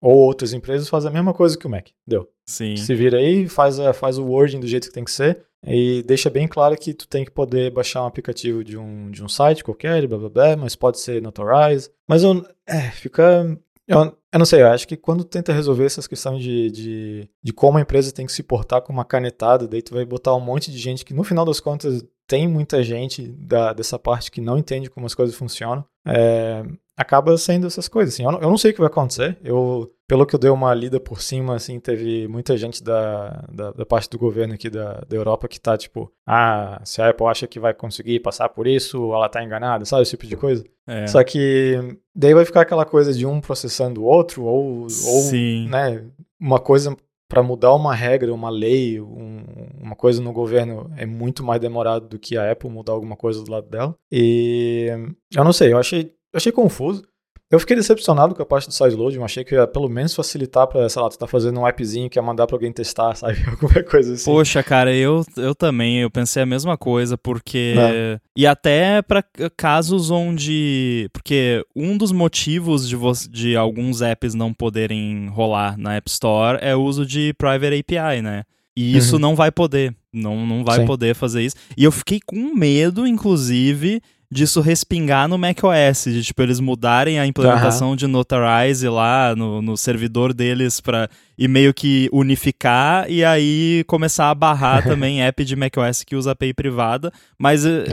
ou 0.02 0.18
outras 0.18 0.52
empresas 0.52 0.90
fazem 0.90 1.10
a 1.10 1.14
mesma 1.14 1.34
coisa 1.34 1.58
que 1.58 1.66
o 1.66 1.70
Mac. 1.70 1.88
Deu. 2.06 2.28
Sim. 2.46 2.76
Se 2.76 2.94
vira 2.94 3.18
aí, 3.18 3.48
faz, 3.48 3.80
a, 3.80 3.94
faz 3.94 4.18
o 4.18 4.26
wording 4.26 4.60
do 4.60 4.68
jeito 4.68 4.88
que 4.88 4.94
tem 4.94 5.06
que 5.06 5.12
ser 5.12 5.46
e 5.66 6.04
deixa 6.04 6.30
bem 6.30 6.48
claro 6.48 6.78
que 6.78 6.94
tu 6.94 7.08
tem 7.08 7.24
que 7.24 7.32
poder 7.32 7.72
baixar 7.72 8.04
um 8.04 8.08
aplicativo 8.08 8.64
de 8.64 8.78
um, 8.78 9.10
de 9.10 9.24
um 9.24 9.30
site 9.30 9.64
qualquer, 9.64 10.08
blá 10.08 10.18
blá 10.18 10.30
blá, 10.30 10.58
mas 10.58 10.76
pode 10.76 11.00
ser 11.00 11.22
Notarize. 11.22 11.90
Mas 12.08 12.24
eu, 12.24 12.46
é, 12.68 12.92
fica 12.92 13.46
eu, 13.88 14.18
eu, 14.32 14.40
não 14.40 14.46
sei, 14.46 14.62
eu 14.62 14.68
acho 14.68 14.88
que 14.88 14.96
quando 14.96 15.26
tenta 15.26 15.52
resolver 15.52 15.86
essas 15.86 16.08
questões 16.08 16.42
de, 16.42 16.72
de, 16.72 17.30
de, 17.44 17.54
como 17.54 17.78
a 17.78 17.82
empresa 17.82 18.14
tem 18.14 18.26
que 18.26 18.32
se 18.32 18.42
portar 18.42 18.82
com 18.82 18.94
uma 18.94 19.04
canetada, 19.04 19.68
daí 19.68 19.82
tu 19.82 19.94
vai 19.94 20.06
botar 20.06 20.34
um 20.36 20.40
monte 20.40 20.72
de 20.72 20.78
gente 20.78 21.04
que 21.04 21.14
no 21.14 21.24
final 21.24 21.44
das 21.44 21.60
contas 21.60 22.04
tem 22.26 22.48
muita 22.48 22.82
gente 22.82 23.28
da, 23.28 23.74
dessa 23.74 24.00
parte 24.00 24.32
que 24.32 24.40
não 24.40 24.58
entende 24.58 24.90
como 24.90 25.06
as 25.06 25.14
coisas 25.14 25.36
funcionam. 25.36 25.84
É, 26.08 26.64
acaba 26.96 27.38
sendo 27.38 27.68
essas 27.68 27.90
coisas. 27.90 28.14
Assim. 28.14 28.24
Eu, 28.24 28.32
não, 28.32 28.40
eu 28.40 28.50
não 28.50 28.58
sei 28.58 28.72
o 28.72 28.74
que 28.74 28.80
vai 28.80 28.88
acontecer. 28.88 29.38
Eu, 29.44 29.92
pelo 30.14 30.28
que 30.28 30.36
eu 30.36 30.40
dei 30.40 30.52
uma 30.52 30.72
lida 30.76 31.00
por 31.00 31.24
cima, 31.24 31.56
assim, 31.56 31.80
teve 31.80 32.28
muita 32.28 32.56
gente 32.56 32.84
da, 32.84 33.44
da, 33.52 33.72
da 33.72 33.84
parte 33.84 34.08
do 34.12 34.20
governo 34.20 34.54
aqui 34.54 34.70
da, 34.70 35.04
da 35.10 35.16
Europa 35.18 35.48
que 35.48 35.60
tá 35.60 35.76
tipo, 35.76 36.14
ah, 36.24 36.80
se 36.86 37.02
a 37.02 37.10
Apple 37.10 37.26
acha 37.26 37.48
que 37.48 37.60
vai 37.60 37.74
conseguir 37.74 38.20
passar 38.20 38.48
por 38.50 38.68
isso, 38.68 39.12
ela 39.12 39.28
tá 39.28 39.44
enganada, 39.44 39.86
sabe? 39.86 40.04
Esse 40.04 40.12
tipo 40.12 40.28
de 40.28 40.38
coisa. 40.38 40.64
É. 40.86 41.08
Só 41.08 41.24
que 41.24 41.98
daí 42.16 42.32
vai 42.32 42.46
ficar 42.46 42.62
aquela 42.62 42.86
coisa 42.86 43.12
de 43.12 43.26
um 43.26 43.42
processando 43.42 44.04
o 44.04 44.06
outro, 44.06 44.44
ou, 44.44 44.86
ou 44.86 45.32
né, 45.68 46.06
uma 46.40 46.60
coisa 46.60 46.96
para 47.28 47.42
mudar 47.42 47.74
uma 47.74 47.96
regra, 47.96 48.32
uma 48.32 48.52
lei, 48.52 49.02
um, 49.02 49.44
uma 49.82 49.96
coisa 49.96 50.22
no 50.22 50.32
governo 50.32 50.92
é 50.96 51.08
muito 51.08 51.44
mais 51.44 51.60
demorado 51.60 52.08
do 52.08 52.20
que 52.20 52.38
a 52.38 52.52
Apple 52.52 52.70
mudar 52.70 52.94
alguma 52.94 53.16
coisa 53.16 53.44
do 53.44 53.52
lado 53.52 53.68
dela. 53.68 53.96
E 54.12 54.90
eu 55.36 55.44
não 55.44 55.52
sei, 55.52 55.74
eu 55.74 55.80
achei 55.80 56.14
eu 56.34 56.38
achei 56.38 56.52
confuso. 56.52 57.04
Eu 57.52 57.60
fiquei 57.60 57.76
decepcionado 57.76 58.34
com 58.34 58.42
a 58.42 58.46
parte 58.46 58.68
do 58.68 58.74
sideload, 58.74 59.16
eu 59.16 59.24
achei 59.24 59.44
que 59.44 59.54
ia 59.54 59.68
pelo 59.68 59.88
menos 59.88 60.16
facilitar 60.16 60.66
pra, 60.66 60.90
sei 60.90 61.02
lá, 61.02 61.10
tu 61.10 61.20
tá 61.20 61.28
fazendo 61.28 61.60
um 61.60 61.66
appzinho 61.66 62.10
que 62.10 62.18
ia 62.18 62.24
mandar 62.24 62.48
pra 62.48 62.56
alguém 62.56 62.72
testar, 62.72 63.14
sabe? 63.16 63.38
Alguma 63.48 63.84
coisa 63.84 64.14
assim. 64.14 64.26
Poxa, 64.26 64.64
cara, 64.64 64.94
eu, 64.94 65.24
eu 65.38 65.54
também, 65.54 66.00
eu 66.00 66.10
pensei 66.10 66.42
a 66.42 66.48
mesma 66.48 66.78
coisa, 66.78 67.16
porque... 67.16 67.76
É. 67.78 68.20
E 68.36 68.48
até 68.48 69.04
para 69.04 69.24
casos 69.56 70.10
onde... 70.10 71.08
Porque 71.14 71.64
um 71.76 71.96
dos 71.96 72.12
motivos 72.12 72.90
de, 72.90 72.98
de 73.30 73.56
alguns 73.56 74.02
apps 74.02 74.34
não 74.34 74.52
poderem 74.52 75.28
rolar 75.28 75.78
na 75.78 75.96
App 75.96 76.10
Store 76.10 76.58
é 76.60 76.76
o 76.76 76.82
uso 76.82 77.06
de 77.06 77.36
Private 77.36 77.86
API, 77.88 78.22
né? 78.24 78.44
E 78.76 78.98
isso 78.98 79.16
uhum. 79.16 79.22
não 79.22 79.36
vai 79.36 79.52
poder, 79.52 79.96
não, 80.12 80.48
não 80.48 80.64
vai 80.64 80.80
Sim. 80.80 80.86
poder 80.86 81.14
fazer 81.14 81.44
isso. 81.44 81.56
E 81.78 81.84
eu 81.84 81.92
fiquei 81.92 82.20
com 82.26 82.56
medo, 82.56 83.06
inclusive, 83.06 84.02
disso 84.34 84.60
respingar 84.60 85.28
no 85.28 85.38
macOS, 85.38 86.06
de 86.06 86.24
tipo 86.24 86.42
eles 86.42 86.60
mudarem 86.60 87.20
a 87.20 87.26
implementação 87.26 87.92
uhum. 87.92 87.96
de 87.96 88.08
Notarize 88.08 88.88
lá 88.90 89.36
no, 89.36 89.62
no 89.62 89.78
servidor 89.78 90.34
deles 90.34 90.82
para 90.82 91.10
e 91.38 91.48
meio 91.48 91.74
que 91.74 92.10
unificar 92.12 93.10
e 93.10 93.24
aí 93.24 93.84
começar 93.88 94.30
a 94.30 94.36
barrar 94.36 94.84
também 94.86 95.24
app 95.24 95.46
de 95.46 95.56
macOS 95.56 96.04
que 96.04 96.16
usa 96.16 96.32
API 96.32 96.54
privada, 96.54 97.12
mas 97.38 97.66
eh, 97.66 97.86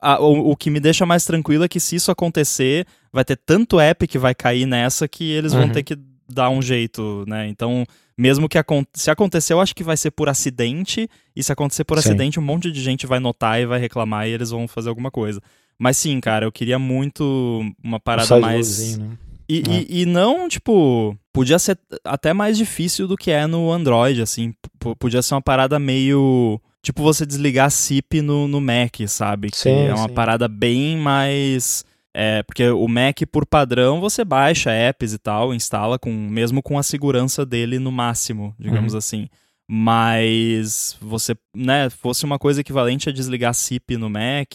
a, 0.00 0.20
o, 0.20 0.50
o, 0.50 0.56
que 0.56 0.70
me 0.70 0.80
deixa 0.80 1.06
mais 1.06 1.24
tranquilo 1.24 1.64
é 1.64 1.68
que 1.68 1.78
se 1.78 1.96
isso 1.96 2.10
acontecer, 2.10 2.86
vai 3.12 3.24
ter 3.24 3.36
tanto 3.36 3.78
app 3.78 4.06
que 4.06 4.18
vai 4.18 4.34
cair 4.34 4.66
nessa 4.66 5.06
que 5.06 5.30
eles 5.30 5.52
uhum. 5.52 5.60
vão 5.60 5.68
ter 5.68 5.82
que 5.82 5.96
dar 6.28 6.50
um 6.50 6.62
jeito, 6.62 7.24
né? 7.26 7.46
Então, 7.48 7.84
mesmo 8.16 8.48
que 8.48 8.58
se 8.94 9.10
acontecer, 9.10 9.52
eu 9.52 9.60
acho 9.60 9.74
que 9.74 9.82
vai 9.82 9.96
ser 9.96 10.10
por 10.10 10.28
acidente, 10.28 11.08
e 11.34 11.42
se 11.42 11.52
acontecer 11.52 11.84
por 11.84 12.00
Sim. 12.00 12.10
acidente, 12.10 12.40
um 12.40 12.42
monte 12.42 12.70
de 12.70 12.80
gente 12.80 13.06
vai 13.06 13.18
notar 13.18 13.60
e 13.60 13.66
vai 13.66 13.78
reclamar 13.78 14.28
e 14.28 14.32
eles 14.32 14.50
vão 14.50 14.68
fazer 14.68 14.88
alguma 14.88 15.10
coisa. 15.10 15.40
Mas 15.78 15.96
sim, 15.96 16.20
cara, 16.20 16.44
eu 16.44 16.52
queria 16.52 16.78
muito 16.78 17.62
uma 17.82 17.98
parada 17.98 18.38
mais. 18.38 18.96
Né? 18.96 19.18
E, 19.48 19.58
é. 19.58 19.62
e, 19.70 20.02
e, 20.02 20.06
não, 20.06 20.48
tipo, 20.48 21.16
podia 21.32 21.58
ser 21.58 21.78
até 22.04 22.32
mais 22.32 22.56
difícil 22.56 23.06
do 23.06 23.16
que 23.16 23.30
é 23.30 23.46
no 23.46 23.70
Android, 23.70 24.22
assim. 24.22 24.54
P 24.78 24.94
podia 24.98 25.22
ser 25.22 25.34
uma 25.34 25.42
parada 25.42 25.78
meio. 25.78 26.60
Tipo, 26.82 27.02
você 27.02 27.24
desligar 27.24 27.70
SIP 27.70 28.20
no, 28.20 28.46
no 28.46 28.60
Mac, 28.60 28.96
sabe? 29.08 29.50
Que 29.50 29.56
sim, 29.56 29.86
é 29.86 29.94
uma 29.94 30.08
sim. 30.08 30.14
parada 30.14 30.48
bem 30.48 30.96
mais. 30.96 31.84
É, 32.16 32.42
porque 32.44 32.68
o 32.68 32.86
Mac, 32.86 33.18
por 33.30 33.44
padrão, 33.44 34.00
você 34.00 34.24
baixa 34.24 34.70
apps 34.70 35.12
e 35.12 35.18
tal, 35.18 35.52
instala 35.52 35.98
com 35.98 36.12
mesmo 36.12 36.62
com 36.62 36.78
a 36.78 36.82
segurança 36.82 37.44
dele 37.44 37.80
no 37.80 37.90
máximo, 37.90 38.54
digamos 38.58 38.92
uhum. 38.92 38.98
assim. 38.98 39.28
Mas 39.68 40.96
você, 41.00 41.34
né, 41.56 41.90
fosse 41.90 42.24
uma 42.24 42.38
coisa 42.38 42.60
equivalente 42.60 43.08
a 43.08 43.12
desligar 43.12 43.52
SIP 43.54 43.96
no 43.96 44.08
Mac 44.08 44.54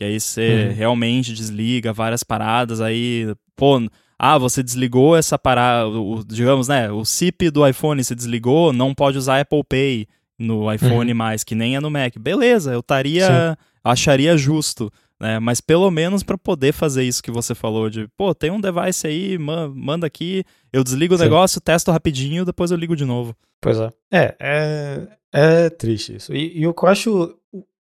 que 0.00 0.04
aí 0.04 0.18
você 0.18 0.68
uhum. 0.68 0.74
realmente 0.74 1.34
desliga 1.34 1.92
várias 1.92 2.22
paradas, 2.22 2.80
aí, 2.80 3.34
pô, 3.54 3.78
ah, 4.18 4.38
você 4.38 4.62
desligou 4.62 5.14
essa 5.14 5.38
parada, 5.38 5.90
o, 5.90 6.24
digamos, 6.24 6.68
né, 6.68 6.90
o 6.90 7.04
SIP 7.04 7.50
do 7.50 7.68
iPhone 7.68 8.02
você 8.02 8.14
desligou, 8.14 8.72
não 8.72 8.94
pode 8.94 9.18
usar 9.18 9.42
Apple 9.42 9.62
Pay 9.62 10.06
no 10.38 10.72
iPhone 10.72 11.12
uhum. 11.12 11.18
mais, 11.18 11.44
que 11.44 11.54
nem 11.54 11.76
é 11.76 11.80
no 11.80 11.90
Mac. 11.90 12.16
Beleza, 12.18 12.72
eu 12.72 12.80
estaria, 12.80 13.58
acharia 13.84 14.38
justo, 14.38 14.90
né, 15.20 15.38
mas 15.38 15.60
pelo 15.60 15.90
menos 15.90 16.22
para 16.22 16.38
poder 16.38 16.72
fazer 16.72 17.04
isso 17.04 17.22
que 17.22 17.30
você 17.30 17.54
falou 17.54 17.90
de, 17.90 18.08
pô, 18.16 18.34
tem 18.34 18.50
um 18.50 18.58
device 18.58 19.06
aí, 19.06 19.36
manda 19.36 20.06
aqui, 20.06 20.44
eu 20.72 20.82
desligo 20.82 21.14
Sim. 21.14 21.20
o 21.20 21.24
negócio, 21.24 21.60
testo 21.60 21.92
rapidinho, 21.92 22.46
depois 22.46 22.70
eu 22.70 22.78
ligo 22.78 22.96
de 22.96 23.04
novo. 23.04 23.36
Pois 23.60 23.78
é. 23.78 23.90
É, 24.10 24.36
é, 24.40 25.08
é 25.30 25.68
triste 25.68 26.16
isso. 26.16 26.34
E, 26.34 26.58
e 26.58 26.66
o 26.66 26.72
que 26.72 26.86
eu 26.86 26.88
acho 26.88 27.36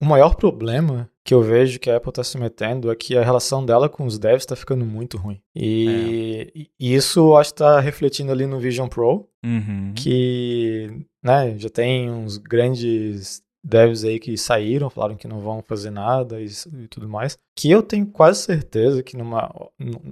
o 0.01 0.07
maior 0.07 0.37
problema 0.37 1.11
que 1.25 1.33
eu 1.33 1.43
vejo 1.43 1.81
que 1.81 1.91
a 1.91 1.97
Apple 1.97 2.11
está 2.11 2.23
se 2.23 2.37
metendo 2.37 2.93
é 2.93 2.95
que 2.95 3.17
a 3.17 3.25
relação 3.25 3.65
dela 3.65 3.89
com 3.89 4.05
os 4.05 4.19
devs 4.19 4.43
está 4.43 4.55
ficando 4.55 4.85
muito 4.85 5.17
ruim. 5.17 5.41
E, 5.57 6.53
é. 6.55 6.67
e 6.79 6.95
isso 6.95 7.21
eu 7.21 7.37
acho 7.37 7.51
que 7.51 7.55
está 7.55 7.81
refletindo 7.81 8.31
ali 8.31 8.47
no 8.47 8.61
Vision 8.61 8.89
Pro, 8.89 9.27
uhum. 9.43 9.93
que 9.97 11.07
né, 11.23 11.57
já 11.57 11.71
tem 11.71 12.11
uns 12.11 12.37
grandes 12.37 13.43
devs 13.65 14.05
aí 14.05 14.21
que 14.21 14.37
saíram, 14.37 14.91
falaram 14.91 15.17
que 15.17 15.27
não 15.27 15.41
vão 15.41 15.63
fazer 15.63 15.91
nada 15.91 16.39
e, 16.41 16.47
e 16.83 16.89
tudo 16.89 17.09
mais. 17.09 17.39
Que 17.57 17.71
eu 17.71 17.83
tenho 17.83 18.07
quase 18.07 18.43
certeza 18.43 19.03
que 19.03 19.17
numa. 19.17 19.51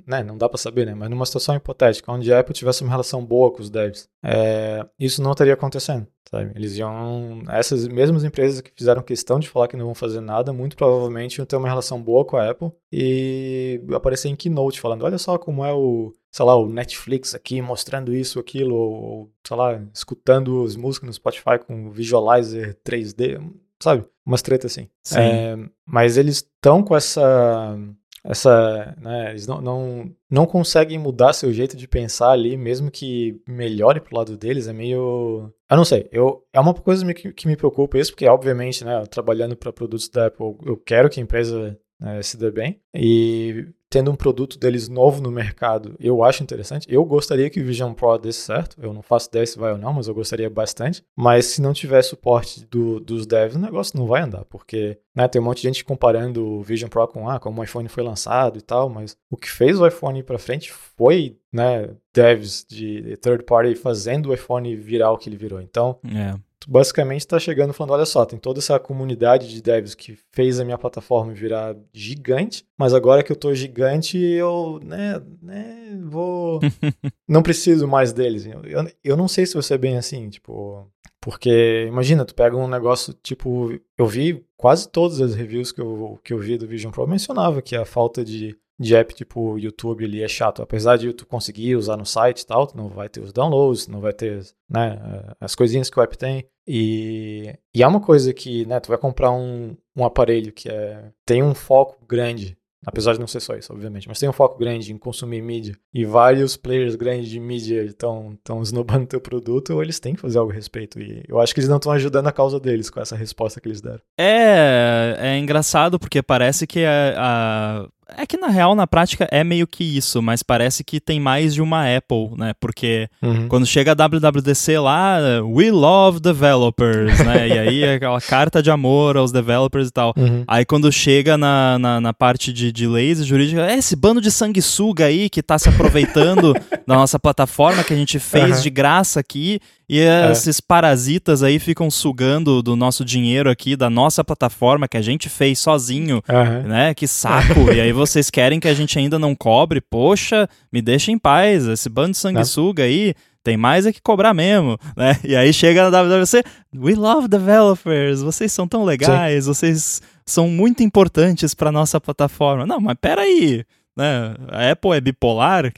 Né, 0.06 0.22
não 0.22 0.38
dá 0.38 0.48
para 0.48 0.56
saber, 0.56 0.86
né? 0.86 0.94
Mas 0.94 1.10
numa 1.10 1.26
situação 1.26 1.54
hipotética, 1.54 2.10
onde 2.10 2.32
a 2.32 2.40
Apple 2.40 2.54
tivesse 2.54 2.82
uma 2.82 2.90
relação 2.90 3.22
boa 3.22 3.52
com 3.52 3.60
os 3.60 3.68
devs, 3.68 4.08
é, 4.24 4.86
isso 4.98 5.22
não 5.22 5.32
estaria 5.32 5.52
acontecendo. 5.52 6.06
Sabe? 6.32 6.50
Eles 6.54 6.78
iam. 6.78 7.42
Essas 7.50 7.86
mesmas 7.86 8.24
empresas 8.24 8.62
que 8.62 8.72
fizeram 8.74 9.02
questão 9.02 9.38
de 9.38 9.48
falar 9.48 9.68
que 9.68 9.76
não 9.76 9.84
vão 9.84 9.94
fazer 9.94 10.20
nada, 10.20 10.50
muito 10.50 10.76
provavelmente 10.76 11.36
iam 11.36 11.44
ter 11.44 11.56
uma 11.56 11.68
relação 11.68 12.02
boa 12.02 12.24
com 12.24 12.38
a 12.38 12.48
Apple 12.48 12.72
e 12.90 13.78
aparecer 13.94 14.28
em 14.28 14.36
keynote 14.36 14.80
falando: 14.80 15.04
olha 15.04 15.18
só 15.18 15.36
como 15.36 15.62
é 15.62 15.72
o 15.72 16.12
sei 16.32 16.46
lá, 16.46 16.56
o 16.56 16.66
Netflix 16.66 17.34
aqui 17.34 17.60
mostrando 17.60 18.14
isso, 18.14 18.40
aquilo, 18.40 18.74
ou, 18.74 19.32
sei 19.46 19.54
lá, 19.54 19.82
escutando 19.94 20.64
as 20.64 20.76
músicas 20.76 21.08
no 21.08 21.12
Spotify 21.12 21.58
com 21.64 21.90
Visualizer 21.90 22.78
3D, 22.82 23.38
sabe? 23.78 24.06
Umas 24.24 24.40
tretas 24.40 24.72
assim. 24.72 24.88
É, 25.14 25.58
mas 25.84 26.16
eles 26.16 26.36
estão 26.36 26.82
com 26.82 26.96
essa 26.96 27.78
essa, 28.24 28.94
né, 29.00 29.30
eles 29.30 29.46
não, 29.46 29.60
não, 29.60 30.12
não 30.30 30.46
conseguem 30.46 30.98
mudar 30.98 31.32
seu 31.32 31.52
jeito 31.52 31.76
de 31.76 31.88
pensar 31.88 32.30
ali, 32.30 32.56
mesmo 32.56 32.90
que 32.90 33.40
melhore 33.46 34.00
pro 34.00 34.16
lado 34.16 34.36
deles, 34.36 34.68
é 34.68 34.72
meio, 34.72 35.52
eu 35.70 35.76
não 35.76 35.84
sei, 35.84 36.08
eu, 36.12 36.44
é 36.52 36.60
uma 36.60 36.72
coisa 36.72 37.12
que, 37.12 37.32
que 37.32 37.48
me 37.48 37.56
preocupa 37.56 37.98
isso, 37.98 38.12
porque 38.12 38.28
obviamente, 38.28 38.84
né, 38.84 39.04
trabalhando 39.06 39.56
para 39.56 39.72
produtos 39.72 40.08
da 40.08 40.26
Apple, 40.26 40.56
eu 40.64 40.76
quero 40.76 41.10
que 41.10 41.18
a 41.18 41.22
empresa 41.22 41.78
né, 42.00 42.22
se 42.22 42.36
dê 42.36 42.50
bem, 42.50 42.80
e 42.94 43.66
tendo 43.92 44.10
um 44.10 44.16
produto 44.16 44.58
deles 44.58 44.88
novo 44.88 45.20
no 45.20 45.30
mercado, 45.30 45.94
eu 46.00 46.24
acho 46.24 46.42
interessante. 46.42 46.86
Eu 46.88 47.04
gostaria 47.04 47.50
que 47.50 47.60
o 47.60 47.64
Vision 47.64 47.92
Pro 47.92 48.16
desse 48.16 48.40
certo. 48.40 48.74
Eu 48.80 48.94
não 48.94 49.02
faço 49.02 49.28
ideia 49.28 49.44
se 49.44 49.58
vai 49.58 49.70
ou 49.70 49.76
não, 49.76 49.92
mas 49.92 50.08
eu 50.08 50.14
gostaria 50.14 50.48
bastante. 50.48 51.04
Mas 51.14 51.44
se 51.44 51.60
não 51.60 51.74
tiver 51.74 52.00
suporte 52.00 52.64
do, 52.64 52.98
dos 52.98 53.26
devs, 53.26 53.54
o 53.54 53.58
negócio 53.58 53.98
não 53.98 54.06
vai 54.06 54.22
andar, 54.22 54.46
porque 54.46 54.98
né, 55.14 55.28
tem 55.28 55.42
um 55.42 55.44
monte 55.44 55.58
de 55.58 55.68
gente 55.68 55.84
comparando 55.84 56.42
o 56.42 56.62
Vision 56.62 56.88
Pro 56.88 57.06
com 57.06 57.28
ah, 57.28 57.38
como 57.38 57.60
o 57.60 57.64
iPhone 57.64 57.86
foi 57.86 58.02
lançado 58.02 58.58
e 58.58 58.62
tal, 58.62 58.88
mas 58.88 59.14
o 59.30 59.36
que 59.36 59.50
fez 59.50 59.78
o 59.78 59.86
iPhone 59.86 60.20
ir 60.20 60.22
para 60.22 60.38
frente 60.38 60.72
foi 60.72 61.36
né, 61.52 61.90
devs 62.14 62.64
de 62.66 63.14
third 63.18 63.44
party 63.44 63.74
fazendo 63.74 64.30
o 64.30 64.34
iPhone 64.34 64.74
virar 64.74 65.12
o 65.12 65.18
que 65.18 65.28
ele 65.28 65.36
virou. 65.36 65.60
Então, 65.60 65.98
é 66.02 66.34
basicamente 66.68 67.20
está 67.20 67.38
chegando 67.38 67.72
falando, 67.72 67.92
olha 67.92 68.04
só, 68.04 68.24
tem 68.24 68.38
toda 68.38 68.58
essa 68.58 68.78
comunidade 68.78 69.48
de 69.48 69.62
devs 69.62 69.94
que 69.94 70.18
fez 70.32 70.60
a 70.60 70.64
minha 70.64 70.78
plataforma 70.78 71.32
virar 71.32 71.76
gigante, 71.92 72.64
mas 72.78 72.94
agora 72.94 73.22
que 73.22 73.32
eu 73.32 73.36
tô 73.36 73.54
gigante, 73.54 74.18
eu, 74.18 74.80
né, 74.82 75.20
né 75.40 75.98
vou... 76.04 76.60
não 77.28 77.42
preciso 77.42 77.86
mais 77.86 78.12
deles. 78.12 78.46
Eu, 78.46 78.62
eu, 78.64 78.90
eu 79.02 79.16
não 79.16 79.28
sei 79.28 79.46
se 79.46 79.54
vai 79.54 79.62
ser 79.62 79.78
bem 79.78 79.96
assim, 79.96 80.28
tipo... 80.28 80.86
Porque, 81.20 81.84
imagina, 81.86 82.24
tu 82.24 82.34
pega 82.34 82.56
um 82.56 82.66
negócio, 82.66 83.14
tipo, 83.22 83.78
eu 83.96 84.06
vi 84.08 84.44
quase 84.56 84.88
todas 84.88 85.20
as 85.20 85.36
reviews 85.36 85.70
que 85.70 85.80
eu, 85.80 86.18
que 86.24 86.32
eu 86.32 86.38
vi 86.38 86.58
do 86.58 86.66
Vision 86.66 86.90
Pro 86.90 87.06
mencionava 87.06 87.62
que 87.62 87.76
a 87.76 87.84
falta 87.84 88.24
de 88.24 88.58
de 88.82 88.96
app 88.96 89.14
tipo 89.14 89.58
YouTube 89.58 90.04
ali 90.04 90.22
é 90.22 90.28
chato. 90.28 90.60
Apesar 90.60 90.96
de 90.96 91.12
tu 91.12 91.24
conseguir 91.24 91.76
usar 91.76 91.96
no 91.96 92.04
site 92.04 92.40
e 92.40 92.46
tal, 92.46 92.66
tu 92.66 92.76
não 92.76 92.88
vai 92.88 93.08
ter 93.08 93.20
os 93.20 93.32
downloads, 93.32 93.86
não 93.86 94.00
vai 94.00 94.12
ter 94.12 94.42
né, 94.68 94.98
as 95.40 95.54
coisinhas 95.54 95.88
que 95.88 95.98
o 95.98 96.02
app 96.02 96.18
tem. 96.18 96.46
E, 96.66 97.54
e 97.74 97.82
é 97.82 97.86
uma 97.86 98.00
coisa 98.00 98.32
que, 98.32 98.64
né, 98.66 98.78
tu 98.80 98.88
vai 98.88 98.98
comprar 98.98 99.30
um, 99.30 99.76
um 99.96 100.04
aparelho 100.04 100.52
que 100.52 100.68
é, 100.68 101.10
tem 101.26 101.42
um 101.42 101.54
foco 101.54 102.04
grande 102.06 102.56
Apesar 102.84 103.12
de 103.12 103.20
não 103.20 103.28
ser 103.28 103.40
só 103.40 103.54
isso, 103.54 103.72
obviamente. 103.72 104.08
Mas 104.08 104.18
tem 104.18 104.28
um 104.28 104.32
foco 104.32 104.58
grande 104.58 104.92
em 104.92 104.98
consumir 104.98 105.40
mídia. 105.40 105.76
E 105.94 106.04
vários 106.04 106.56
players 106.56 106.96
grandes 106.96 107.30
de 107.30 107.38
mídia 107.38 107.84
estão 107.84 108.36
esnobando 108.60 109.06
teu 109.06 109.20
produto, 109.20 109.74
ou 109.74 109.82
eles 109.82 110.00
têm 110.00 110.14
que 110.14 110.20
fazer 110.20 110.38
algo 110.38 110.50
a 110.50 110.54
respeito. 110.54 111.00
E 111.00 111.22
eu 111.28 111.40
acho 111.40 111.54
que 111.54 111.60
eles 111.60 111.70
não 111.70 111.76
estão 111.76 111.92
ajudando 111.92 112.26
a 112.26 112.32
causa 112.32 112.58
deles 112.58 112.90
com 112.90 113.00
essa 113.00 113.14
resposta 113.14 113.60
que 113.60 113.68
eles 113.68 113.80
deram. 113.80 114.00
É, 114.18 115.16
é 115.18 115.38
engraçado, 115.38 115.98
porque 115.98 116.22
parece 116.22 116.66
que 116.66 116.84
a, 116.84 117.14
a 117.16 117.88
é 118.16 118.26
que 118.26 118.36
na 118.36 118.48
real, 118.48 118.74
na 118.74 118.86
prática, 118.86 119.28
é 119.30 119.42
meio 119.44 119.66
que 119.66 119.84
isso, 119.84 120.22
mas 120.22 120.42
parece 120.42 120.84
que 120.84 121.00
tem 121.00 121.20
mais 121.20 121.54
de 121.54 121.62
uma 121.62 121.84
Apple, 121.84 122.30
né? 122.36 122.52
Porque 122.60 123.08
uhum. 123.22 123.48
quando 123.48 123.66
chega 123.66 123.92
a 123.92 123.94
WWDC 123.94 124.78
lá, 124.78 125.18
we 125.44 125.70
love 125.70 126.20
developers, 126.20 127.18
né? 127.20 127.48
e 127.48 127.58
aí 127.58 127.82
é 127.82 127.94
aquela 127.96 128.20
carta 128.20 128.62
de 128.62 128.70
amor 128.70 129.16
aos 129.16 129.32
developers 129.32 129.88
e 129.88 129.92
tal. 129.92 130.12
Uhum. 130.16 130.44
Aí 130.46 130.64
quando 130.64 130.90
chega 130.90 131.36
na, 131.36 131.78
na, 131.78 132.00
na, 132.00 132.12
parte 132.12 132.52
de, 132.52 132.70
de 132.70 132.86
leis 132.86 133.24
jurídica, 133.24 133.66
é 133.66 133.76
esse 133.76 133.96
bando 133.96 134.20
de 134.20 134.30
sanguessuga 134.30 135.06
aí 135.06 135.28
que 135.28 135.42
tá 135.42 135.58
se 135.58 135.68
aproveitando 135.68 136.54
da 136.86 136.94
nossa 136.94 137.18
plataforma 137.18 137.84
que 137.84 137.92
a 137.92 137.96
gente 137.96 138.18
fez 138.18 138.56
uhum. 138.56 138.62
de 138.62 138.70
graça 138.70 139.20
aqui 139.20 139.60
e 139.92 140.00
é. 140.00 140.32
esses 140.32 140.58
parasitas 140.58 141.42
aí 141.42 141.58
ficam 141.58 141.90
sugando 141.90 142.62
do 142.62 142.74
nosso 142.74 143.04
dinheiro 143.04 143.50
aqui, 143.50 143.76
da 143.76 143.90
nossa 143.90 144.24
plataforma 144.24 144.88
que 144.88 144.96
a 144.96 145.02
gente 145.02 145.28
fez 145.28 145.58
sozinho, 145.58 146.22
uhum. 146.26 146.66
né? 146.66 146.94
Que 146.94 147.06
saco. 147.06 147.70
e 147.70 147.78
aí 147.78 147.92
vocês 147.92 148.30
querem 148.30 148.58
que 148.58 148.68
a 148.68 148.72
gente 148.72 148.98
ainda 148.98 149.18
não 149.18 149.34
cobre? 149.34 149.82
Poxa, 149.82 150.48
me 150.72 150.80
deixa 150.80 151.12
em 151.12 151.18
paz. 151.18 151.66
Esse 151.66 151.90
bando 151.90 152.12
de 152.12 152.16
sanguessuga 152.16 152.84
aí 152.84 153.14
tem 153.44 153.58
mais 153.58 153.84
é 153.84 153.92
que 153.92 154.00
cobrar 154.00 154.32
mesmo, 154.32 154.78
né? 154.96 155.18
E 155.24 155.36
aí 155.36 155.52
chega 155.52 155.90
na 155.90 156.02
WWC, 156.02 156.42
we 156.74 156.94
love 156.94 157.28
developers, 157.28 158.22
vocês 158.22 158.50
são 158.50 158.66
tão 158.66 158.84
legais, 158.84 159.44
Sim. 159.44 159.50
vocês 159.50 160.02
são 160.24 160.48
muito 160.48 160.82
importantes 160.82 161.52
para 161.52 161.70
nossa 161.70 162.00
plataforma. 162.00 162.64
Não, 162.64 162.80
mas 162.80 162.96
peraí, 162.98 163.62
né? 163.96 164.34
A 164.48 164.70
Apple 164.70 164.92
é 164.92 165.00
bipolar? 165.00 165.72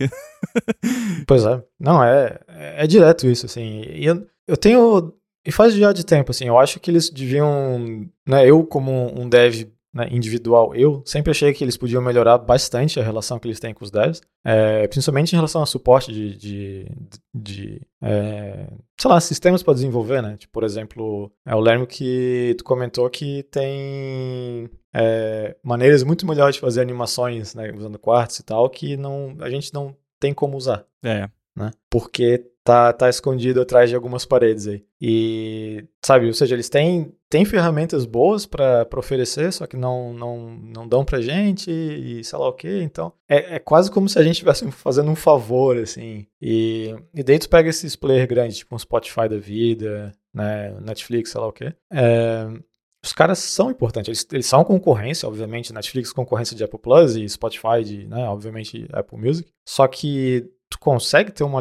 pois 1.26 1.44
é. 1.44 1.62
Não, 1.78 2.02
é, 2.02 2.38
é 2.48 2.86
direto 2.86 3.26
isso, 3.26 3.46
assim. 3.46 3.82
E 3.86 4.06
eu, 4.06 4.26
eu 4.46 4.56
tenho. 4.56 5.12
E 5.46 5.52
faz 5.52 5.74
já 5.74 5.92
de 5.92 6.06
tempo, 6.06 6.30
assim, 6.30 6.46
eu 6.46 6.58
acho 6.58 6.80
que 6.80 6.90
eles 6.90 7.10
deviam. 7.10 8.08
Né, 8.26 8.48
eu, 8.48 8.64
como 8.64 9.12
um 9.20 9.28
dev 9.28 9.66
né, 9.94 10.08
individual, 10.10 10.74
eu 10.74 11.02
sempre 11.06 11.30
achei 11.30 11.54
que 11.54 11.62
eles 11.62 11.76
podiam 11.76 12.02
melhorar 12.02 12.36
bastante 12.36 12.98
a 12.98 13.02
relação 13.02 13.38
que 13.38 13.46
eles 13.46 13.60
têm 13.60 13.72
com 13.72 13.84
os 13.84 13.92
devs, 13.92 14.20
é, 14.44 14.88
principalmente 14.88 15.32
em 15.32 15.36
relação 15.36 15.60
ao 15.60 15.66
suporte 15.66 16.12
de, 16.12 16.36
de, 16.36 16.86
de 17.32 17.80
é, 18.02 18.66
sei 19.00 19.10
lá, 19.10 19.20
sistemas 19.20 19.62
para 19.62 19.74
desenvolver, 19.74 20.20
né? 20.20 20.36
Tipo, 20.36 20.52
por 20.52 20.64
exemplo, 20.64 21.30
eu 21.46 21.60
lembro 21.60 21.86
que 21.86 22.56
tu 22.58 22.64
comentou 22.64 23.08
que 23.08 23.44
tem 23.44 24.68
é, 24.92 25.56
maneiras 25.62 26.02
muito 26.02 26.26
melhores 26.26 26.56
de 26.56 26.60
fazer 26.60 26.80
animações, 26.80 27.54
né, 27.54 27.72
usando 27.72 27.98
quartz 27.98 28.40
e 28.40 28.42
tal, 28.42 28.68
que 28.68 28.96
não, 28.96 29.36
a 29.38 29.48
gente 29.48 29.72
não 29.72 29.96
tem 30.18 30.34
como 30.34 30.56
usar. 30.56 30.84
É. 31.04 31.28
Né? 31.56 31.70
Porque 31.88 32.50
tá, 32.64 32.92
tá 32.94 33.10
escondido 33.10 33.60
atrás 33.60 33.90
de 33.90 33.94
algumas 33.94 34.24
paredes 34.24 34.66
aí. 34.66 34.82
E, 35.00 35.84
sabe, 36.02 36.26
ou 36.26 36.32
seja, 36.32 36.54
eles 36.54 36.70
têm, 36.70 37.14
têm 37.28 37.44
ferramentas 37.44 38.06
boas 38.06 38.46
para 38.46 38.88
oferecer, 38.96 39.52
só 39.52 39.66
que 39.66 39.76
não, 39.76 40.14
não, 40.14 40.50
não 40.50 40.88
dão 40.88 41.04
pra 41.04 41.20
gente 41.20 41.70
e 41.70 42.24
sei 42.24 42.38
lá 42.38 42.48
o 42.48 42.54
que. 42.54 42.80
Então, 42.82 43.12
é, 43.28 43.56
é 43.56 43.58
quase 43.58 43.90
como 43.90 44.08
se 44.08 44.18
a 44.18 44.22
gente 44.22 44.32
estivesse 44.32 44.68
fazendo 44.72 45.10
um 45.10 45.16
favor, 45.16 45.76
assim. 45.76 46.26
E, 46.40 46.96
e 47.12 47.22
daí 47.22 47.38
tu 47.38 47.50
pega 47.50 47.68
esses 47.68 47.94
players 47.94 48.26
grandes, 48.26 48.56
tipo 48.56 48.74
um 48.74 48.78
Spotify 48.78 49.28
da 49.28 49.36
vida, 49.36 50.10
né, 50.32 50.74
Netflix, 50.80 51.30
sei 51.30 51.40
lá 51.40 51.48
o 51.48 51.52
que. 51.52 51.70
É, 51.92 52.48
os 53.04 53.12
caras 53.12 53.40
são 53.40 53.70
importantes. 53.70 54.08
Eles, 54.08 54.26
eles, 54.32 54.46
são 54.46 54.64
concorrência, 54.64 55.28
obviamente, 55.28 55.74
Netflix 55.74 56.10
concorrência 56.14 56.56
de 56.56 56.64
Apple 56.64 56.78
Plus 56.78 57.14
e 57.14 57.28
Spotify 57.28 57.84
de, 57.84 58.06
né, 58.06 58.26
obviamente, 58.26 58.88
Apple 58.90 59.18
Music. 59.18 59.52
Só 59.68 59.86
que 59.86 60.50
tu 60.70 60.78
consegue 60.78 61.30
ter 61.30 61.44
uma 61.44 61.60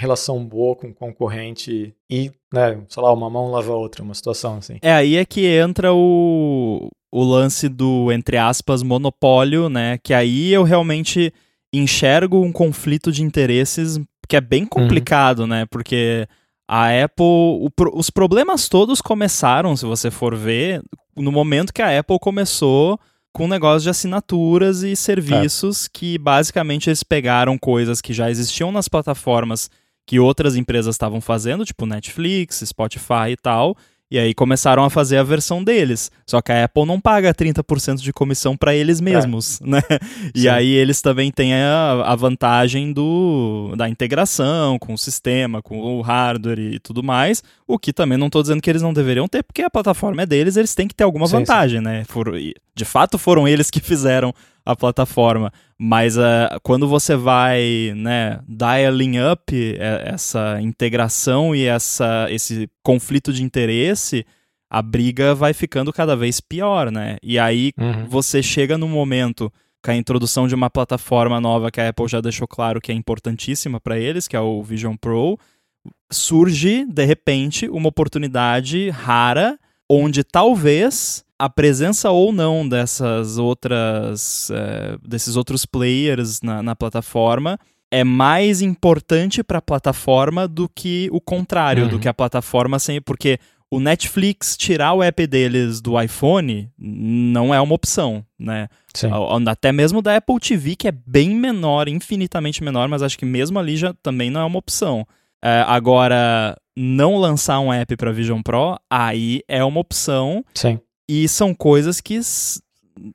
relação 0.00 0.42
boa 0.44 0.74
com 0.74 0.88
o 0.88 0.94
concorrente 0.94 1.94
e, 2.08 2.32
né, 2.52 2.80
sei 2.88 3.02
lá, 3.02 3.12
uma 3.12 3.28
mão 3.28 3.50
lava 3.50 3.70
a 3.70 3.76
outra, 3.76 4.02
uma 4.02 4.14
situação 4.14 4.56
assim. 4.56 4.78
É 4.80 4.92
aí 4.92 5.16
é 5.16 5.24
que 5.26 5.46
entra 5.46 5.92
o, 5.92 6.88
o 7.12 7.22
lance 7.22 7.68
do, 7.68 8.10
entre 8.10 8.38
aspas, 8.38 8.82
monopólio, 8.82 9.68
né, 9.68 9.98
que 10.02 10.14
aí 10.14 10.52
eu 10.52 10.62
realmente 10.62 11.32
enxergo 11.72 12.40
um 12.42 12.50
conflito 12.50 13.12
de 13.12 13.22
interesses 13.22 14.00
que 14.26 14.36
é 14.36 14.40
bem 14.40 14.64
complicado, 14.64 15.40
uhum. 15.40 15.46
né, 15.48 15.66
porque 15.70 16.26
a 16.66 16.86
Apple, 17.04 17.24
o, 17.24 17.70
os 17.92 18.08
problemas 18.08 18.68
todos 18.68 19.02
começaram, 19.02 19.76
se 19.76 19.84
você 19.84 20.10
for 20.10 20.34
ver, 20.34 20.82
no 21.14 21.30
momento 21.30 21.74
que 21.74 21.82
a 21.82 21.98
Apple 21.98 22.18
começou 22.18 22.98
com 23.32 23.46
negócio 23.46 23.82
de 23.82 23.90
assinaturas 23.90 24.82
e 24.82 24.96
serviços 24.96 25.86
é. 25.86 25.88
que 25.92 26.18
basicamente 26.18 26.88
eles 26.88 27.02
pegaram 27.02 27.56
coisas 27.56 28.00
que 28.00 28.12
já 28.12 28.30
existiam 28.30 28.72
nas 28.72 28.88
plataformas 28.88 29.70
que 30.06 30.18
outras 30.18 30.56
empresas 30.56 30.94
estavam 30.94 31.20
fazendo, 31.20 31.64
tipo 31.64 31.86
Netflix, 31.86 32.62
Spotify 32.66 33.30
e 33.30 33.36
tal, 33.36 33.76
e 34.10 34.18
aí 34.18 34.34
começaram 34.34 34.82
a 34.82 34.90
fazer 34.90 35.18
a 35.18 35.22
versão 35.22 35.62
deles. 35.62 36.10
Só 36.26 36.42
que 36.42 36.50
a 36.50 36.64
Apple 36.64 36.84
não 36.84 37.00
paga 37.00 37.32
30% 37.32 38.00
de 38.00 38.12
comissão 38.12 38.56
para 38.56 38.74
eles 38.74 39.00
é. 39.00 39.04
mesmos, 39.04 39.60
é. 39.60 39.66
né? 39.70 39.82
E 40.34 40.42
Sim. 40.42 40.48
aí 40.48 40.68
eles 40.68 41.00
também 41.00 41.30
têm 41.30 41.54
a, 41.54 42.02
a, 42.04 42.16
vantagem 42.16 42.92
do, 42.92 43.72
da 43.76 43.88
integração 43.88 44.80
com 44.80 44.94
o 44.94 44.98
sistema, 44.98 45.62
com 45.62 45.80
o 45.80 46.00
hardware 46.00 46.58
e 46.58 46.80
tudo 46.80 47.04
mais. 47.04 47.40
O 47.68 47.78
que 47.78 47.92
também 47.92 48.18
não 48.18 48.26
estou 48.26 48.42
dizendo 48.42 48.60
que 48.60 48.68
eles 48.68 48.82
não 48.82 48.92
deveriam 48.92 49.28
ter, 49.28 49.44
porque 49.44 49.62
a 49.62 49.70
plataforma 49.70 50.22
é 50.22 50.26
deles, 50.26 50.56
eles 50.56 50.74
têm 50.74 50.88
que 50.88 50.94
ter 50.94 51.04
alguma 51.04 51.28
sim, 51.28 51.36
vantagem, 51.36 51.78
sim. 51.78 51.84
né? 51.84 52.04
For, 52.08 52.32
de 52.74 52.84
fato 52.84 53.16
foram 53.16 53.46
eles 53.46 53.70
que 53.70 53.78
fizeram 53.78 54.34
a 54.70 54.76
plataforma. 54.76 55.52
Mas 55.78 56.16
uh, 56.16 56.60
quando 56.62 56.86
você 56.86 57.16
vai, 57.16 57.92
né, 57.96 58.40
dialing 58.46 59.18
up 59.32 59.54
é, 59.54 60.10
essa 60.12 60.60
integração 60.60 61.54
e 61.54 61.64
essa, 61.64 62.26
esse 62.30 62.68
conflito 62.82 63.32
de 63.32 63.42
interesse, 63.42 64.26
a 64.70 64.82
briga 64.82 65.34
vai 65.34 65.52
ficando 65.52 65.92
cada 65.92 66.14
vez 66.14 66.40
pior, 66.40 66.90
né? 66.90 67.16
E 67.22 67.38
aí 67.38 67.72
uhum. 67.78 68.06
você 68.06 68.42
chega 68.42 68.78
no 68.78 68.88
momento 68.88 69.52
com 69.82 69.90
a 69.90 69.96
introdução 69.96 70.46
de 70.46 70.54
uma 70.54 70.70
plataforma 70.70 71.40
nova 71.40 71.70
que 71.70 71.80
a 71.80 71.88
Apple 71.88 72.06
já 72.08 72.20
deixou 72.20 72.46
claro 72.46 72.80
que 72.80 72.92
é 72.92 72.94
importantíssima 72.94 73.80
para 73.80 73.98
eles, 73.98 74.28
que 74.28 74.36
é 74.36 74.40
o 74.40 74.62
Vision 74.62 74.94
Pro, 74.94 75.38
surge 76.10 76.84
de 76.84 77.04
repente 77.04 77.68
uma 77.68 77.88
oportunidade 77.88 78.90
rara 78.90 79.58
onde 79.92 80.22
talvez 80.22 81.24
a 81.36 81.50
presença 81.50 82.10
ou 82.10 82.30
não 82.32 82.68
dessas 82.68 83.38
outras 83.38 84.48
é, 84.52 84.96
desses 85.02 85.34
outros 85.34 85.66
players 85.66 86.40
na, 86.42 86.62
na, 86.62 86.76
plataforma 86.76 87.58
é 87.90 88.04
mais 88.04 88.62
importante 88.62 89.42
para 89.42 89.58
a 89.58 89.62
plataforma 89.62 90.46
do 90.46 90.68
que 90.68 91.08
o 91.10 91.20
contrário, 91.20 91.84
uhum. 91.84 91.88
do 91.88 91.98
que 91.98 92.08
a 92.08 92.14
plataforma 92.14 92.78
sem 92.78 93.00
porque 93.00 93.40
o 93.68 93.80
Netflix 93.80 94.56
tirar 94.56 94.92
o 94.92 95.02
app 95.02 95.26
deles 95.26 95.80
do 95.80 96.00
iPhone 96.00 96.70
não 96.78 97.52
é 97.52 97.60
uma 97.60 97.74
opção, 97.74 98.24
né? 98.38 98.68
Sim. 98.94 99.08
Até 99.46 99.72
mesmo 99.72 100.02
da 100.02 100.16
Apple 100.16 100.40
TV, 100.40 100.74
que 100.74 100.88
é 100.88 100.92
bem 100.92 101.30
menor, 101.30 101.88
infinitamente 101.88 102.64
menor, 102.64 102.88
mas 102.88 103.02
acho 103.02 103.16
que 103.16 103.24
mesmo 103.24 103.58
ali 103.60 103.76
já 103.76 103.94
também 104.02 104.28
não 104.28 104.40
é 104.40 104.44
uma 104.44 104.58
opção. 104.58 105.06
É, 105.42 105.64
agora, 105.66 106.56
não 106.80 107.16
lançar 107.16 107.60
um 107.60 107.70
app 107.70 107.94
para 107.96 108.10
Vision 108.10 108.40
Pro, 108.40 108.78
aí 108.88 109.42
é 109.46 109.62
uma 109.62 109.80
opção. 109.80 110.42
Sim. 110.54 110.80
E 111.06 111.28
são 111.28 111.54
coisas 111.54 112.00
que 112.00 112.18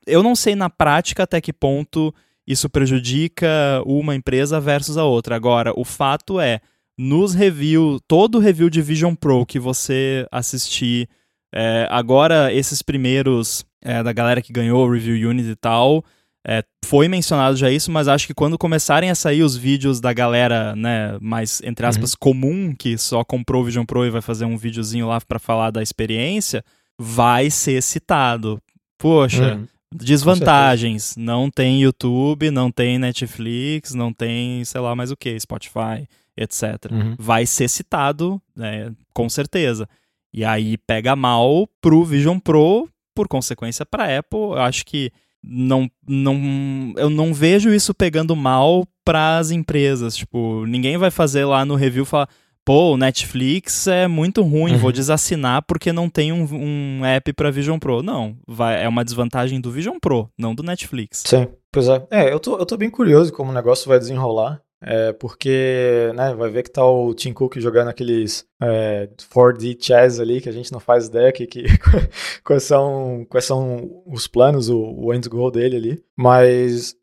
eu 0.06 0.22
não 0.22 0.36
sei 0.36 0.56
na 0.56 0.70
prática 0.70 1.24
até 1.24 1.42
que 1.42 1.52
ponto 1.52 2.14
isso 2.46 2.70
prejudica 2.70 3.48
uma 3.86 4.14
empresa 4.14 4.60
versus 4.60 4.98
a 4.98 5.04
outra. 5.04 5.36
Agora, 5.36 5.74
o 5.76 5.84
fato 5.84 6.40
é, 6.40 6.60
nos 6.96 7.34
reviews, 7.34 8.00
todo 8.08 8.38
review 8.38 8.70
de 8.70 8.84
Vision 8.84 9.16
Pro 9.16 9.46
que 9.46 9.58
você 9.58 10.28
assistir, 10.32 11.10
é, 11.54 11.88
agora 11.90 12.54
esses 12.54 12.84
primeiros 12.84 13.66
é, 13.82 14.04
da 14.04 14.14
galera 14.14 14.42
que 14.42 14.54
ganhou 14.54 14.86
o 14.86 14.92
Review 14.92 15.30
Unit 15.30 15.50
e 15.50 15.56
tal, 15.56 16.04
é, 16.48 16.64
foi 16.86 17.08
mencionado 17.08 17.58
já 17.58 17.72
isso, 17.72 17.92
mas 17.92 18.08
acho 18.08 18.28
que 18.28 18.34
quando 18.34 18.58
começarem 18.58 19.10
a 19.10 19.16
sair 19.16 19.42
os 19.42 19.58
vídeos 19.58 20.00
da 20.00 20.14
galera, 20.14 20.76
né, 20.76 21.18
mais, 21.20 21.60
entre 21.64 21.86
aspas, 21.88 22.12
uhum. 22.12 22.18
comum, 22.20 22.76
que 22.76 22.98
só 22.98 23.24
comprou 23.24 23.64
o 23.64 23.66
Vision 23.66 23.84
Pro 23.84 24.06
e 24.06 24.12
vai 24.12 24.22
fazer 24.22 24.46
um 24.46 24.56
videozinho 24.56 25.08
lá 25.08 25.20
para 25.20 25.40
falar 25.40 25.72
da 25.72 25.82
experiência, 25.82 26.64
vai 27.00 27.50
ser 27.50 27.82
citado. 27.82 28.62
Poxa, 29.00 29.56
uhum. 29.56 29.68
desvantagens. 29.92 31.16
Não 31.18 31.50
tem 31.50 31.82
YouTube, 31.82 32.52
não 32.52 32.70
tem 32.70 33.00
Netflix, 33.00 33.96
não 33.96 34.14
tem, 34.14 34.64
sei 34.66 34.80
lá 34.80 34.96
mais 34.96 35.10
o 35.10 35.18
que, 35.18 35.40
Spotify 35.40 36.08
etc. 36.38 36.92
Uhum. 36.92 37.16
Vai 37.18 37.46
ser 37.46 37.68
citado, 37.68 38.40
né, 38.56 38.92
com 39.14 39.28
certeza. 39.30 39.90
E 40.32 40.46
aí 40.46 40.78
pega 40.78 41.16
mal 41.16 41.68
pro 41.82 42.04
Vision 42.04 42.38
Pro, 42.38 42.88
por 43.16 43.28
consequência 43.28 43.86
para 43.86 44.20
Apple. 44.20 44.40
Eu 44.40 44.62
acho 44.62 44.86
que 44.86 45.12
não, 45.48 45.90
não, 46.08 46.94
eu 46.98 47.10
não 47.10 47.34
vejo 47.34 47.74
isso 47.74 47.94
pegando 47.94 48.36
mal 48.36 48.86
para 49.04 49.38
as 49.38 49.52
empresas. 49.52 50.16
Tipo, 50.16 50.66
ninguém 50.66 50.98
vai 50.98 51.12
fazer 51.12 51.46
lá 51.46 51.64
no 51.64 51.76
review 51.76 52.06
falar, 52.06 52.28
pô, 52.66 52.94
o 52.94 52.98
Netflix 52.98 53.88
é 53.88 54.08
muito 54.08 54.42
ruim, 54.42 54.74
uhum. 54.74 54.80
vou 54.80 54.92
desassinar 54.92 55.64
porque 55.68 55.94
não 55.94 56.10
tem 56.10 56.34
um, 56.34 56.48
um 56.52 57.06
app 57.06 57.32
para 57.34 57.52
Vision 57.52 57.78
Pro. 57.78 58.02
Não, 58.02 58.36
vai, 58.48 58.84
é 58.84 58.90
uma 58.90 59.06
desvantagem 59.06 59.62
do 59.62 59.72
Vision 59.72 59.98
Pro, 60.02 60.30
não 60.38 60.56
do 60.56 60.64
Netflix. 60.64 61.24
Sim, 61.26 61.48
pois 61.72 61.88
é. 61.88 62.06
É, 62.10 62.34
eu 62.34 62.40
tô, 62.40 62.58
eu 62.58 62.66
tô 62.66 62.76
bem 62.76 62.90
curioso 62.90 63.32
como 63.32 63.52
o 63.52 63.54
negócio 63.54 63.88
vai 63.88 64.00
desenrolar. 64.00 64.60
É, 64.82 65.14
porque, 65.14 66.12
né, 66.16 66.34
vai 66.36 66.50
ver 66.50 66.64
que 66.64 66.72
tá 66.72 66.86
o 66.86 67.14
Tim 67.14 67.34
Cook 67.34 67.58
jogando 67.58 67.88
aqueles 67.88 68.46
é, 68.62 69.10
4D 69.34 69.78
chess 69.82 70.20
ali, 70.20 70.42
que 70.42 70.50
a 70.50 70.52
gente 70.52 70.72
não 70.72 70.80
faz 70.80 71.08
ideia 71.08 71.32
que, 71.32 71.48
que, 71.48 71.64
quais, 72.44 72.64
são, 72.64 73.26
quais 73.30 73.46
são 73.46 74.04
os 74.06 74.28
planos, 74.28 74.70
o, 74.70 74.80
o 74.80 75.14
end 75.14 75.28
goal 75.28 75.50
dele 75.50 75.78
ali. 75.78 76.04
Mas, 76.16 76.96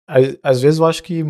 às 0.43 0.61
vezes 0.61 0.79
eu 0.79 0.87
acho 0.87 1.03
que, 1.03 1.25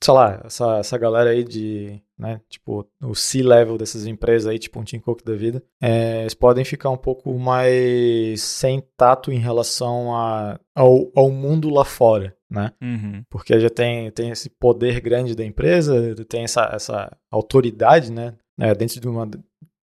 sei 0.00 0.14
lá, 0.14 0.42
essa, 0.44 0.78
essa 0.78 0.98
galera 0.98 1.30
aí 1.30 1.44
de, 1.44 2.02
né, 2.18 2.40
tipo, 2.48 2.86
o 3.02 3.14
C-level 3.14 3.78
dessas 3.78 4.06
empresas 4.06 4.46
aí, 4.46 4.58
tipo 4.58 4.80
um 4.80 4.84
Tim 4.84 4.98
Cook 4.98 5.22
da 5.22 5.34
vida, 5.34 5.62
é, 5.80 6.22
eles 6.22 6.34
podem 6.34 6.64
ficar 6.64 6.90
um 6.90 6.96
pouco 6.96 7.38
mais 7.38 8.42
sem 8.42 8.82
tato 8.96 9.30
em 9.30 9.38
relação 9.38 10.14
a, 10.14 10.58
ao, 10.74 11.10
ao 11.14 11.30
mundo 11.30 11.70
lá 11.70 11.84
fora 11.84 12.36
né? 12.50 12.72
Uhum. 12.80 13.22
Porque 13.28 13.58
já 13.60 13.68
tem, 13.68 14.10
tem 14.10 14.30
esse 14.30 14.48
poder 14.48 15.00
grande 15.00 15.34
da 15.34 15.44
empresa, 15.44 16.14
tem 16.26 16.44
essa, 16.44 16.70
essa 16.72 17.16
autoridade, 17.30 18.10
né? 18.10 18.34
É, 18.58 18.74
dentro 18.74 19.00
de 19.00 19.06
uma, 19.06 19.28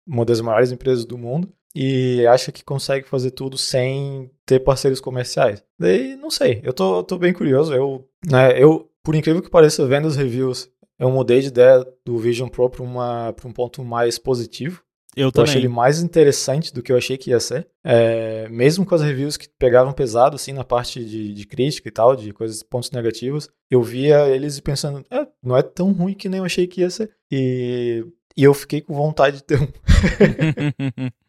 uma 0.06 0.26
das 0.26 0.42
maiores 0.42 0.72
empresas 0.72 1.06
do 1.06 1.18
mundo 1.18 1.52
e 1.76 2.26
acha 2.28 2.52
que 2.52 2.64
consegue 2.64 3.08
fazer 3.08 3.32
tudo 3.32 3.58
sem 3.58 4.30
ter 4.46 4.60
parceiros 4.60 5.00
comerciais. 5.00 5.64
Daí, 5.80 6.16
não 6.16 6.30
sei, 6.30 6.62
eu 6.64 6.74
tô, 6.74 7.04
tô 7.04 7.18
bem 7.18 7.34
curioso. 7.34 7.74
Eu, 7.74 8.08
né, 8.30 8.62
eu, 8.62 8.90
por 9.04 9.16
incrível 9.16 9.42
que 9.42 9.50
pareça, 9.50 9.88
vendo 9.88 10.08
os 10.08 10.16
reviews, 10.16 10.70
eu 11.00 11.10
mudei 11.10 11.40
de 11.42 11.48
ideia 11.48 11.86
do 12.06 12.18
Vision 12.18 12.50
Pro 12.50 12.70
para 12.70 12.84
um 12.84 13.54
ponto 13.54 13.84
mais 13.84 14.20
positivo. 14.20 14.84
Eu, 15.16 15.28
eu 15.28 15.32
também. 15.32 15.50
achei 15.50 15.62
ele 15.62 15.68
mais 15.68 16.02
interessante 16.02 16.74
do 16.74 16.84
que 16.84 16.92
eu 16.92 16.98
achei 16.98 17.18
que 17.18 17.32
ia 17.32 17.40
ser. 17.40 17.68
É, 17.84 18.48
mesmo 18.50 18.86
com 18.86 18.94
as 18.94 19.02
reviews 19.02 19.38
que 19.38 19.50
pegavam 19.50 19.92
pesado, 19.92 20.36
assim, 20.36 20.54
na 20.54 20.64
parte 20.64 21.04
de, 21.04 21.34
de, 21.34 21.48
crítica 21.48 21.88
e 21.88 21.92
tal, 21.92 22.16
de 22.16 22.32
coisas, 22.32 22.62
pontos 22.62 22.92
negativos, 22.92 23.50
eu 23.72 23.82
via 23.82 24.28
eles 24.28 24.60
pensando, 24.60 25.04
é, 25.10 25.28
não 25.42 25.58
é 25.58 25.64
tão 25.64 25.92
ruim 25.92 26.14
que 26.14 26.30
nem 26.30 26.40
eu 26.40 26.46
achei 26.46 26.68
que 26.68 26.82
ia 26.82 26.90
ser. 26.90 27.12
E, 27.32 28.06
e 28.38 28.44
eu 28.44 28.54
fiquei 28.54 28.82
com 28.82 28.94
vontade 28.94 29.38
de 29.38 29.44
ter 29.44 29.60
um. 29.60 29.68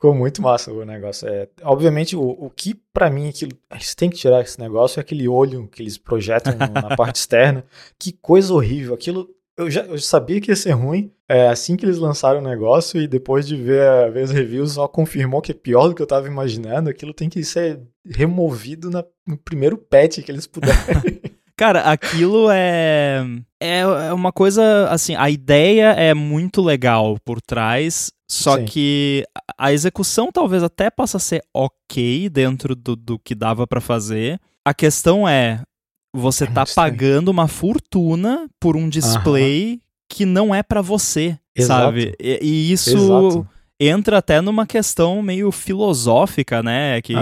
Ficou 0.00 0.14
muito 0.14 0.40
massa 0.40 0.72
o 0.72 0.82
negócio. 0.82 1.28
É, 1.28 1.46
obviamente, 1.62 2.16
o, 2.16 2.22
o 2.22 2.48
que 2.48 2.74
para 2.90 3.10
mim 3.10 3.28
aquilo, 3.28 3.52
eles 3.70 3.94
têm 3.94 4.08
que 4.08 4.16
tirar 4.16 4.40
esse 4.40 4.58
negócio 4.58 4.98
é 4.98 5.02
aquele 5.02 5.28
olho 5.28 5.68
que 5.68 5.82
eles 5.82 5.98
projetam 5.98 6.54
na 6.56 6.96
parte 6.96 7.16
externa. 7.20 7.62
Que 7.98 8.10
coisa 8.10 8.54
horrível. 8.54 8.94
Aquilo 8.94 9.28
eu 9.58 9.70
já 9.70 9.82
eu 9.82 9.98
sabia 9.98 10.40
que 10.40 10.50
ia 10.50 10.56
ser 10.56 10.70
ruim 10.70 11.12
é, 11.28 11.48
assim 11.48 11.76
que 11.76 11.84
eles 11.84 11.98
lançaram 11.98 12.40
o 12.40 12.42
negócio 12.42 13.00
e 13.00 13.06
depois 13.06 13.46
de 13.46 13.56
ver, 13.56 14.10
ver 14.10 14.22
as 14.22 14.30
reviews 14.30 14.72
só 14.72 14.88
confirmou 14.88 15.42
que 15.42 15.52
é 15.52 15.54
pior 15.54 15.86
do 15.88 15.94
que 15.94 16.00
eu 16.00 16.06
tava 16.06 16.26
imaginando. 16.26 16.88
Aquilo 16.88 17.12
tem 17.12 17.28
que 17.28 17.44
ser 17.44 17.80
removido 18.04 18.90
na, 18.90 19.04
no 19.26 19.36
primeiro 19.36 19.76
patch 19.76 20.20
que 20.20 20.32
eles 20.32 20.46
puderem. 20.46 20.76
Cara, 21.60 21.80
aquilo 21.82 22.50
é, 22.50 23.22
é. 23.60 23.80
É 23.80 24.12
uma 24.14 24.32
coisa. 24.32 24.88
Assim, 24.88 25.14
a 25.14 25.28
ideia 25.28 25.90
é 25.90 26.14
muito 26.14 26.62
legal 26.62 27.18
por 27.22 27.38
trás, 27.38 28.10
só 28.26 28.56
Sim. 28.56 28.64
que 28.64 29.26
a 29.58 29.70
execução 29.70 30.32
talvez 30.32 30.62
até 30.62 30.88
possa 30.88 31.18
ser 31.18 31.42
ok 31.52 32.30
dentro 32.30 32.74
do, 32.74 32.96
do 32.96 33.18
que 33.18 33.34
dava 33.34 33.66
para 33.66 33.78
fazer. 33.78 34.40
A 34.64 34.72
questão 34.72 35.28
é: 35.28 35.60
você 36.16 36.46
tá 36.46 36.64
pagando 36.74 37.28
uma 37.28 37.46
fortuna 37.46 38.48
por 38.58 38.74
um 38.74 38.88
display 38.88 39.82
que 40.08 40.24
não 40.24 40.54
é 40.54 40.62
para 40.62 40.80
você, 40.80 41.38
Exato. 41.54 41.82
sabe? 41.82 42.14
E, 42.18 42.38
e 42.40 42.72
isso 42.72 42.96
Exato. 42.96 43.48
entra 43.78 44.16
até 44.16 44.40
numa 44.40 44.66
questão 44.66 45.20
meio 45.20 45.52
filosófica, 45.52 46.62
né? 46.62 47.02
Que 47.02 47.12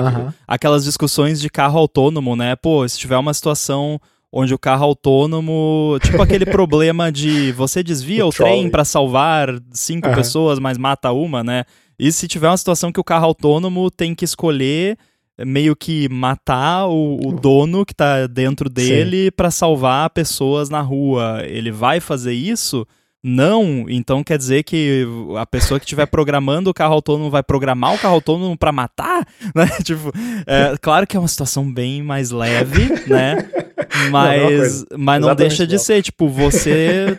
aquelas 0.46 0.84
discussões 0.84 1.40
de 1.40 1.50
carro 1.50 1.76
autônomo, 1.76 2.36
né? 2.36 2.54
Pô, 2.54 2.88
se 2.88 2.96
tiver 2.96 3.18
uma 3.18 3.34
situação 3.34 4.00
onde 4.32 4.54
o 4.54 4.58
carro 4.58 4.84
autônomo, 4.84 5.98
tipo 6.02 6.20
aquele 6.22 6.44
problema 6.46 7.10
de 7.10 7.52
você 7.52 7.82
desvia 7.82 8.24
o, 8.24 8.28
o 8.28 8.32
trem 8.32 8.68
para 8.68 8.84
salvar 8.84 9.48
cinco 9.72 10.12
pessoas, 10.14 10.58
mas 10.58 10.76
mata 10.76 11.12
uma, 11.12 11.42
né? 11.42 11.64
E 11.98 12.12
se 12.12 12.28
tiver 12.28 12.48
uma 12.48 12.56
situação 12.56 12.92
que 12.92 13.00
o 13.00 13.04
carro 13.04 13.26
autônomo 13.26 13.90
tem 13.90 14.14
que 14.14 14.24
escolher 14.24 14.96
meio 15.44 15.76
que 15.76 16.08
matar 16.08 16.86
o, 16.86 17.28
o 17.28 17.32
dono 17.32 17.84
que 17.86 17.94
tá 17.94 18.26
dentro 18.26 18.68
dele 18.68 19.30
para 19.30 19.50
salvar 19.50 20.10
pessoas 20.10 20.68
na 20.68 20.80
rua. 20.80 21.42
Ele 21.44 21.70
vai 21.70 22.00
fazer 22.00 22.32
isso? 22.32 22.86
Não, 23.22 23.86
então 23.88 24.22
quer 24.22 24.38
dizer 24.38 24.62
que 24.62 25.04
a 25.36 25.44
pessoa 25.44 25.80
que 25.80 25.84
estiver 25.84 26.06
programando 26.08 26.70
o 26.70 26.74
carro 26.74 26.94
autônomo 26.94 27.30
vai 27.30 27.42
programar 27.42 27.94
o 27.94 27.98
carro 27.98 28.14
autônomo 28.14 28.56
para 28.56 28.72
matar, 28.72 29.26
né? 29.54 29.66
Tipo, 29.82 30.12
é, 30.46 30.76
claro 30.80 31.06
que 31.06 31.16
é 31.16 31.20
uma 31.20 31.28
situação 31.28 31.70
bem 31.70 32.02
mais 32.02 32.30
leve, 32.30 32.88
né? 33.08 33.50
Mas, 34.10 34.82
não, 34.90 34.98
não 34.98 35.04
mas 35.04 35.22
não 35.22 35.34
deixa 35.34 35.66
de 35.66 35.78
ser, 35.78 36.02
tipo, 36.02 36.28
você 36.28 37.18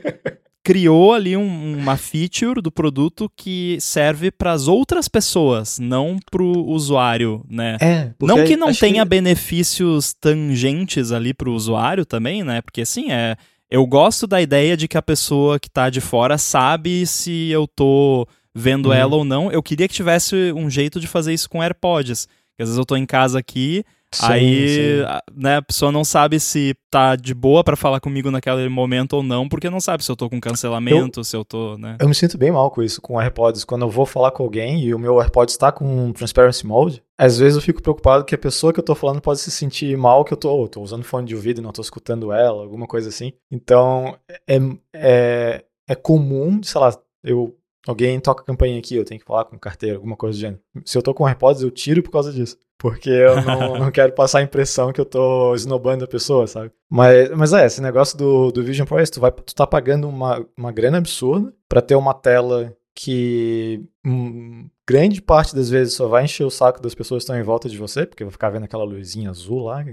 criou 0.64 1.14
ali 1.14 1.36
um, 1.36 1.78
uma 1.78 1.98
feature 1.98 2.62
do 2.62 2.72
produto 2.72 3.32
que 3.36 3.78
serve 3.80 4.30
para 4.30 4.52
as 4.52 4.68
outras 4.68 5.08
pessoas, 5.08 5.80
não 5.80 6.18
para 6.30 6.44
o 6.44 6.70
usuário, 6.70 7.44
né? 7.50 7.78
É, 7.82 8.12
não 8.22 8.44
que 8.44 8.56
não 8.56 8.74
tenha 8.74 9.04
que... 9.04 9.10
benefícios 9.10 10.14
tangentes 10.14 11.12
ali 11.12 11.34
para 11.34 11.50
o 11.50 11.54
usuário 11.54 12.06
também, 12.06 12.44
né? 12.44 12.62
Porque 12.62 12.82
assim, 12.82 13.12
é, 13.12 13.36
eu 13.70 13.86
gosto 13.86 14.26
da 14.26 14.42
ideia 14.42 14.76
de 14.76 14.88
que 14.88 14.98
a 14.98 15.02
pessoa 15.02 15.60
que 15.60 15.68
está 15.68 15.90
de 15.90 16.02
fora 16.02 16.38
sabe 16.38 17.06
se 17.06 17.50
eu 17.50 17.68
tô 17.68 18.28
vendo 18.54 18.88
uhum. 18.88 18.94
ela 18.94 19.16
ou 19.16 19.24
não. 19.24 19.52
Eu 19.52 19.62
queria 19.62 19.88
que 19.88 19.94
tivesse 19.94 20.52
um 20.54 20.70
jeito 20.70 21.00
de 21.00 21.08
fazer 21.08 21.34
isso 21.34 21.50
com 21.50 21.62
AirPods. 21.62 22.26
Porque 22.26 22.64
às 22.64 22.70
vezes 22.70 22.78
eu 22.78 22.86
tô 22.86 22.96
em 22.96 23.06
casa 23.06 23.40
aqui, 23.40 23.84
Sim, 24.12 24.26
aí, 24.26 25.00
sim. 25.02 25.06
né, 25.36 25.58
a 25.58 25.62
pessoa 25.62 25.92
não 25.92 26.04
sabe 26.04 26.40
se 26.40 26.76
tá 26.90 27.16
de 27.16 27.34
boa 27.34 27.64
para 27.64 27.76
falar 27.76 28.00
comigo 28.00 28.32
naquele 28.32 28.68
momento 28.68 29.14
ou 29.14 29.24
não, 29.24 29.48
porque 29.48 29.70
não 29.70 29.80
sabe 29.80 30.04
se 30.04 30.12
eu 30.12 30.16
tô 30.16 30.28
com 30.30 30.42
cancelamento, 30.42 31.20
eu, 31.20 31.24
se 31.24 31.36
eu 31.36 31.46
tô, 31.46 31.78
né? 31.78 31.98
Eu 32.00 32.08
me 32.08 32.16
sinto 32.16 32.38
bem 32.38 32.52
mal 32.52 32.72
com 32.72 32.82
isso, 32.82 33.02
com 33.02 33.20
AirPods. 33.20 33.64
Quando 33.64 33.84
eu 33.84 33.90
vou 33.90 34.06
falar 34.06 34.32
com 34.32 34.44
alguém 34.44 34.84
e 34.84 34.94
o 34.94 35.00
meu 35.00 35.22
AirPods 35.22 35.56
tá 35.58 35.72
com 35.72 36.12
Transparency 36.12 36.66
Mode, 36.66 37.04
às 37.18 37.38
vezes 37.38 37.56
eu 37.56 37.62
fico 37.62 37.84
preocupado 37.84 38.26
que 38.26 38.34
a 38.34 38.38
pessoa 38.38 38.74
que 38.74 38.80
eu 38.80 38.86
tô 38.86 38.96
falando 38.96 39.22
pode 39.22 39.40
se 39.40 39.52
sentir 39.52 39.96
mal 39.96 40.26
que 40.26 40.34
eu 40.34 40.38
tô, 40.38 40.68
tô 40.68 40.82
usando 40.82 41.04
fone 41.04 41.28
de 41.28 41.36
ouvido 41.36 41.60
e 41.60 41.64
não 41.64 41.72
tô 41.72 41.82
escutando 41.82 42.32
ela, 42.32 42.64
alguma 42.64 42.88
coisa 42.88 43.10
assim. 43.10 43.34
Então, 43.52 44.18
é, 44.48 44.58
é, 44.96 45.64
é 45.88 45.96
comum, 45.96 46.64
sei 46.64 46.82
lá, 46.82 46.98
eu 47.24 47.59
alguém 47.90 48.20
toca 48.20 48.44
a 48.44 48.46
campainha 48.46 48.78
aqui, 48.78 48.96
eu 48.96 49.04
tenho 49.04 49.20
que 49.20 49.26
falar 49.26 49.46
com 49.46 49.56
o 49.56 49.60
carteiro, 49.60 49.96
alguma 49.96 50.16
coisa 50.16 50.38
do 50.38 50.42
gênero. 50.42 50.62
Se 50.86 50.98
eu 50.98 51.02
tô 51.02 51.14
com 51.14 51.28
AirPods, 51.28 51.64
eu 51.64 51.72
tiro 51.72 52.04
por 52.04 52.12
causa 52.12 52.32
disso. 52.32 52.58
Porque 52.78 53.10
eu 53.10 53.42
não, 53.42 53.78
não 53.80 53.92
quero 53.92 54.14
passar 54.14 54.40
a 54.40 54.44
impressão 54.44 54.94
que 54.94 55.02
eu 55.02 55.06
tô 55.06 55.54
esnobando 55.56 56.06
a 56.06 56.08
pessoa, 56.08 56.46
sabe? 56.46 56.72
Mas, 56.90 57.30
mas 57.32 57.52
é, 57.52 57.66
esse 57.66 57.82
negócio 57.82 58.18
do, 58.18 58.52
do 58.52 58.64
Vision 58.64 58.86
Pro 58.86 59.00
é 59.00 59.04
tu, 59.06 59.20
vai, 59.20 59.32
tu 59.32 59.54
tá 59.54 59.66
pagando 59.66 60.08
uma, 60.08 60.46
uma 60.56 60.72
grana 60.72 61.00
absurda 61.00 61.54
para 61.68 61.82
ter 61.82 61.96
uma 61.96 62.14
tela 62.14 62.76
que 62.96 63.84
hum, 64.06 64.70
grande 64.90 65.22
parte 65.22 65.56
das 65.56 65.70
vezes 65.70 65.94
só 65.94 66.08
vai 66.08 66.24
encher 66.24 66.44
o 66.44 66.50
saco 66.50 66.82
das 66.82 66.96
pessoas 66.96 67.20
que 67.20 67.26
estão 67.26 67.40
em 67.40 67.44
volta 67.44 67.70
de 67.70 67.78
você, 67.78 68.08
porque 68.08 68.24
vai 68.24 68.32
ficar 68.32 68.50
vendo 68.50 68.64
aquela 68.64 68.84
luzinha 68.84 69.30
azul 69.30 69.66
lá. 69.66 69.86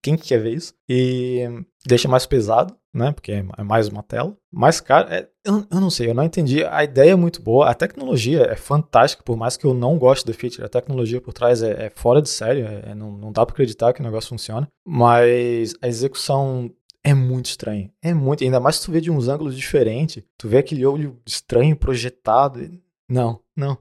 Quem 0.00 0.16
que 0.16 0.28
quer 0.28 0.38
ver 0.38 0.54
isso? 0.54 0.72
E 0.88 1.42
deixa 1.84 2.06
mais 2.06 2.24
pesado, 2.24 2.76
né? 2.94 3.10
Porque 3.10 3.32
é 3.32 3.62
mais 3.64 3.88
uma 3.88 4.04
tela. 4.04 4.36
Mais 4.52 4.80
caro. 4.80 5.08
É, 5.12 5.28
eu, 5.44 5.66
eu, 5.68 5.80
não 5.80 5.90
sei, 5.90 6.08
eu 6.08 6.14
não 6.14 6.22
entendi. 6.22 6.62
A 6.62 6.84
ideia 6.84 7.10
é 7.10 7.16
muito 7.16 7.42
boa, 7.42 7.68
a 7.68 7.74
tecnologia 7.74 8.42
é 8.42 8.54
fantástica, 8.54 9.24
por 9.24 9.36
mais 9.36 9.56
que 9.56 9.66
eu 9.66 9.74
não 9.74 9.98
goste 9.98 10.24
da 10.24 10.32
feature. 10.32 10.64
A 10.64 10.68
tecnologia 10.68 11.20
por 11.20 11.32
trás 11.32 11.60
é, 11.60 11.86
é 11.86 11.90
fora 11.90 12.22
de 12.22 12.28
sério, 12.28 12.66
é, 12.68 12.92
é 12.92 12.94
não, 12.94 13.10
não 13.10 13.32
dá 13.32 13.44
pra 13.44 13.52
acreditar 13.52 13.92
que 13.92 14.00
o 14.00 14.04
negócio 14.04 14.28
funciona. 14.28 14.68
Mas 14.86 15.74
a 15.82 15.88
execução 15.88 16.70
é 17.02 17.12
muito 17.12 17.46
estranho. 17.46 17.90
É 18.00 18.14
muito. 18.14 18.44
Ainda 18.44 18.60
mais 18.60 18.76
se 18.76 18.84
tu 18.84 18.92
vê 18.92 19.00
de 19.00 19.10
uns 19.10 19.26
ângulos 19.26 19.56
diferentes. 19.56 20.22
Tu 20.38 20.46
vê 20.46 20.58
aquele 20.58 20.86
olho 20.86 21.20
estranho 21.26 21.74
projetado. 21.74 22.60
Não, 23.08 23.40
não. 23.56 23.76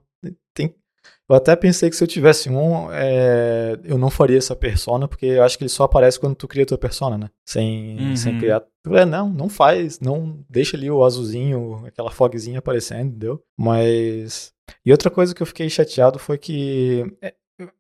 Eu 1.34 1.38
até 1.38 1.56
pensei 1.56 1.90
que 1.90 1.96
se 1.96 2.04
eu 2.04 2.08
tivesse 2.08 2.50
um, 2.50 2.92
é... 2.92 3.80
eu 3.84 3.98
não 3.98 4.10
faria 4.10 4.38
essa 4.38 4.56
persona, 4.56 5.08
porque 5.08 5.26
eu 5.26 5.44
acho 5.44 5.58
que 5.58 5.64
ele 5.64 5.70
só 5.70 5.84
aparece 5.84 6.20
quando 6.20 6.36
tu 6.36 6.48
cria 6.48 6.66
tua 6.66 6.78
persona, 6.78 7.18
né? 7.18 7.30
Sem, 7.44 7.98
uhum. 8.00 8.16
sem 8.16 8.38
criar. 8.38 8.64
É, 8.92 9.06
não, 9.06 9.30
não 9.30 9.50
faz. 9.50 10.00
Não 10.00 10.44
deixa 10.50 10.78
ali 10.78 10.92
o 10.92 11.04
azulzinho, 11.04 11.84
aquela 11.86 12.12
fogzinha 12.12 12.60
aparecendo, 12.60 13.08
entendeu? 13.10 13.42
Mas. 13.58 14.54
E 14.86 14.92
outra 14.92 15.10
coisa 15.10 15.34
que 15.34 15.42
eu 15.42 15.48
fiquei 15.48 15.70
chateado 15.70 16.20
foi 16.20 16.38
que. 16.38 17.04
É, 17.22 17.34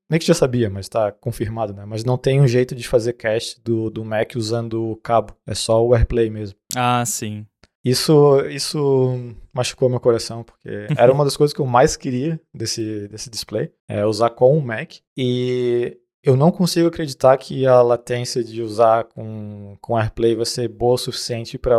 nem 0.09 0.19
que 0.19 0.25
já 0.25 0.33
sabia, 0.33 0.69
mas 0.69 0.89
tá 0.89 1.11
confirmado, 1.11 1.73
né? 1.73 1.85
Mas 1.85 2.03
não 2.03 2.17
tem 2.17 2.41
um 2.41 2.47
jeito 2.47 2.73
de 2.73 2.87
fazer 2.87 3.13
cast 3.13 3.61
do, 3.63 3.89
do 3.89 4.03
Mac 4.03 4.33
usando 4.35 4.91
o 4.91 4.95
cabo. 4.95 5.35
É 5.45 5.53
só 5.53 5.85
o 5.85 5.93
AirPlay 5.93 6.29
mesmo. 6.29 6.57
Ah, 6.75 7.03
sim. 7.05 7.45
Isso, 7.83 8.39
isso 8.49 9.35
machucou 9.53 9.89
meu 9.89 9.99
coração, 9.99 10.43
porque 10.43 10.69
era 10.97 11.11
uma 11.11 11.25
das 11.25 11.35
coisas 11.35 11.53
que 11.53 11.59
eu 11.59 11.65
mais 11.65 11.97
queria 11.97 12.39
desse, 12.53 13.07
desse 13.09 13.29
display, 13.29 13.71
é 13.87 14.05
usar 14.05 14.29
com 14.29 14.57
o 14.57 14.61
Mac. 14.61 14.93
E 15.17 15.97
eu 16.23 16.37
não 16.37 16.51
consigo 16.51 16.87
acreditar 16.87 17.35
que 17.37 17.65
a 17.67 17.81
latência 17.81 18.41
de 18.43 18.61
usar 18.61 19.03
com, 19.03 19.75
com 19.81 19.97
AirPlay 19.97 20.35
vai 20.35 20.45
ser 20.45 20.69
boa 20.69 20.93
o 20.93 20.97
suficiente 20.97 21.57
para 21.57 21.75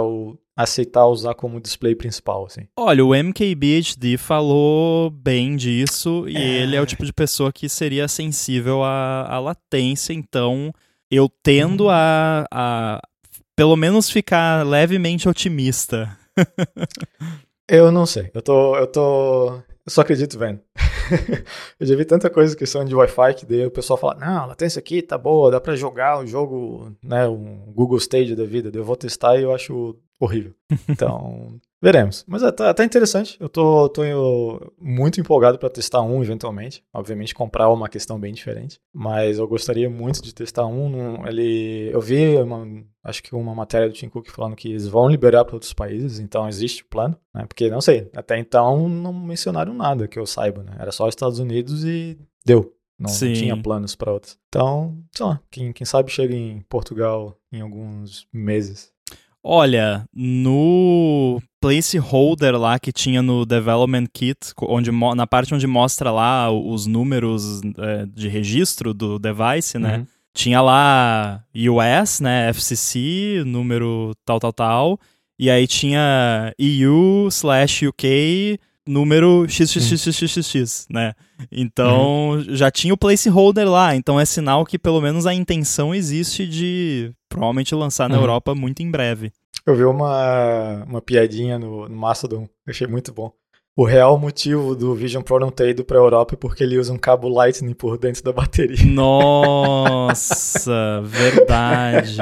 aceitar 0.54 1.06
usar 1.06 1.34
como 1.34 1.60
display 1.60 1.94
principal, 1.94 2.44
assim. 2.44 2.68
Olha, 2.76 3.04
o 3.04 3.14
MKBHD 3.14 4.18
falou 4.18 5.10
bem 5.10 5.56
disso 5.56 6.28
e 6.28 6.36
é... 6.36 6.62
ele 6.62 6.76
é 6.76 6.80
o 6.80 6.86
tipo 6.86 7.04
de 7.06 7.12
pessoa 7.12 7.52
que 7.52 7.68
seria 7.68 8.06
sensível 8.06 8.84
à, 8.84 9.26
à 9.26 9.38
latência, 9.40 10.12
então 10.12 10.72
eu 11.10 11.28
tendo 11.42 11.84
uhum. 11.84 11.90
a, 11.90 12.44
a 12.52 13.00
pelo 13.56 13.76
menos 13.76 14.10
ficar 14.10 14.66
levemente 14.66 15.28
otimista. 15.28 16.16
eu 17.68 17.90
não 17.92 18.06
sei. 18.06 18.30
Eu 18.34 18.42
tô. 18.42 18.76
Eu 18.76 18.86
tô. 18.86 19.54
Eu 19.86 19.90
só 19.90 20.00
acredito 20.00 20.38
vendo. 20.38 20.60
eu 21.78 21.86
já 21.86 21.94
vi 21.94 22.04
tanta 22.04 22.30
coisa 22.30 22.56
que 22.56 22.66
são 22.66 22.84
de 22.84 22.94
Wi-Fi 22.94 23.34
que 23.34 23.46
daí 23.46 23.66
o 23.66 23.70
pessoal 23.70 23.98
fala: 23.98 24.14
Não, 24.14 24.42
a 24.42 24.46
latência 24.46 24.78
aqui 24.78 25.02
tá 25.02 25.18
boa, 25.18 25.50
dá 25.50 25.60
pra 25.60 25.76
jogar 25.76 26.20
o 26.20 26.26
jogo, 26.26 26.92
né? 27.02 27.28
Um 27.28 27.72
Google 27.72 27.98
Stage 27.98 28.34
da 28.34 28.44
vida. 28.44 28.70
Eu 28.72 28.84
vou 28.84 28.96
testar 28.96 29.36
e 29.36 29.42
eu 29.42 29.54
acho 29.54 29.96
horrível. 30.18 30.54
Então, 30.88 31.60
veremos. 31.84 32.24
Mas 32.26 32.42
é, 32.42 32.50
tá, 32.50 32.72
tá, 32.72 32.82
interessante. 32.82 33.36
Eu 33.38 33.48
tô, 33.48 33.90
tô 33.90 34.02
muito 34.80 35.20
empolgado 35.20 35.58
para 35.58 35.68
testar 35.68 36.00
um 36.00 36.22
eventualmente. 36.22 36.82
Obviamente, 36.94 37.34
comprar 37.34 37.64
é 37.64 37.68
uma 37.68 37.90
questão 37.90 38.18
bem 38.18 38.32
diferente. 38.32 38.80
Mas 38.92 39.38
eu 39.38 39.46
gostaria 39.46 39.90
muito 39.90 40.22
de 40.22 40.34
testar 40.34 40.66
um. 40.66 41.26
Ele, 41.26 41.90
eu 41.92 42.00
vi, 42.00 42.36
uma, 42.38 42.66
acho 43.04 43.22
que 43.22 43.34
uma 43.34 43.54
matéria 43.54 43.88
do 43.88 43.94
Tim 43.94 44.08
Cook 44.08 44.30
falando 44.30 44.56
que 44.56 44.70
eles 44.70 44.88
vão 44.88 45.08
liberar 45.08 45.44
para 45.44 45.56
outros 45.56 45.74
países. 45.74 46.18
Então, 46.18 46.48
existe 46.48 46.84
plano. 46.86 47.16
Né? 47.34 47.44
Porque, 47.46 47.68
não 47.68 47.82
sei, 47.82 48.10
até 48.16 48.38
então 48.38 48.88
não 48.88 49.12
mencionaram 49.12 49.74
nada 49.74 50.08
que 50.08 50.18
eu 50.18 50.24
saiba. 50.24 50.62
Né? 50.62 50.74
Era 50.78 50.90
só 50.90 51.06
Estados 51.06 51.38
Unidos 51.38 51.84
e 51.84 52.18
deu. 52.46 52.72
Não, 52.98 53.10
não, 53.10 53.32
tinha 53.34 53.60
planos 53.60 53.94
para 53.96 54.12
outros. 54.12 54.38
Então, 54.48 54.96
sei 55.12 55.26
lá, 55.26 55.40
quem, 55.50 55.72
quem 55.72 55.84
sabe 55.84 56.10
chega 56.10 56.32
em 56.32 56.60
Portugal 56.68 57.36
em 57.52 57.60
alguns 57.60 58.26
meses. 58.32 58.93
Olha, 59.46 60.06
no 60.14 61.38
placeholder 61.60 62.58
lá 62.58 62.78
que 62.78 62.90
tinha 62.90 63.20
no 63.20 63.44
Development 63.44 64.06
Kit, 64.10 64.54
onde, 64.62 64.90
na 64.90 65.26
parte 65.26 65.54
onde 65.54 65.66
mostra 65.66 66.10
lá 66.10 66.50
os 66.50 66.86
números 66.86 67.60
é, 67.78 68.06
de 68.06 68.26
registro 68.26 68.94
do 68.94 69.18
device, 69.18 69.78
né? 69.78 69.98
Uhum. 69.98 70.06
Tinha 70.32 70.62
lá 70.62 71.44
US, 71.54 72.20
né? 72.20 72.48
FCC, 72.48 73.44
número 73.44 74.12
tal, 74.24 74.40
tal, 74.40 74.52
tal. 74.52 75.00
E 75.38 75.50
aí 75.50 75.66
tinha 75.66 76.54
EU 76.58 77.28
slash 77.28 77.86
UK, 77.86 78.58
número 78.86 79.46
XXXXX, 79.48 80.86
né? 80.90 81.14
Então 81.50 82.30
uhum. 82.30 82.44
já 82.48 82.70
tinha 82.70 82.94
o 82.94 82.98
placeholder 82.98 83.68
lá. 83.68 83.94
Então 83.96 84.18
é 84.20 84.24
sinal 84.24 84.64
que 84.64 84.78
pelo 84.78 85.00
menos 85.00 85.26
a 85.26 85.34
intenção 85.34 85.94
existe 85.94 86.46
de 86.46 87.12
provavelmente 87.28 87.74
lançar 87.74 88.08
na 88.08 88.16
uhum. 88.16 88.22
Europa 88.22 88.54
muito 88.54 88.82
em 88.82 88.90
breve. 88.90 89.32
Eu 89.66 89.74
vi 89.74 89.84
uma, 89.84 90.84
uma 90.84 91.00
piadinha 91.00 91.58
no, 91.58 91.88
no 91.88 91.96
Mastodon, 91.96 92.46
achei 92.66 92.86
muito 92.86 93.12
bom. 93.12 93.32
O 93.76 93.84
real 93.84 94.16
motivo 94.16 94.76
do 94.76 94.94
Vision 94.94 95.20
Pro 95.20 95.40
não 95.40 95.50
ter 95.50 95.70
ido 95.70 95.84
para 95.84 95.98
a 95.98 96.00
Europa 96.00 96.34
é 96.34 96.36
porque 96.36 96.62
ele 96.62 96.78
usa 96.78 96.92
um 96.92 96.98
cabo 96.98 97.28
Lightning 97.28 97.74
por 97.74 97.98
dentro 97.98 98.22
da 98.22 98.32
bateria. 98.32 98.86
Nossa, 98.86 100.72
verdade. 101.02 102.18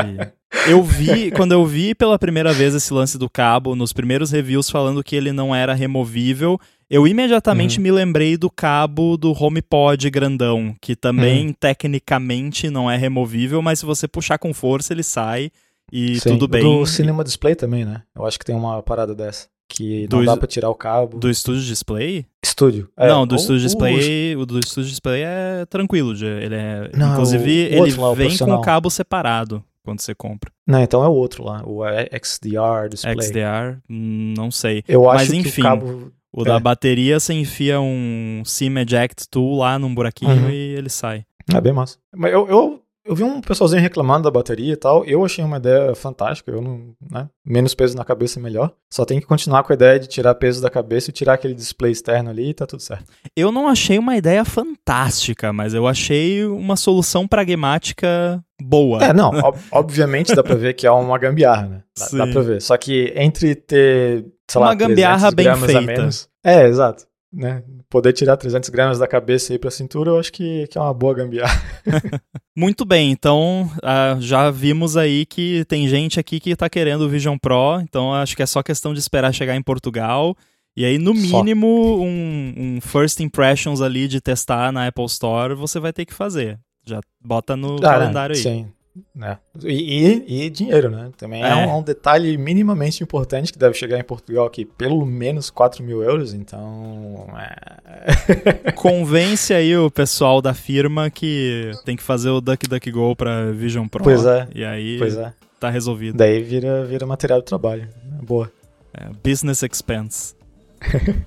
Eu 0.67 0.83
vi, 0.83 1.31
quando 1.31 1.53
eu 1.53 1.67
vi 1.67 1.95
pela 1.95 2.19
primeira 2.19 2.55
vez 2.55 2.75
esse 2.75 2.95
lance 2.95 3.19
do 3.19 3.29
cabo, 3.29 3.77
nos 3.77 3.93
primeiros 3.93 4.31
reviews 4.31 4.71
falando 4.71 5.05
que 5.05 5.15
ele 5.15 5.31
não 5.31 5.55
era 5.55 5.75
removível, 5.75 6.59
eu 6.89 7.07
imediatamente 7.07 7.77
uhum. 7.77 7.83
me 7.83 7.91
lembrei 7.91 8.39
do 8.39 8.51
cabo 8.51 9.19
do 9.19 9.33
HomePod 9.33 10.09
grandão, 10.09 10.75
que 10.81 10.97
também 10.97 11.49
uhum. 11.49 11.53
tecnicamente 11.53 12.71
não 12.71 12.91
é 12.91 12.97
removível, 12.97 13.61
mas 13.61 13.79
se 13.79 13.85
você 13.85 14.09
puxar 14.09 14.39
com 14.39 14.55
força 14.55 14.95
ele 14.95 15.03
sai 15.03 15.51
e 15.93 16.19
Sim. 16.19 16.31
tudo 16.31 16.49
bem. 16.49 16.63
Do 16.63 16.87
Cinema 16.87 17.23
Display 17.23 17.55
também, 17.55 17.85
né? 17.85 18.03
Eu 18.17 18.25
acho 18.25 18.39
que 18.39 18.45
tem 18.47 18.55
uma 18.55 18.83
parada 18.83 19.15
dessa. 19.15 19.52
Que 19.73 20.07
não 20.11 20.21
do, 20.21 20.27
dá 20.27 20.37
pra 20.37 20.47
tirar 20.47 20.69
o 20.69 20.75
cabo. 20.75 21.19
Do 21.19 21.33
Studio 21.35 21.63
Display? 21.63 22.27
Estúdio. 22.45 22.91
É, 22.95 23.09
não, 23.09 23.27
do 23.27 23.39
Studio 23.39 23.63
Display. 23.63 24.37
O, 24.37 24.41
o 24.41 24.47
do 24.47 24.63
Studio 24.67 24.91
Display 24.91 25.23
é 25.25 25.65
tranquilo. 25.65 26.13
Ele 26.13 26.55
é. 26.55 26.91
Não, 26.95 27.13
inclusive, 27.13 27.45
o, 27.81 27.87
ele 27.87 27.97
lá, 27.97 28.13
vem 28.13 28.37
com 28.37 28.53
o 28.53 28.61
cabo 28.61 28.91
separado 28.91 29.65
quando 29.83 30.01
você 30.01 30.15
compra. 30.15 30.53
Não, 30.67 30.81
então 30.83 31.03
é 31.03 31.09
o 31.09 31.13
outro 31.13 31.43
lá, 31.43 31.63
o 31.65 31.81
XDR 32.23 32.91
Display. 32.91 33.23
XDR, 33.23 33.79
não 33.89 34.51
sei. 34.51 34.85
Eu 34.87 35.05
Mas, 35.05 35.23
acho 35.23 35.37
enfim, 35.37 35.51
que 35.51 35.61
o 35.61 35.63
cabo 35.63 36.13
o 36.33 36.43
é. 36.43 36.45
da 36.45 36.61
bateria 36.61 37.19
você 37.19 37.35
enfia 37.35 37.81
um 37.81 38.43
SIM 38.45 38.79
Eject 38.79 39.29
Tool 39.29 39.59
lá 39.59 39.79
num 39.79 39.95
buraquinho 39.95 40.31
uhum. 40.31 40.51
e 40.51 40.75
ele 40.75 40.89
sai. 40.89 41.25
É 41.53 41.61
bem 41.61 41.73
massa. 41.73 41.99
Mas 42.15 42.33
eu, 42.33 42.49
eu, 42.49 42.82
eu 43.05 43.15
vi 43.15 43.25
um 43.25 43.41
pessoalzinho 43.41 43.83
reclamando 43.83 44.25
da 44.25 44.31
bateria 44.31 44.73
e 44.73 44.77
tal. 44.77 45.05
Eu 45.05 45.25
achei 45.25 45.45
uma 45.45 45.57
ideia 45.57 45.95
fantástica. 45.95 46.51
Eu 46.51 46.61
não, 46.61 46.95
né? 47.11 47.29
Menos 47.45 47.75
peso 47.75 47.97
na 47.97 48.05
cabeça 48.05 48.39
é 48.39 48.43
melhor. 48.43 48.73
Só 48.93 49.05
tem 49.05 49.21
que 49.21 49.27
continuar 49.27 49.65
com 49.65 49.73
a 49.73 49.75
ideia 49.75 49.99
de 49.99 50.07
tirar 50.07 50.35
peso 50.37 50.63
da 50.63 50.71
cabeça 50.71 51.11
e 51.11 51.13
tirar 51.13 51.35
aquele 51.35 51.55
display 51.55 51.91
externo 51.91 52.31
ali 52.31 52.51
e 52.51 52.55
tá 52.55 52.67
tudo 52.67 52.81
certo. 52.81 53.13
Eu 53.37 53.51
não 53.51 53.69
achei 53.69 53.99
uma 53.99 54.17
ideia 54.17 54.45
fantástica, 54.45 55.53
mas 55.53 55.75
eu 55.75 55.87
achei 55.87 56.45
uma 56.45 56.77
solução 56.77 57.27
pragmática 57.27 58.43
boa. 58.63 59.03
É, 59.03 59.13
não, 59.13 59.31
ob 59.31 59.59
obviamente 59.73 60.35
dá 60.35 60.43
pra 60.43 60.55
ver 60.55 60.75
que 60.75 60.87
é 60.87 60.91
uma 60.91 61.19
gambiarra, 61.19 61.67
né? 61.67 61.83
Dá, 61.99 62.25
dá 62.25 62.33
pra 62.33 62.43
ver. 62.43 62.63
Só 62.63 62.77
que 62.77 63.13
entre 63.17 63.57
ter 63.57 64.27
sei 64.49 64.61
uma 64.61 64.69
lá, 64.69 64.75
gambiarra 64.75 65.31
bem 65.33 65.55
feita. 65.57 65.81
Menos, 65.81 66.29
é, 66.45 66.67
exato. 66.67 67.05
Né? 67.33 67.63
Poder 67.89 68.13
tirar 68.13 68.37
300 68.37 68.69
gramas 68.69 68.99
da 68.99 69.07
cabeça 69.07 69.53
e 69.53 69.57
ir 69.57 69.59
pra 69.59 69.71
cintura, 69.71 70.11
eu 70.11 70.19
acho 70.19 70.31
que, 70.31 70.67
que 70.67 70.77
é 70.77 70.81
uma 70.81 70.93
boa 70.93 71.15
gambiarra. 71.15 71.63
Muito 72.55 72.85
bem, 72.85 73.11
então 73.11 73.71
uh, 73.79 74.21
já 74.21 74.51
vimos 74.51 74.99
aí 74.99 75.25
que 75.25 75.65
tem 75.65 75.89
gente 75.89 76.21
aqui 76.21 76.39
que 76.39 76.55
tá 76.55 76.69
querendo 76.69 77.03
o 77.03 77.09
Vision 77.09 77.39
Pro, 77.39 77.81
então 77.81 78.13
acho 78.13 78.37
que 78.37 78.43
é 78.43 78.47
só 78.47 78.63
questão 78.63 78.93
de 78.93 79.01
esperar 79.01 79.33
chegar 79.33 79.57
em 79.57 79.63
Portugal. 79.63 80.37
E 80.77 80.85
aí, 80.85 80.99
no 80.99 81.13
mínimo, 81.13 82.03
um, 82.03 82.55
um, 82.57 82.81
first 82.81 83.21
impressions 83.21 83.83
ali 83.83 84.09
de 84.09 84.21
testar 84.21 84.73
na 84.73 84.87
Apple 84.87 85.05
Store, 85.05 85.55
você 85.55 85.79
vai 85.79 85.93
ter 85.93 86.07
que 86.07 86.15
fazer. 86.15 86.59
Já 86.85 87.01
bota 87.21 87.57
no 87.57 87.77
ah, 87.77 87.81
calendário 87.81 88.35
aí. 88.35 88.43
Sim, 88.43 88.67
né? 89.15 89.39
E, 89.63 90.23
e, 90.27 90.45
e, 90.45 90.51
dinheiro, 90.51 90.91
né? 90.91 91.11
Também 91.17 91.43
é, 91.43 91.49
é 91.49 91.55
um, 91.55 91.79
um, 91.79 91.83
detalhe 91.83 92.37
minimamente 92.37 93.03
importante 93.03 93.53
que 93.53 93.59
deve 93.59 93.75
chegar 93.75 93.99
em 93.99 94.05
Portugal 94.05 94.47
aqui, 94.47 94.65
pelo 94.65 95.07
menos 95.07 95.49
4 95.49 95.83
mil 95.83 96.03
euros, 96.03 96.35
então. 96.35 97.27
É... 97.37 98.73
Convence 98.77 99.53
aí 99.55 99.77
o 99.77 99.91
pessoal 99.91 100.43
da 100.43 100.53
firma 100.53 101.11
que 101.11 101.71
tem 101.85 101.97
que 101.97 102.03
fazer 102.03 102.29
o 102.29 102.41
DuckDuckGo 102.41 103.17
para 103.17 103.53
Vision 103.53 103.89
Pro. 103.89 104.05
Pois 104.05 104.27
é. 104.27 104.47
E 104.55 104.65
aí 104.65 104.99
pois 104.99 105.17
é. 105.17 105.33
tá 105.59 105.71
resolvido. 105.71 106.19
Daí 106.19 106.43
vira, 106.43 106.85
vira 106.85 107.07
material 107.07 107.41
de 107.41 107.47
trabalho. 107.47 107.89
Boa. 108.23 108.53
É, 108.93 109.09
business 109.25 109.63
expense. 109.63 110.35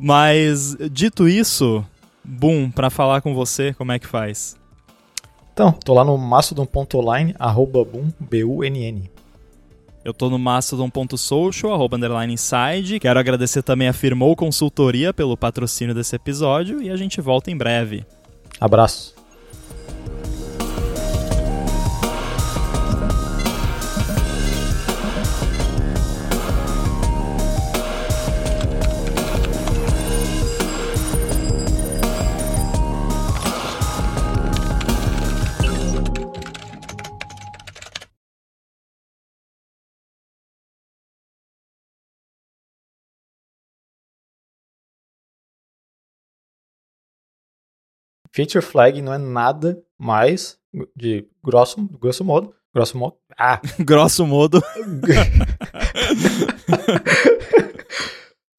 Mas, 0.00 0.76
dito 0.90 1.28
isso, 1.28 1.84
boom, 2.24 2.70
para 2.70 2.88
falar 2.88 3.20
com 3.20 3.34
você, 3.34 3.74
como 3.74 3.92
é 3.92 3.98
que 3.98 4.06
faz? 4.06 4.56
Então, 5.56 5.72
tô 5.72 5.94
lá 5.94 6.04
no 6.04 6.18
mastodon.online, 6.18 7.34
arroba 7.38 7.82
boom, 7.82 8.10
B-U-N-N. 8.20 9.10
Eu 10.04 10.12
tô 10.12 10.28
no 10.28 10.38
mastodon.social, 10.38 11.72
arroba 11.72 11.96
underline 11.96 12.34
inside. 12.34 13.00
Quero 13.00 13.18
agradecer 13.18 13.62
também 13.62 13.88
a 13.88 13.94
Firmou 13.94 14.36
Consultoria 14.36 15.14
pelo 15.14 15.34
patrocínio 15.34 15.94
desse 15.94 16.14
episódio 16.14 16.82
e 16.82 16.90
a 16.90 16.96
gente 16.96 17.22
volta 17.22 17.50
em 17.50 17.56
breve. 17.56 18.04
Abraço. 18.60 19.15
Feature 48.36 48.62
flag 48.62 49.00
não 49.00 49.14
é 49.14 49.18
nada 49.18 49.82
mais 49.98 50.58
de 50.94 51.26
grosso, 51.42 51.88
grosso 51.98 52.22
modo, 52.22 52.54
grosso 52.70 52.98
modo, 52.98 53.16
ah, 53.38 53.58
Grosso 53.80 54.26
modo. 54.26 54.60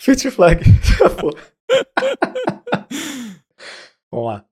feature 0.01 0.31
flag. 0.31 0.63
Pô. 1.21 1.29
Vamos 4.11 4.25
lá. 4.25 4.43